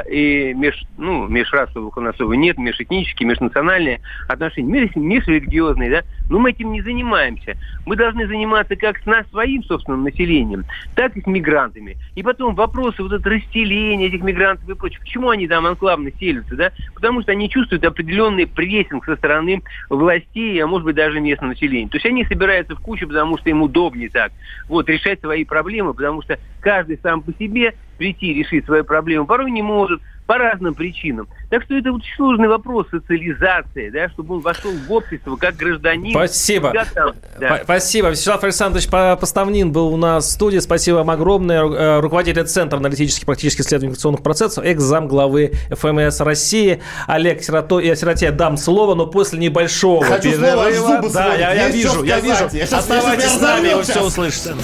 и 0.10 0.54
меж, 0.54 0.84
ну, 0.98 1.28
межрасовых 1.28 1.96
у 1.98 2.02
нас 2.02 2.20
его 2.20 2.34
нет, 2.34 2.58
межэтнические, 2.58 3.30
межнациональные 3.30 4.02
отношения, 4.28 4.72
меж, 4.72 4.96
межрелигиозные, 4.96 5.92
да, 5.92 6.02
но 6.30 6.40
мы 6.40 6.52
этим 6.52 6.72
не 6.72 6.82
занимаемся. 6.82 7.56
Мы 7.86 7.96
должны 7.96 8.28
заниматься 8.28 8.76
как 8.76 8.98
с 9.00 9.06
нас 9.06 9.28
своим 9.30 9.64
собственным 9.64 10.04
населением, 10.04 10.66
так 10.96 11.16
и 11.16 11.22
с 11.22 11.28
мигрантами. 11.28 11.98
И 12.16 12.23
потом 12.24 12.56
вопросы 12.56 13.04
вот 13.04 13.12
это 13.12 13.30
расселения 13.30 14.08
этих 14.08 14.22
мигрантов 14.22 14.68
и 14.70 14.74
прочее. 14.74 15.00
Почему 15.02 15.30
они 15.30 15.48
там 15.48 15.66
анклавно 15.66 16.12
селятся, 16.20 16.56
да? 16.56 16.72
Потому 16.96 17.22
что 17.22 17.32
они 17.32 17.50
чувствуют 17.50 17.84
определенный 17.84 18.48
прессинг 18.48 19.06
со 19.06 19.16
стороны 19.16 19.62
властей, 19.90 20.62
а 20.64 20.68
может 20.68 20.86
быть 20.86 20.96
даже 20.96 21.20
местного 21.20 21.52
населения. 21.52 21.90
То 21.90 21.98
есть 21.98 22.06
они 22.06 22.26
собираются 22.26 22.76
в 22.76 22.80
кучу, 22.80 23.08
потому 23.08 23.38
что 23.38 23.50
им 23.50 23.62
удобнее 23.62 24.10
так. 24.10 24.32
Вот, 24.68 24.90
решать 24.90 25.20
свои 25.20 25.44
проблемы, 25.44 25.94
потому 25.94 26.22
что 26.24 26.40
каждый 26.60 27.00
сам 27.04 27.22
по 27.22 27.34
себе 27.34 27.76
прийти 27.98 28.34
решить 28.34 28.66
свои 28.66 28.82
проблемы 28.82 29.26
порой 29.26 29.52
не 29.52 29.62
может 29.62 30.02
по 30.34 30.40
разным 30.40 30.74
причинам. 30.74 31.28
Так 31.52 31.64
что 31.64 31.76
это 31.76 31.92
очень 31.92 32.16
сложный 32.16 32.48
вопрос 32.48 32.88
социализации, 32.90 33.92
да, 33.92 34.10
чтобы 34.10 34.36
он 34.36 34.42
вошел 34.42 34.72
в 34.72 34.92
общество 34.92 35.36
как 35.36 35.56
гражданин. 35.56 36.12
Спасибо. 36.12 36.72
Как 36.72 36.92
там, 36.92 37.14
да. 37.40 37.62
Спасибо. 37.64 38.10
Вячеслав 38.10 38.44
Александрович 38.44 38.90
Поставнин 38.90 39.72
был 39.72 39.94
у 39.94 39.98
нас 39.98 40.26
в 40.26 40.32
студии. 40.32 40.58
Спасибо 40.58 40.96
вам 40.98 41.12
огромное. 41.12 41.64
Э, 41.64 42.00
руководитель 42.00 42.46
Центра 42.46 42.78
аналитических 42.78 43.28
практических 43.28 43.64
исследований 43.64 43.92
информационных 43.92 44.24
процессов, 44.24 44.66
экс-зам 44.66 45.08
главы 45.08 45.52
ФМС 45.70 46.20
России 46.22 46.82
Олег 47.06 47.44
Сирото. 47.44 47.80
Я 47.80 47.96
Сироте 47.96 48.32
дам 48.32 48.58
слово, 48.58 48.96
но 48.96 49.06
после 49.06 49.38
небольшого 49.38 50.04
Хочу 50.04 50.32
перерыва. 50.32 50.72
Слово, 50.74 51.14
да, 51.14 51.36
я, 51.36 51.54
я 51.54 51.70
вижу, 51.70 52.04
я 52.04 52.20
вижу. 52.20 52.46
Оставайтесь 52.76 53.30
с 53.30 53.40
нами, 53.40 53.76
вы 53.76 53.84
все 53.84 54.04
услышите. 54.04 54.56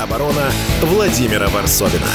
оборона 0.00 0.52
Владимира 0.82 1.48
Варсовина. 1.48 2.06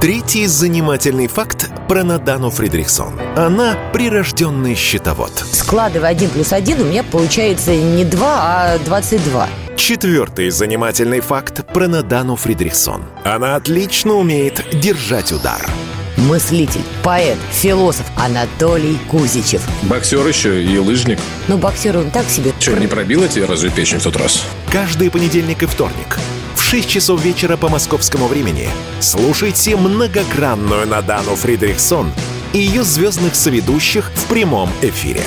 Третий 0.00 0.46
занимательный 0.46 1.26
факт 1.26 1.68
про 1.88 2.04
Надану 2.04 2.50
Фридрихсон. 2.50 3.20
Она 3.34 3.76
прирожденный 3.92 4.76
счетовод. 4.76 5.32
Складывая 5.50 6.10
1 6.10 6.30
плюс 6.30 6.52
1, 6.52 6.80
у 6.80 6.84
меня 6.84 7.02
получается 7.02 7.74
не 7.74 8.04
2, 8.04 8.20
а 8.22 8.78
22. 8.78 9.48
Четвертый 9.76 10.50
занимательный 10.50 11.18
факт 11.18 11.66
про 11.66 11.88
Надану 11.88 12.36
Фридрихсон. 12.36 13.02
Она 13.24 13.56
отлично 13.56 14.14
умеет 14.14 14.64
держать 14.72 15.32
удар. 15.32 15.68
Мыслитель, 16.16 16.84
поэт, 17.02 17.38
философ 17.50 18.06
Анатолий 18.16 18.98
Кузичев. 19.10 19.66
Боксер 19.82 20.24
еще 20.24 20.62
и 20.62 20.78
лыжник. 20.78 21.18
Ну, 21.48 21.58
боксер 21.58 21.96
он 21.96 22.12
так 22.12 22.28
себе. 22.28 22.52
Че, 22.60 22.76
не 22.76 22.86
пробила 22.86 23.26
тебе 23.26 23.46
разве 23.46 23.70
печень 23.70 23.98
в 23.98 24.04
тот 24.04 24.14
раз? 24.14 24.44
Каждый 24.70 25.10
понедельник 25.10 25.64
и 25.64 25.66
вторник– 25.66 26.20
6 26.70 26.86
часов 26.86 27.24
вечера 27.24 27.56
по 27.56 27.70
московскому 27.70 28.26
времени 28.26 28.68
слушайте 29.00 29.74
многогранную 29.74 30.86
Надану 30.86 31.34
Фридрихсон 31.34 32.12
и 32.52 32.58
ее 32.58 32.82
звездных 32.82 33.34
соведущих 33.34 34.10
в 34.14 34.26
прямом 34.26 34.68
эфире. 34.82 35.22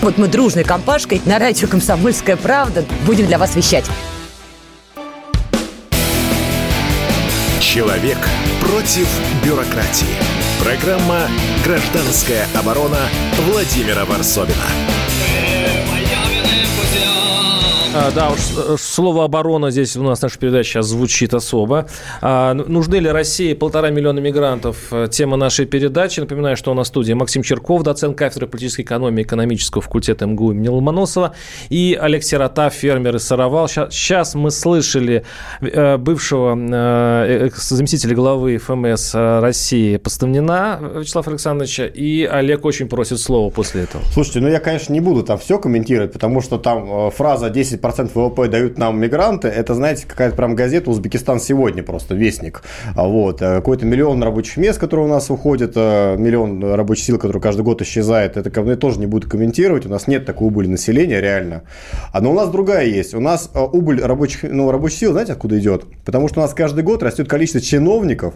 Вот 0.00 0.18
мы 0.18 0.26
дружной 0.26 0.64
компашкой 0.64 1.22
на 1.26 1.38
радио 1.38 1.68
«Комсомольская 1.68 2.36
правда» 2.36 2.84
будем 3.06 3.28
для 3.28 3.38
вас 3.38 3.54
вещать. 3.54 3.84
Человек 7.60 8.18
против 8.60 9.06
бюрократии. 9.44 10.08
Программа 10.60 11.28
«Гражданская 11.64 12.48
оборона» 12.56 12.98
Владимира 13.46 14.04
Варсовина. 14.06 14.66
А, 17.92 18.12
да, 18.12 18.30
уж 18.30 18.38
э, 18.56 18.76
слово 18.78 19.24
оборона 19.24 19.72
здесь 19.72 19.96
у 19.96 20.02
нас 20.04 20.22
наша 20.22 20.38
передача 20.38 20.70
сейчас 20.70 20.86
звучит 20.86 21.34
особо. 21.34 21.88
А, 22.20 22.54
нужны 22.54 22.96
ли 22.96 23.10
России 23.10 23.52
полтора 23.52 23.90
миллиона 23.90 24.20
мигрантов? 24.20 24.92
Э, 24.92 25.08
тема 25.10 25.36
нашей 25.36 25.66
передачи. 25.66 26.20
Напоминаю, 26.20 26.56
что 26.56 26.70
у 26.70 26.74
нас 26.74 26.86
в 26.86 26.90
студии 26.90 27.14
Максим 27.14 27.42
Черков, 27.42 27.82
доцент 27.82 28.16
кафедры 28.16 28.46
политической 28.46 28.82
экономии 28.82 29.24
экономического 29.24 29.82
факультета 29.82 30.24
МГУ 30.26 30.52
имени 30.52 30.68
Ломоносова, 30.68 31.34
и 31.68 31.98
Олег 32.00 32.22
Сирота, 32.22 32.70
фермер 32.70 33.16
из 33.16 33.26
Саровал. 33.26 33.68
Сейчас, 33.68 34.36
мы 34.36 34.52
слышали 34.52 35.24
э, 35.60 35.96
бывшего 35.96 36.50
заместителя 37.56 38.14
главы 38.14 38.58
ФМС 38.58 39.14
России 39.14 39.96
Поставнина 39.96 40.78
Вячеслава 40.94 41.30
Александровича, 41.30 41.86
и 41.86 42.22
Олег 42.22 42.64
очень 42.64 42.88
просит 42.88 43.18
слово 43.18 43.50
после 43.50 43.82
этого. 43.82 44.04
Слушайте, 44.12 44.40
ну 44.40 44.48
я, 44.48 44.60
конечно, 44.60 44.92
не 44.92 45.00
буду 45.00 45.24
там 45.24 45.38
все 45.38 45.58
комментировать, 45.58 46.12
потому 46.12 46.40
что 46.40 46.56
там 46.58 47.10
фраза 47.10 47.50
10 47.50 47.79
10% 47.80 48.10
ВВП 48.14 48.48
дают 48.48 48.78
нам 48.78 49.00
мигранты, 49.00 49.48
это, 49.48 49.74
знаете, 49.74 50.06
какая-то 50.06 50.36
прям 50.36 50.54
газета 50.54 50.90
«Узбекистан 50.90 51.40
сегодня» 51.40 51.82
просто, 51.82 52.14
вестник. 52.14 52.62
А 52.94 53.06
вот. 53.06 53.42
Э, 53.42 53.56
какой-то 53.56 53.86
миллион 53.86 54.22
рабочих 54.22 54.56
мест, 54.56 54.78
которые 54.78 55.06
у 55.06 55.08
нас 55.08 55.30
уходят, 55.30 55.72
э, 55.76 56.16
миллион 56.16 56.74
рабочих 56.74 57.04
сил, 57.04 57.18
которые 57.18 57.42
каждый 57.42 57.62
год 57.62 57.82
исчезает, 57.82 58.36
это 58.36 58.50
ко 58.50 58.62
мне 58.62 58.76
тоже 58.76 59.00
не 59.00 59.06
буду 59.06 59.28
комментировать, 59.28 59.86
у 59.86 59.88
нас 59.88 60.06
нет 60.06 60.26
такой 60.26 60.48
убыли 60.48 60.68
населения, 60.68 61.20
реально. 61.20 61.62
А 62.12 62.20
но 62.20 62.32
у 62.32 62.34
нас 62.34 62.50
другая 62.50 62.86
есть. 62.86 63.14
У 63.14 63.20
нас 63.20 63.50
э, 63.54 63.60
убыль 63.60 64.02
рабочих, 64.02 64.42
ну, 64.42 64.70
рабочих 64.70 64.98
сил, 64.98 65.12
знаете, 65.12 65.32
откуда 65.32 65.58
идет? 65.58 65.84
Потому 66.04 66.28
что 66.28 66.40
у 66.40 66.42
нас 66.42 66.54
каждый 66.54 66.84
год 66.84 67.02
растет 67.02 67.28
количество 67.28 67.60
чиновников, 67.60 68.34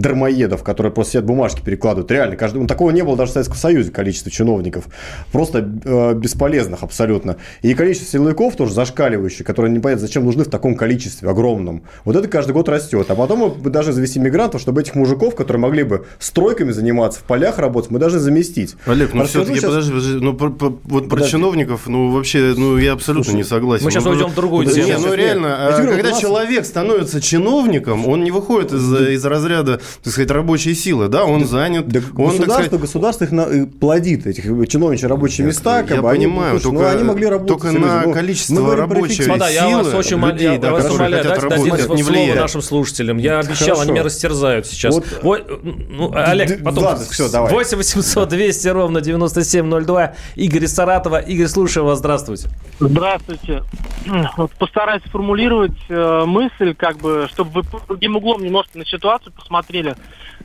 дармоедов, 0.00 0.62
которые 0.62 0.92
просто 0.92 1.12
сидят 1.12 1.24
бумажки 1.24 1.60
перекладывают. 1.60 2.10
Реально, 2.10 2.36
каждый, 2.36 2.58
ну, 2.58 2.66
такого 2.66 2.90
не 2.90 3.02
было 3.02 3.16
даже 3.16 3.30
в 3.30 3.34
Советском 3.34 3.56
Союзе 3.56 3.90
количество 3.90 4.30
чиновников. 4.30 4.86
Просто 5.32 5.58
э, 5.84 6.14
бесполезных 6.14 6.82
абсолютно. 6.82 7.36
И 7.62 7.74
количество 7.74 8.10
силовиков 8.10 8.56
тоже 8.56 8.72
зашкаливающих, 8.72 9.46
которые 9.46 9.72
непонятно 9.72 10.06
зачем 10.06 10.24
нужны 10.24 10.44
в 10.44 10.50
таком 10.50 10.74
количестве 10.74 11.28
огромном. 11.28 11.82
Вот 12.04 12.16
это 12.16 12.28
каждый 12.28 12.52
год 12.52 12.68
растет. 12.68 13.10
А 13.10 13.14
потом 13.14 13.56
мы 13.62 13.70
даже 13.70 13.92
завести 13.92 14.18
мигрантов, 14.18 14.60
чтобы 14.60 14.80
этих 14.80 14.94
мужиков, 14.94 15.34
которые 15.34 15.60
могли 15.60 15.82
бы 15.82 16.06
стройками 16.18 16.72
заниматься, 16.72 17.20
в 17.20 17.24
полях 17.24 17.58
работать, 17.58 17.90
мы 17.90 17.98
должны 17.98 18.18
заместить. 18.18 18.76
Олег, 18.86 19.14
ну 19.14 19.24
все-таки, 19.24 19.56
сейчас... 19.58 19.70
подожди, 19.70 19.92
подожди, 19.92 20.18
ну 20.20 20.34
про, 20.34 20.50
про, 20.50 20.78
вот 20.84 21.08
про 21.08 21.20
чиновников, 21.22 21.86
ну 21.86 22.10
вообще, 22.10 22.54
ну 22.56 22.76
я 22.76 22.92
абсолютно 22.92 23.24
Слушай, 23.24 23.36
не 23.36 23.44
согласен. 23.44 23.84
Мы 23.84 23.90
сейчас 23.90 24.04
ну, 24.04 24.10
уйдем 24.10 24.28
в 24.28 24.34
другую 24.34 24.66
тему. 24.66 24.86
Не, 24.86 24.98
ну 24.98 25.14
реально, 25.14 25.68
а, 25.68 25.82
когда 25.82 26.12
человек 26.12 26.64
становится 26.64 27.20
чиновником, 27.20 28.06
он 28.06 28.24
не 28.24 28.30
выходит 28.30 28.72
из, 28.72 28.92
из 28.92 29.24
разряда 29.24 29.80
так 30.02 30.12
сказать, 30.12 30.30
рабочие 30.30 30.74
силы, 30.74 31.08
да, 31.08 31.24
он 31.24 31.42
да, 31.42 31.46
занят. 31.46 31.88
Да, 31.88 32.00
он, 32.16 32.28
государство, 32.28 32.62
сказать... 32.64 32.80
государство 32.80 33.24
их 33.24 33.32
на, 33.32 33.42
э, 33.42 33.66
плодит, 33.66 34.26
этих 34.26 34.44
чиновничьи 34.68 35.06
рабочие 35.06 35.46
места. 35.46 35.82
Как 35.82 35.96
я 35.96 36.02
бы, 36.02 36.08
понимаю, 36.08 36.52
они, 36.52 36.60
только, 36.60 36.78
ну, 36.78 36.88
они 36.88 37.04
могли 37.04 37.26
работать. 37.26 37.48
Только 37.48 37.72
на 37.72 38.02
ну, 38.02 38.12
количество 38.12 38.76
рабочей 38.76 39.22
силы, 39.22 39.38
я 39.50 39.68
вас 39.68 39.94
очень 39.94 40.18
людей, 40.18 40.58
да, 40.58 40.72
вас 40.72 40.90
умоляю, 40.90 41.24
дайте, 41.24 41.48
дайте 41.48 41.94
не 41.94 42.02
слово 42.02 42.34
нашим 42.34 42.62
слушателям. 42.62 43.18
Я 43.18 43.38
обещал, 43.40 43.68
Хорошо. 43.68 43.82
они 43.82 43.92
меня 43.92 44.02
растерзают 44.02 44.66
сейчас. 44.66 44.94
Вот, 44.94 45.04
вот, 45.22 45.62
ну, 45.88 46.12
Олег, 46.14 46.62
потом... 46.62 46.84
Ладно, 46.84 47.04
все, 47.10 47.28
давай. 47.28 47.52
8 47.52 47.76
800 47.76 48.28
200 48.28 48.68
ровно 48.68 49.00
9702. 49.00 50.14
Игорь 50.36 50.66
Саратова. 50.66 51.18
Игорь, 51.18 51.48
слушаю 51.48 51.84
вас, 51.84 51.98
здравствуйте. 51.98 52.48
Здравствуйте. 52.78 53.62
Вот 54.36 54.52
постараюсь 54.52 55.02
сформулировать 55.04 55.76
э, 55.88 56.24
мысль, 56.26 56.74
как 56.74 56.98
бы, 56.98 57.28
чтобы 57.30 57.50
вы 57.50 57.62
под 57.62 57.86
другим 57.86 58.16
углом 58.16 58.42
немножко 58.42 58.78
на 58.78 58.86
ситуацию 58.86 59.32
посмотрели. 59.32 59.69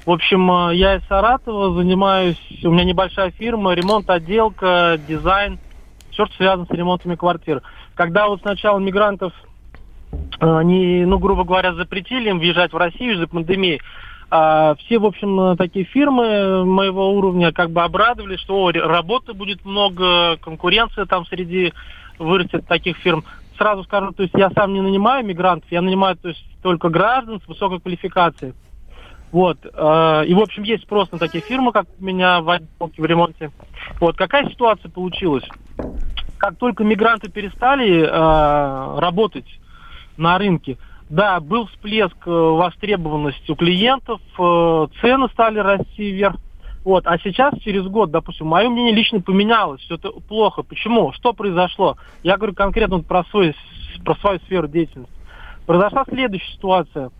В 0.05 0.11
общем, 0.11 0.51
э, 0.51 0.75
я 0.75 0.95
из 0.95 1.03
Саратова, 1.07 1.73
занимаюсь, 1.73 2.37
у 2.63 2.71
меня 2.71 2.83
небольшая 2.83 3.31
фирма, 3.31 3.73
ремонт, 3.73 4.09
отделка, 4.09 4.99
дизайн, 5.07 5.57
все, 6.11 6.25
что 6.25 6.35
связано 6.35 6.65
с 6.65 6.71
ремонтами 6.71 7.15
квартир. 7.15 7.61
Когда 7.95 8.27
вот 8.27 8.41
сначала 8.41 8.79
мигрантов, 8.79 9.33
э, 10.11 10.57
они, 10.57 11.05
ну, 11.05 11.17
грубо 11.17 11.43
говоря, 11.43 11.73
запретили 11.73 12.29
им 12.29 12.39
въезжать 12.39 12.71
в 12.73 12.77
Россию 12.77 13.15
из-за 13.15 13.27
пандемии, 13.27 13.81
А, 14.31 14.73
все, 14.79 14.97
в 14.97 15.05
общем, 15.05 15.55
такие 15.55 15.85
фирмы 15.85 16.65
моего 16.65 17.13
уровня 17.13 17.51
как 17.51 17.69
бы 17.69 17.83
обрадовались, 17.83 18.39
что 18.39 18.65
о, 18.65 18.71
работы 18.71 19.33
будет 19.33 19.63
много, 19.63 20.37
конкуренция 20.37 21.05
там 21.05 21.27
среди 21.27 21.73
вырастет 22.17 22.67
таких 22.67 22.97
фирм. 22.97 23.23
Сразу 23.57 23.83
скажу, 23.83 24.11
то 24.13 24.23
есть 24.23 24.33
я 24.35 24.49
сам 24.49 24.73
не 24.73 24.81
нанимаю 24.81 25.23
мигрантов, 25.23 25.71
я 25.71 25.81
нанимаю 25.81 26.17
то 26.17 26.29
есть, 26.29 26.43
только 26.63 26.89
граждан 26.89 27.39
с 27.39 27.47
высокой 27.47 27.79
квалификацией. 27.79 28.53
Вот. 29.31 29.57
Э, 29.65 30.25
и, 30.25 30.33
в 30.33 30.39
общем, 30.39 30.63
есть 30.63 30.83
спрос 30.83 31.11
на 31.11 31.17
такие 31.17 31.43
фирмы, 31.43 31.71
как 31.71 31.87
у 31.99 32.03
меня 32.03 32.41
в 32.41 32.59
в 32.79 33.05
ремонте. 33.05 33.51
Вот. 33.99 34.15
Какая 34.17 34.49
ситуация 34.49 34.89
получилась? 34.89 35.43
Как 36.37 36.57
только 36.57 36.83
мигранты 36.83 37.29
перестали 37.29 38.01
э, 38.01 38.99
работать 38.99 39.47
на 40.17 40.37
рынке, 40.37 40.77
да, 41.09 41.39
был 41.39 41.67
всплеск 41.67 42.15
э, 42.25 42.29
востребованности 42.31 43.51
у 43.51 43.55
клиентов, 43.55 44.21
цены 45.01 45.27
стали 45.33 45.59
расти 45.59 46.11
вверх. 46.11 46.37
Вот. 46.85 47.07
А 47.07 47.17
сейчас, 47.17 47.55
через 47.61 47.83
год, 47.87 48.11
допустим, 48.11 48.45
мое 48.47 48.69
мнение 48.69 48.93
лично 48.93 49.19
поменялось, 49.19 49.81
все 49.81 49.95
это 49.95 50.11
плохо. 50.11 50.61
Почему? 50.61 51.11
Что 51.13 51.33
произошло? 51.33 51.97
Я 52.21 52.37
говорю 52.37 52.53
конкретно 52.53 52.99
про, 52.99 53.23
свой, 53.25 53.55
про 54.03 54.15
свою 54.15 54.39
сферу 54.41 54.67
деятельности. 54.67 55.13
Произошла 55.65 56.05
следующая 56.07 56.53
ситуация. 56.53 57.11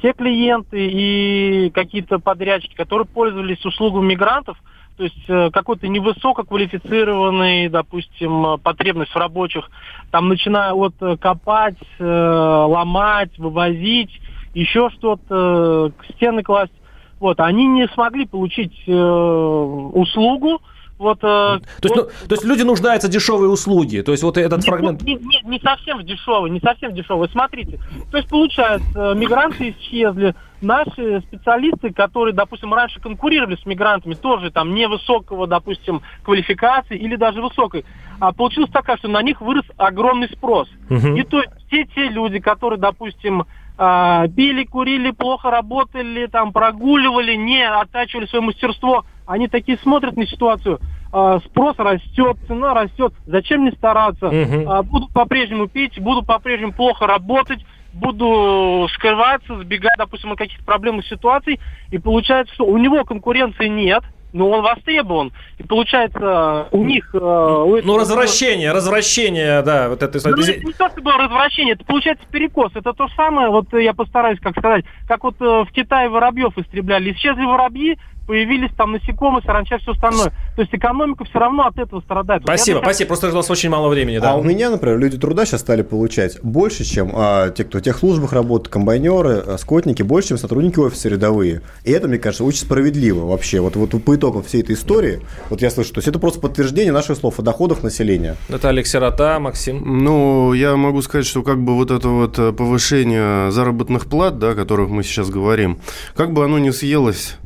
Те 0.00 0.12
клиенты 0.12 0.86
и 0.86 1.70
какие-то 1.70 2.18
подрядчики, 2.18 2.74
которые 2.74 3.06
пользовались 3.06 3.64
услугами 3.64 4.06
мигрантов, 4.06 4.56
то 4.96 5.04
есть 5.04 5.24
э, 5.28 5.50
какой-то 5.50 5.88
невысококвалифицированный, 5.88 7.68
допустим, 7.68 8.58
потребность 8.60 9.12
в 9.12 9.16
рабочих, 9.16 9.70
там 10.10 10.28
начиная 10.28 10.72
от 10.72 10.94
э, 11.00 11.16
копать, 11.18 11.76
э, 11.98 12.04
ломать, 12.04 13.38
вывозить, 13.38 14.10
еще 14.54 14.88
что-то, 14.90 15.92
стены 16.14 16.42
класть, 16.42 16.72
вот, 17.20 17.40
они 17.40 17.66
не 17.66 17.88
смогли 17.88 18.26
получить 18.26 18.74
э, 18.86 18.92
услугу, 18.92 20.60
вот, 20.98 21.18
э, 21.18 21.22
то, 21.22 21.60
есть, 21.82 21.96
ну, 21.96 22.02
то 22.04 22.34
есть 22.34 22.44
люди 22.44 22.62
нуждаются 22.62 23.08
в 23.08 23.10
дешевой 23.10 23.52
услуги. 23.52 24.00
То 24.00 24.12
есть 24.12 24.22
вот 24.22 24.38
этот 24.38 24.62
не, 24.62 24.68
фрагмент. 24.68 25.02
Не, 25.02 25.14
не, 25.14 25.40
не 25.44 25.60
совсем 25.60 25.98
в 25.98 26.04
дешевой, 26.04 26.50
не 26.50 26.60
совсем 26.60 26.92
в 26.92 26.94
дешевой. 26.94 27.28
Смотрите, 27.28 27.78
то 28.10 28.16
есть 28.16 28.28
получается, 28.28 29.14
мигранты 29.14 29.70
исчезли, 29.78 30.34
наши 30.60 31.20
специалисты, 31.20 31.92
которые, 31.92 32.34
допустим, 32.34 32.72
раньше 32.72 33.00
конкурировали 33.00 33.56
с 33.56 33.66
мигрантами, 33.66 34.14
тоже 34.14 34.50
там 34.50 34.74
невысокого, 34.74 35.46
допустим, 35.46 36.02
квалификации 36.22 36.96
или 36.96 37.16
даже 37.16 37.42
высокой, 37.42 37.84
а 38.18 38.32
получилось 38.32 38.70
так, 38.72 38.86
что 38.98 39.08
на 39.08 39.22
них 39.22 39.40
вырос 39.40 39.64
огромный 39.76 40.28
спрос. 40.30 40.68
Угу. 40.88 41.08
И 41.16 41.22
то 41.24 41.40
есть 41.40 41.52
все 41.66 41.84
те 41.84 42.08
люди, 42.08 42.38
которые, 42.38 42.80
допустим, 42.80 43.44
а, 43.78 44.26
пили, 44.28 44.64
курили, 44.64 45.10
плохо 45.10 45.50
работали, 45.50 46.26
там 46.26 46.52
прогуливали, 46.52 47.34
не 47.34 47.62
оттачивали 47.62 48.26
свое 48.26 48.42
мастерство, 48.42 49.04
они 49.26 49.48
такие 49.48 49.78
смотрят 49.78 50.16
на 50.16 50.26
ситуацию, 50.26 50.80
а, 51.12 51.40
спрос 51.40 51.76
растет, 51.78 52.36
цена 52.46 52.74
растет, 52.74 53.12
зачем 53.26 53.64
не 53.64 53.72
стараться? 53.72 54.28
Угу. 54.28 54.82
Буду 54.84 55.08
по-прежнему 55.12 55.68
пить, 55.68 55.98
буду 56.00 56.22
по-прежнему 56.22 56.72
плохо 56.72 57.06
работать, 57.06 57.64
буду 57.92 58.88
скрываться, 58.94 59.58
сбегать, 59.58 59.96
допустим, 59.98 60.32
от 60.32 60.38
каких-то 60.38 60.64
проблемных 60.64 61.06
ситуаций, 61.06 61.60
и 61.90 61.98
получается, 61.98 62.54
что 62.54 62.66
у 62.66 62.76
него 62.76 63.04
конкуренции 63.04 63.68
нет, 63.68 64.02
но 64.32 64.50
он 64.50 64.62
востребован. 64.62 65.32
И 65.58 65.62
получается, 65.62 66.68
у 66.70 66.84
них... 66.84 67.14
Э, 67.14 67.18
у 67.18 67.80
ну, 67.82 67.96
развращение, 67.96 68.72
развращение, 68.72 69.62
да, 69.62 69.88
вот 69.88 70.02
это... 70.02 70.18
Ну, 70.28 70.36
это 70.36 70.64
не 70.64 70.72
то, 70.72 70.88
чтобы 70.90 71.12
развращение, 71.12 71.74
это 71.74 71.84
получается 71.84 72.24
перекос. 72.30 72.72
Это 72.74 72.92
то 72.92 73.08
же 73.08 73.14
самое, 73.14 73.48
вот 73.48 73.72
я 73.72 73.94
постараюсь, 73.94 74.38
как 74.40 74.58
сказать, 74.58 74.84
как 75.08 75.24
вот 75.24 75.36
э, 75.40 75.64
в 75.64 75.68
Китае 75.72 76.10
воробьев 76.10 76.56
истребляли. 76.58 77.12
Исчезли 77.12 77.44
воробьи, 77.44 77.98
появились 78.26 78.70
там 78.76 78.92
насекомые, 78.92 79.42
саранча, 79.44 79.78
все 79.78 79.92
остальное. 79.92 80.32
То 80.56 80.62
есть 80.62 80.74
экономика 80.74 81.24
все 81.24 81.38
равно 81.38 81.66
от 81.66 81.78
этого 81.78 82.00
страдает. 82.00 82.42
Спасибо, 82.42 82.76
вот 82.76 82.84
спасибо. 82.84 83.08
Просто 83.08 83.30
у 83.30 83.34
нас 83.34 83.50
очень 83.50 83.70
мало 83.70 83.88
времени. 83.88 84.18
Да. 84.18 84.32
А 84.32 84.34
у 84.36 84.42
меня, 84.42 84.70
например, 84.70 84.98
люди 84.98 85.18
труда 85.18 85.46
сейчас 85.46 85.60
стали 85.60 85.82
получать 85.82 86.38
больше, 86.42 86.84
чем 86.84 87.12
а, 87.14 87.50
те, 87.50 87.64
кто 87.64 87.78
в 87.78 87.82
техслужбах 87.82 88.32
работают, 88.32 88.72
комбайнеры, 88.72 89.42
а, 89.46 89.56
скотники, 89.58 90.02
больше, 90.02 90.30
чем 90.30 90.38
сотрудники 90.38 90.78
офиса 90.78 91.08
рядовые. 91.08 91.62
И 91.84 91.92
это, 91.92 92.08
мне 92.08 92.18
кажется, 92.18 92.44
очень 92.44 92.60
справедливо 92.60 93.26
вообще. 93.26 93.60
Вот, 93.60 93.76
вот 93.76 93.90
по 94.04 94.16
итогам 94.16 94.42
всей 94.42 94.62
этой 94.62 94.74
истории, 94.74 95.20
вот 95.50 95.62
я 95.62 95.70
слышу, 95.70 95.92
то 95.92 95.98
есть 95.98 96.08
это 96.08 96.18
просто 96.18 96.40
подтверждение 96.40 96.92
наших 96.92 97.16
слов 97.16 97.38
о 97.38 97.42
доходах 97.42 97.82
населения. 97.82 98.36
Это 98.48 98.68
Алекс 98.68 98.90
Сирота, 98.90 99.38
Максим. 99.38 99.82
Ну, 100.04 100.52
я 100.52 100.76
могу 100.76 101.02
сказать, 101.02 101.26
что 101.26 101.42
как 101.42 101.62
бы 101.62 101.74
вот 101.74 101.90
это 101.90 102.08
вот 102.08 102.38
э, 102.38 102.52
повышение 102.52 103.50
заработных 103.50 104.06
плат, 104.06 104.38
да, 104.38 104.50
о 104.50 104.54
которых 104.54 104.88
мы 104.88 105.02
сейчас 105.02 105.30
говорим, 105.30 105.78
как 106.14 106.32
бы 106.32 106.44
оно 106.44 106.58
не 106.58 106.72
съелось 106.72 107.36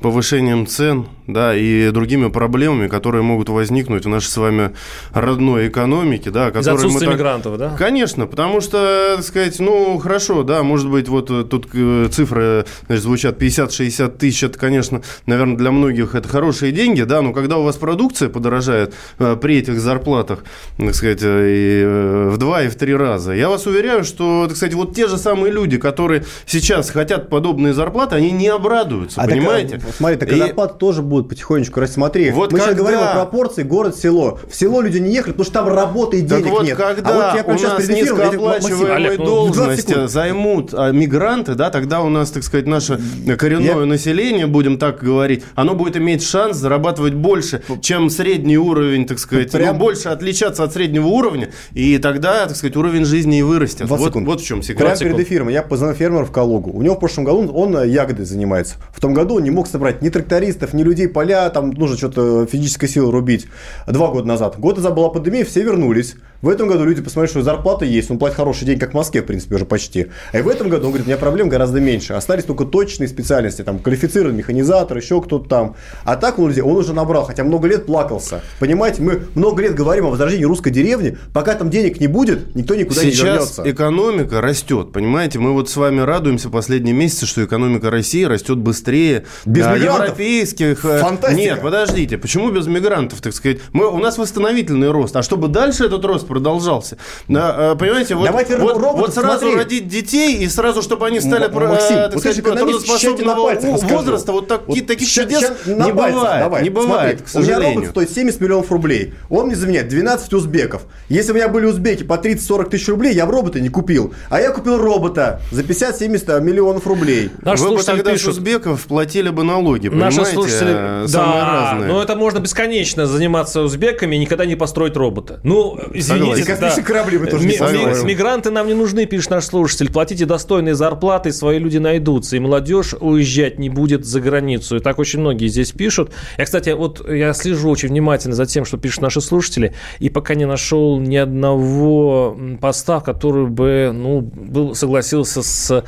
повышением 0.00 0.66
цен 0.66 1.06
да, 1.32 1.54
и 1.54 1.90
другими 1.90 2.28
проблемами, 2.28 2.88
которые 2.88 3.22
могут 3.22 3.48
возникнуть 3.48 4.04
в 4.04 4.08
нашей 4.08 4.28
с 4.28 4.36
вами 4.36 4.72
родной 5.12 5.68
экономике. 5.68 6.30
Да, 6.30 6.48
Из 6.48 6.66
отсутствия 6.66 7.06
так... 7.06 7.14
мигрантов, 7.14 7.58
да? 7.58 7.74
Конечно, 7.78 8.26
потому 8.26 8.60
что, 8.60 9.14
так 9.16 9.24
сказать, 9.24 9.58
ну, 9.60 9.98
хорошо, 9.98 10.42
да, 10.42 10.62
может 10.62 10.90
быть, 10.90 11.08
вот 11.08 11.30
э, 11.30 11.44
тут 11.44 11.68
э, 11.72 12.08
цифры 12.10 12.64
значит, 12.86 13.04
звучат 13.04 13.40
50-60 13.40 14.18
тысяч, 14.18 14.42
это, 14.42 14.58
конечно, 14.58 15.02
наверное, 15.26 15.56
для 15.56 15.70
многих 15.70 16.14
это 16.14 16.28
хорошие 16.28 16.72
деньги, 16.72 17.02
да, 17.02 17.22
но 17.22 17.32
когда 17.32 17.58
у 17.58 17.62
вас 17.62 17.76
продукция 17.76 18.28
подорожает 18.28 18.94
э, 19.18 19.36
при 19.40 19.58
этих 19.58 19.80
зарплатах, 19.80 20.44
так 20.78 20.94
сказать, 20.94 21.20
и 21.22 21.84
в 22.30 22.38
два 22.38 22.62
и 22.62 22.68
в 22.68 22.74
три 22.76 22.94
раза, 22.94 23.32
я 23.32 23.48
вас 23.48 23.66
уверяю, 23.66 24.04
что, 24.04 24.46
так 24.48 24.56
сказать, 24.56 24.74
вот 24.74 24.94
те 24.94 25.08
же 25.08 25.18
самые 25.18 25.52
люди, 25.52 25.78
которые 25.78 26.24
сейчас 26.46 26.90
хотят 26.90 27.28
подобные 27.28 27.74
зарплаты, 27.74 28.16
они 28.16 28.32
не 28.32 28.48
обрадуются, 28.48 29.20
а 29.20 29.26
понимаете? 29.26 29.78
Так, 29.78 29.89
смотри, 29.96 30.16
так 30.16 30.32
и... 30.32 30.36
зарплаты 30.36 30.74
тоже 30.78 31.02
будут 31.02 31.28
потихонечку 31.28 31.80
расти. 31.80 31.94
Смотри, 31.94 32.30
вот 32.30 32.52
мы 32.52 32.58
когда... 32.58 32.72
сейчас 32.72 32.78
говорим 32.78 33.00
о 33.00 33.14
пропорции 33.14 33.62
город-село. 33.62 34.38
В 34.48 34.54
село 34.54 34.80
люди 34.80 34.98
не 34.98 35.12
ехали, 35.12 35.32
потому 35.32 35.44
что 35.44 35.54
там 35.54 35.68
работы 35.68 36.18
и 36.18 36.20
денег 36.22 36.44
так 36.44 36.52
вот, 36.52 36.64
нет. 36.64 36.76
когда 36.76 37.10
а 37.10 37.32
вот 37.32 37.36
я 37.36 37.44
у 37.44 37.50
нас 37.52 37.60
сейчас 37.60 37.88
низкооплачиваемые 37.88 39.18
ну, 39.18 39.24
должности 39.24 40.06
займут 40.06 40.74
а, 40.74 40.90
мигранты, 40.90 41.54
да, 41.54 41.70
тогда 41.70 42.00
у 42.00 42.08
нас, 42.08 42.30
так 42.30 42.42
сказать, 42.42 42.66
наше 42.66 43.00
коренное 43.38 43.80
я... 43.80 43.84
население, 43.84 44.46
будем 44.46 44.78
так 44.78 45.02
говорить, 45.02 45.44
оно 45.54 45.74
будет 45.74 45.96
иметь 45.96 46.22
шанс 46.22 46.56
зарабатывать 46.56 47.14
больше, 47.14 47.62
чем 47.80 48.10
средний 48.10 48.58
уровень, 48.58 49.06
так 49.06 49.18
сказать, 49.18 49.52
Прям... 49.52 49.74
ну, 49.74 49.80
больше 49.80 50.08
отличаться 50.08 50.64
от 50.64 50.72
среднего 50.72 51.06
уровня, 51.06 51.50
и 51.72 51.98
тогда, 51.98 52.46
так 52.46 52.56
сказать, 52.56 52.76
уровень 52.76 53.04
жизни 53.04 53.38
и 53.38 53.42
вырастет. 53.42 53.88
Вот, 53.88 54.14
вот 54.14 54.40
в 54.40 54.44
чем 54.44 54.62
секрет. 54.62 54.98
Прямо 54.98 55.14
перед 55.14 55.26
эфиром 55.26 55.48
я 55.48 55.62
позвонил 55.62 55.96
фермеру 55.96 56.24
в 56.24 56.32
Калугу. 56.32 56.70
У 56.70 56.82
него 56.82 56.94
в 56.94 57.00
прошлом 57.00 57.24
году 57.24 57.52
он 57.52 57.82
ягодой 57.84 58.24
занимается. 58.24 58.76
В 58.92 59.00
том 59.00 59.14
году 59.14 59.36
он 59.36 59.44
не 59.44 59.50
мог 59.50 59.66
собрать 59.66 59.79
ни 60.00 60.08
трактористов, 60.08 60.72
ни 60.72 60.82
людей 60.82 61.08
поля, 61.08 61.48
там 61.50 61.70
нужно 61.70 61.96
что-то 61.96 62.46
физической 62.46 62.88
силы 62.88 63.10
рубить. 63.10 63.46
Два 63.86 64.08
года 64.08 64.26
назад. 64.26 64.58
Год 64.58 64.76
назад 64.76 64.94
была 64.94 65.08
пандемия, 65.08 65.44
все 65.44 65.62
вернулись. 65.62 66.16
В 66.42 66.48
этом 66.48 66.68
году 66.68 66.84
люди 66.84 67.02
посмотрели, 67.02 67.30
что 67.30 67.42
зарплата 67.42 67.84
есть, 67.84 68.10
он 68.10 68.18
платит 68.18 68.36
хороший 68.36 68.64
день, 68.64 68.78
как 68.78 68.92
в 68.92 68.94
Москве, 68.94 69.20
в 69.20 69.26
принципе, 69.26 69.56
уже 69.56 69.66
почти. 69.66 70.06
А 70.32 70.38
и 70.38 70.42
в 70.42 70.48
этом 70.48 70.70
году 70.70 70.86
он 70.86 70.92
говорит, 70.92 71.06
у 71.06 71.10
меня 71.10 71.18
проблем 71.18 71.50
гораздо 71.50 71.80
меньше. 71.80 72.14
Остались 72.14 72.44
только 72.44 72.64
точные 72.64 73.08
специальности, 73.08 73.62
там, 73.62 73.78
квалифицированный 73.78 74.38
механизатор, 74.38 74.96
еще 74.96 75.20
кто-то 75.20 75.48
там. 75.48 75.76
А 76.04 76.16
так 76.16 76.38
он, 76.38 76.50
он 76.62 76.76
уже 76.76 76.94
набрал, 76.94 77.24
хотя 77.24 77.44
много 77.44 77.68
лет 77.68 77.84
плакался. 77.84 78.40
Понимаете, 78.58 79.02
мы 79.02 79.24
много 79.34 79.62
лет 79.62 79.74
говорим 79.74 80.06
о 80.06 80.10
возрождении 80.10 80.46
русской 80.46 80.70
деревни, 80.70 81.18
пока 81.34 81.54
там 81.54 81.68
денег 81.68 82.00
не 82.00 82.06
будет, 82.06 82.54
никто 82.54 82.74
никуда 82.74 83.02
Сейчас 83.02 83.18
не 83.18 83.24
вернется. 83.24 83.54
Сейчас 83.62 83.66
экономика 83.66 84.40
растет, 84.40 84.92
понимаете? 84.92 85.38
Мы 85.38 85.52
вот 85.52 85.68
с 85.68 85.76
вами 85.76 86.00
радуемся 86.00 86.48
последние 86.48 86.94
месяцы, 86.94 87.26
что 87.26 87.44
экономика 87.44 87.90
России 87.90 88.24
растет 88.24 88.56
быстрее 88.56 89.24
Без 89.44 89.66
европейских. 89.76 90.84
Э, 90.84 90.98
Фантастика. 91.00 91.40
Нет, 91.40 91.60
подождите, 91.62 92.18
почему 92.18 92.50
без 92.50 92.66
мигрантов, 92.66 93.20
так 93.20 93.32
сказать? 93.34 93.58
Мы, 93.72 93.86
у 93.88 93.98
нас 93.98 94.18
восстановительный 94.18 94.90
рост, 94.90 95.14
а 95.16 95.22
чтобы 95.22 95.48
дальше 95.48 95.84
этот 95.86 96.04
рост 96.04 96.26
продолжался, 96.26 96.96
да, 97.28 97.74
понимаете, 97.76 98.14
вот, 98.14 98.26
Давайте 98.26 98.56
вот, 98.56 98.76
роботов, 98.76 98.98
вот 99.00 99.14
сразу 99.14 99.40
смотри. 99.40 99.56
родить 99.58 99.88
детей 99.88 100.36
и 100.36 100.48
сразу, 100.48 100.82
чтобы 100.82 101.06
они 101.06 101.20
стали 101.20 101.44
М- 101.46 101.54
Максим, 101.68 101.96
так 101.96 102.14
вот 102.14 102.20
сказать, 102.22 102.42
трудоспособного 102.44 103.54
возраста, 103.88 104.32
вот, 104.32 104.48
так, 104.48 104.62
вот 104.66 104.86
таких 104.86 105.08
ща, 105.08 105.22
чудес 105.22 105.40
ща, 105.40 105.54
не 105.72 105.92
бывает, 105.92 106.40
Давай. 106.40 106.62
не 106.62 106.70
бывает, 106.70 107.18
Смотри, 107.18 107.24
к 107.24 107.28
сожалению. 107.28 107.66
У 107.66 107.70
меня 107.70 107.74
робот 107.80 107.90
стоит 107.90 108.10
70 108.10 108.40
миллионов 108.40 108.70
рублей, 108.72 109.14
он 109.28 109.46
мне 109.46 109.56
заменяет 109.56 109.88
12 109.88 110.32
узбеков. 110.34 110.82
Если 111.08 111.32
у 111.32 111.34
меня 111.34 111.48
были 111.48 111.66
узбеки 111.66 112.02
по 112.02 112.14
30-40 112.14 112.70
тысяч 112.70 112.88
рублей, 112.88 113.14
я 113.14 113.26
бы 113.26 113.32
робота 113.32 113.60
не 113.60 113.68
купил, 113.68 114.14
а 114.28 114.40
я 114.40 114.50
купил 114.50 114.78
робота 114.78 115.40
за 115.50 115.62
50-70 115.62 116.40
миллионов 116.40 116.86
рублей. 116.86 117.30
Наш 117.42 117.60
Вы 117.60 117.76
бы 117.76 117.82
тогда 117.82 118.12
пишут. 118.12 118.28
узбеков 118.30 118.86
платили 118.86 119.28
бы 119.30 119.44
налог 119.44 119.59
налоги, 119.60 119.88
Наши 119.88 120.24
слушатели... 120.24 120.70
Э, 121.04 121.06
самые 121.06 121.40
да, 121.40 121.70
разные. 121.70 121.92
но 121.92 122.02
это 122.02 122.16
можно 122.16 122.38
бесконечно 122.38 123.06
заниматься 123.06 123.62
узбеками 123.62 124.16
и 124.16 124.18
никогда 124.18 124.44
не 124.46 124.56
построить 124.56 124.96
робота. 124.96 125.40
Ну, 125.42 125.78
извините. 125.92 126.44
Согласен. 126.44 126.82
Да. 126.82 126.82
корабли 126.82 127.18
вы 127.18 127.26
тоже 127.26 127.46
не 127.46 127.54
ми- 127.54 128.04
Мигранты 128.04 128.50
нам 128.50 128.66
не 128.66 128.74
нужны, 128.74 129.06
пишет 129.06 129.30
наш 129.30 129.44
слушатель. 129.44 129.90
Платите 129.92 130.26
достойные 130.26 130.74
зарплаты, 130.74 131.32
свои 131.32 131.58
люди 131.58 131.78
найдутся. 131.78 132.36
И 132.36 132.38
молодежь 132.38 132.94
уезжать 132.98 133.58
не 133.58 133.68
будет 133.68 134.04
за 134.04 134.20
границу. 134.20 134.76
И 134.76 134.80
так 134.80 134.98
очень 134.98 135.20
многие 135.20 135.48
здесь 135.48 135.72
пишут. 135.72 136.12
Я, 136.38 136.44
кстати, 136.44 136.70
вот 136.70 137.08
я 137.08 137.32
слежу 137.32 137.70
очень 137.70 137.88
внимательно 137.88 138.34
за 138.34 138.46
тем, 138.46 138.64
что 138.64 138.76
пишут 138.76 139.02
наши 139.02 139.20
слушатели, 139.20 139.74
и 139.98 140.10
пока 140.10 140.34
не 140.34 140.46
нашел 140.46 140.98
ни 140.98 141.16
одного 141.16 142.36
поста, 142.60 143.00
который 143.00 143.46
бы 143.46 143.90
ну, 143.92 144.20
был, 144.20 144.74
согласился 144.74 145.42
с, 145.42 145.84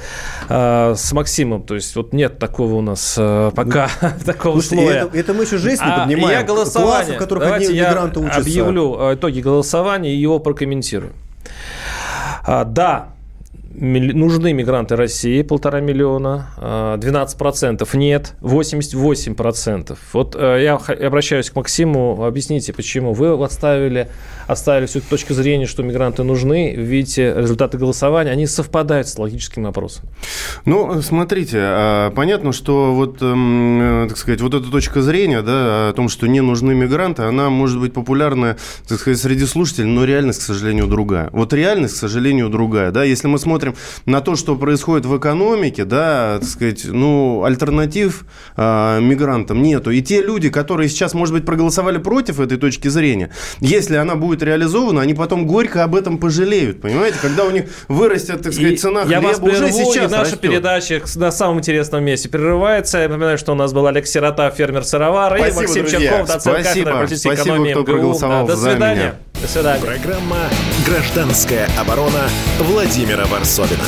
э, 0.48 0.94
с 0.96 1.12
Максимом. 1.12 1.62
То 1.62 1.74
есть 1.74 1.94
вот 1.96 2.12
нет 2.12 2.38
такого 2.38 2.74
у 2.74 2.80
нас 2.80 3.16
э, 3.62 3.64
пока 3.64 3.88
такого 4.24 4.60
Слушайте, 4.60 4.76
слоя. 4.76 5.04
Это, 5.06 5.16
это 5.16 5.34
мы 5.34 5.44
еще 5.44 5.58
жизнь 5.58 5.82
не 5.82 5.90
а 5.90 6.00
поднимаем. 6.00 6.38
Я 6.38 6.42
голосование. 6.44 6.94
Классов, 6.94 7.16
в 7.16 7.18
которых 7.18 7.44
Давайте 7.44 7.66
одни 7.66 7.78
я 7.78 8.04
учатся. 8.04 8.40
объявлю 8.40 8.96
э, 9.00 9.14
итоги 9.14 9.40
голосования 9.40 10.14
и 10.14 10.16
его 10.16 10.38
прокомментирую. 10.38 11.12
А, 12.44 12.64
да, 12.64 13.08
нужны 13.74 14.52
мигранты 14.52 14.96
России, 14.96 15.42
полтора 15.42 15.80
миллиона, 15.80 16.48
12% 16.58 17.88
а, 17.92 17.96
нет, 17.96 18.34
88%. 18.40 19.98
Вот 20.12 20.36
э, 20.38 20.62
я 20.62 20.76
обращаюсь 20.76 21.50
к 21.50 21.56
Максиму, 21.56 22.24
объясните, 22.24 22.72
почему 22.72 23.12
вы 23.12 23.32
отставили, 23.42 24.08
оставили 24.46 24.86
всю 24.86 25.00
точку 25.00 25.34
зрения, 25.34 25.66
что 25.66 25.82
мигранты 25.82 26.22
нужны, 26.22 26.74
видите 26.74 27.34
результаты 27.36 27.78
голосования, 27.78 28.30
они 28.30 28.46
совпадают 28.46 29.08
с 29.08 29.18
логическим 29.18 29.64
вопросом. 29.64 30.04
Ну, 30.64 31.00
смотрите, 31.02 31.58
а, 31.60 32.10
понятно, 32.10 32.52
что 32.52 32.94
вот, 32.94 33.22
эм, 33.22 34.06
так 34.08 34.18
сказать, 34.18 34.40
вот 34.40 34.54
эта 34.54 34.70
точка 34.70 35.02
зрения, 35.02 35.42
да, 35.42 35.88
о 35.88 35.92
том, 35.94 36.08
что 36.08 36.26
не 36.26 36.40
нужны 36.40 36.74
мигранты, 36.74 37.22
она 37.22 37.50
может 37.50 37.80
быть 37.80 37.92
популярна, 37.92 38.56
так 38.86 38.98
сказать, 38.98 39.18
среди 39.18 39.46
слушателей, 39.46 39.88
но 39.88 40.04
реальность, 40.04 40.40
к 40.40 40.42
сожалению, 40.42 40.86
другая. 40.86 41.30
Вот 41.32 41.52
реальность, 41.52 41.94
к 41.94 41.98
сожалению, 41.98 42.48
другая, 42.48 42.90
да, 42.90 43.04
если 43.04 43.28
мы 43.28 43.38
смотрим 43.38 43.61
смотрим 43.62 43.76
на 44.06 44.20
то, 44.20 44.36
что 44.36 44.56
происходит 44.56 45.06
в 45.06 45.16
экономике, 45.16 45.84
да, 45.84 46.38
так 46.40 46.48
сказать, 46.48 46.84
ну, 46.84 47.44
альтернатив 47.44 48.24
э, 48.56 49.00
мигрантам 49.00 49.62
нету. 49.62 49.90
И 49.90 50.02
те 50.02 50.22
люди, 50.22 50.50
которые 50.50 50.88
сейчас, 50.88 51.14
может 51.14 51.34
быть, 51.34 51.44
проголосовали 51.44 51.98
против 51.98 52.40
этой 52.40 52.58
точки 52.58 52.88
зрения, 52.88 53.30
если 53.60 53.96
она 53.96 54.16
будет 54.16 54.42
реализована, 54.42 55.00
они 55.00 55.14
потом 55.14 55.46
горько 55.46 55.84
об 55.84 55.94
этом 55.94 56.18
пожалеют, 56.18 56.80
понимаете? 56.80 57.18
Когда 57.22 57.44
у 57.44 57.50
них 57.50 57.64
вырастет, 57.88 58.42
так 58.42 58.52
сказать, 58.52 58.80
цена 58.80 59.04
хлеба, 59.04 59.12
я 59.12 59.20
вас 59.20 59.38
прерву, 59.38 59.64
уже 59.64 59.72
сейчас 59.72 60.10
и 60.10 60.12
наша 60.12 60.22
растет. 60.22 60.40
передача 60.40 61.02
на 61.16 61.30
самом 61.30 61.58
интересном 61.58 62.04
месте 62.04 62.28
прерывается. 62.28 62.98
Я 62.98 63.08
напоминаю, 63.08 63.38
что 63.38 63.52
у 63.52 63.54
нас 63.54 63.72
был 63.72 63.86
Олег 63.86 64.06
Сирота, 64.06 64.50
фермер 64.50 64.84
сыровар, 64.84 65.36
и 65.36 65.52
Максим 65.52 65.82
друзья. 65.82 66.00
Черков, 66.00 66.26
доцент 66.26 66.42
спасибо, 66.42 66.62
кафедры 66.62 66.94
политической 66.94 67.34
спасибо, 67.34 67.44
экономии 67.44 67.72
кто 67.72 67.84
проголосовал 67.84 68.46
да, 68.46 68.54
До 68.54 68.60
свидания. 68.60 69.02
Меня. 69.02 69.31
До 69.42 69.48
свидания. 69.48 69.84
Программа 69.84 70.48
«Гражданская 70.86 71.68
оборона» 71.76 72.28
Владимира 72.60 73.26
Варсовина. 73.26 73.82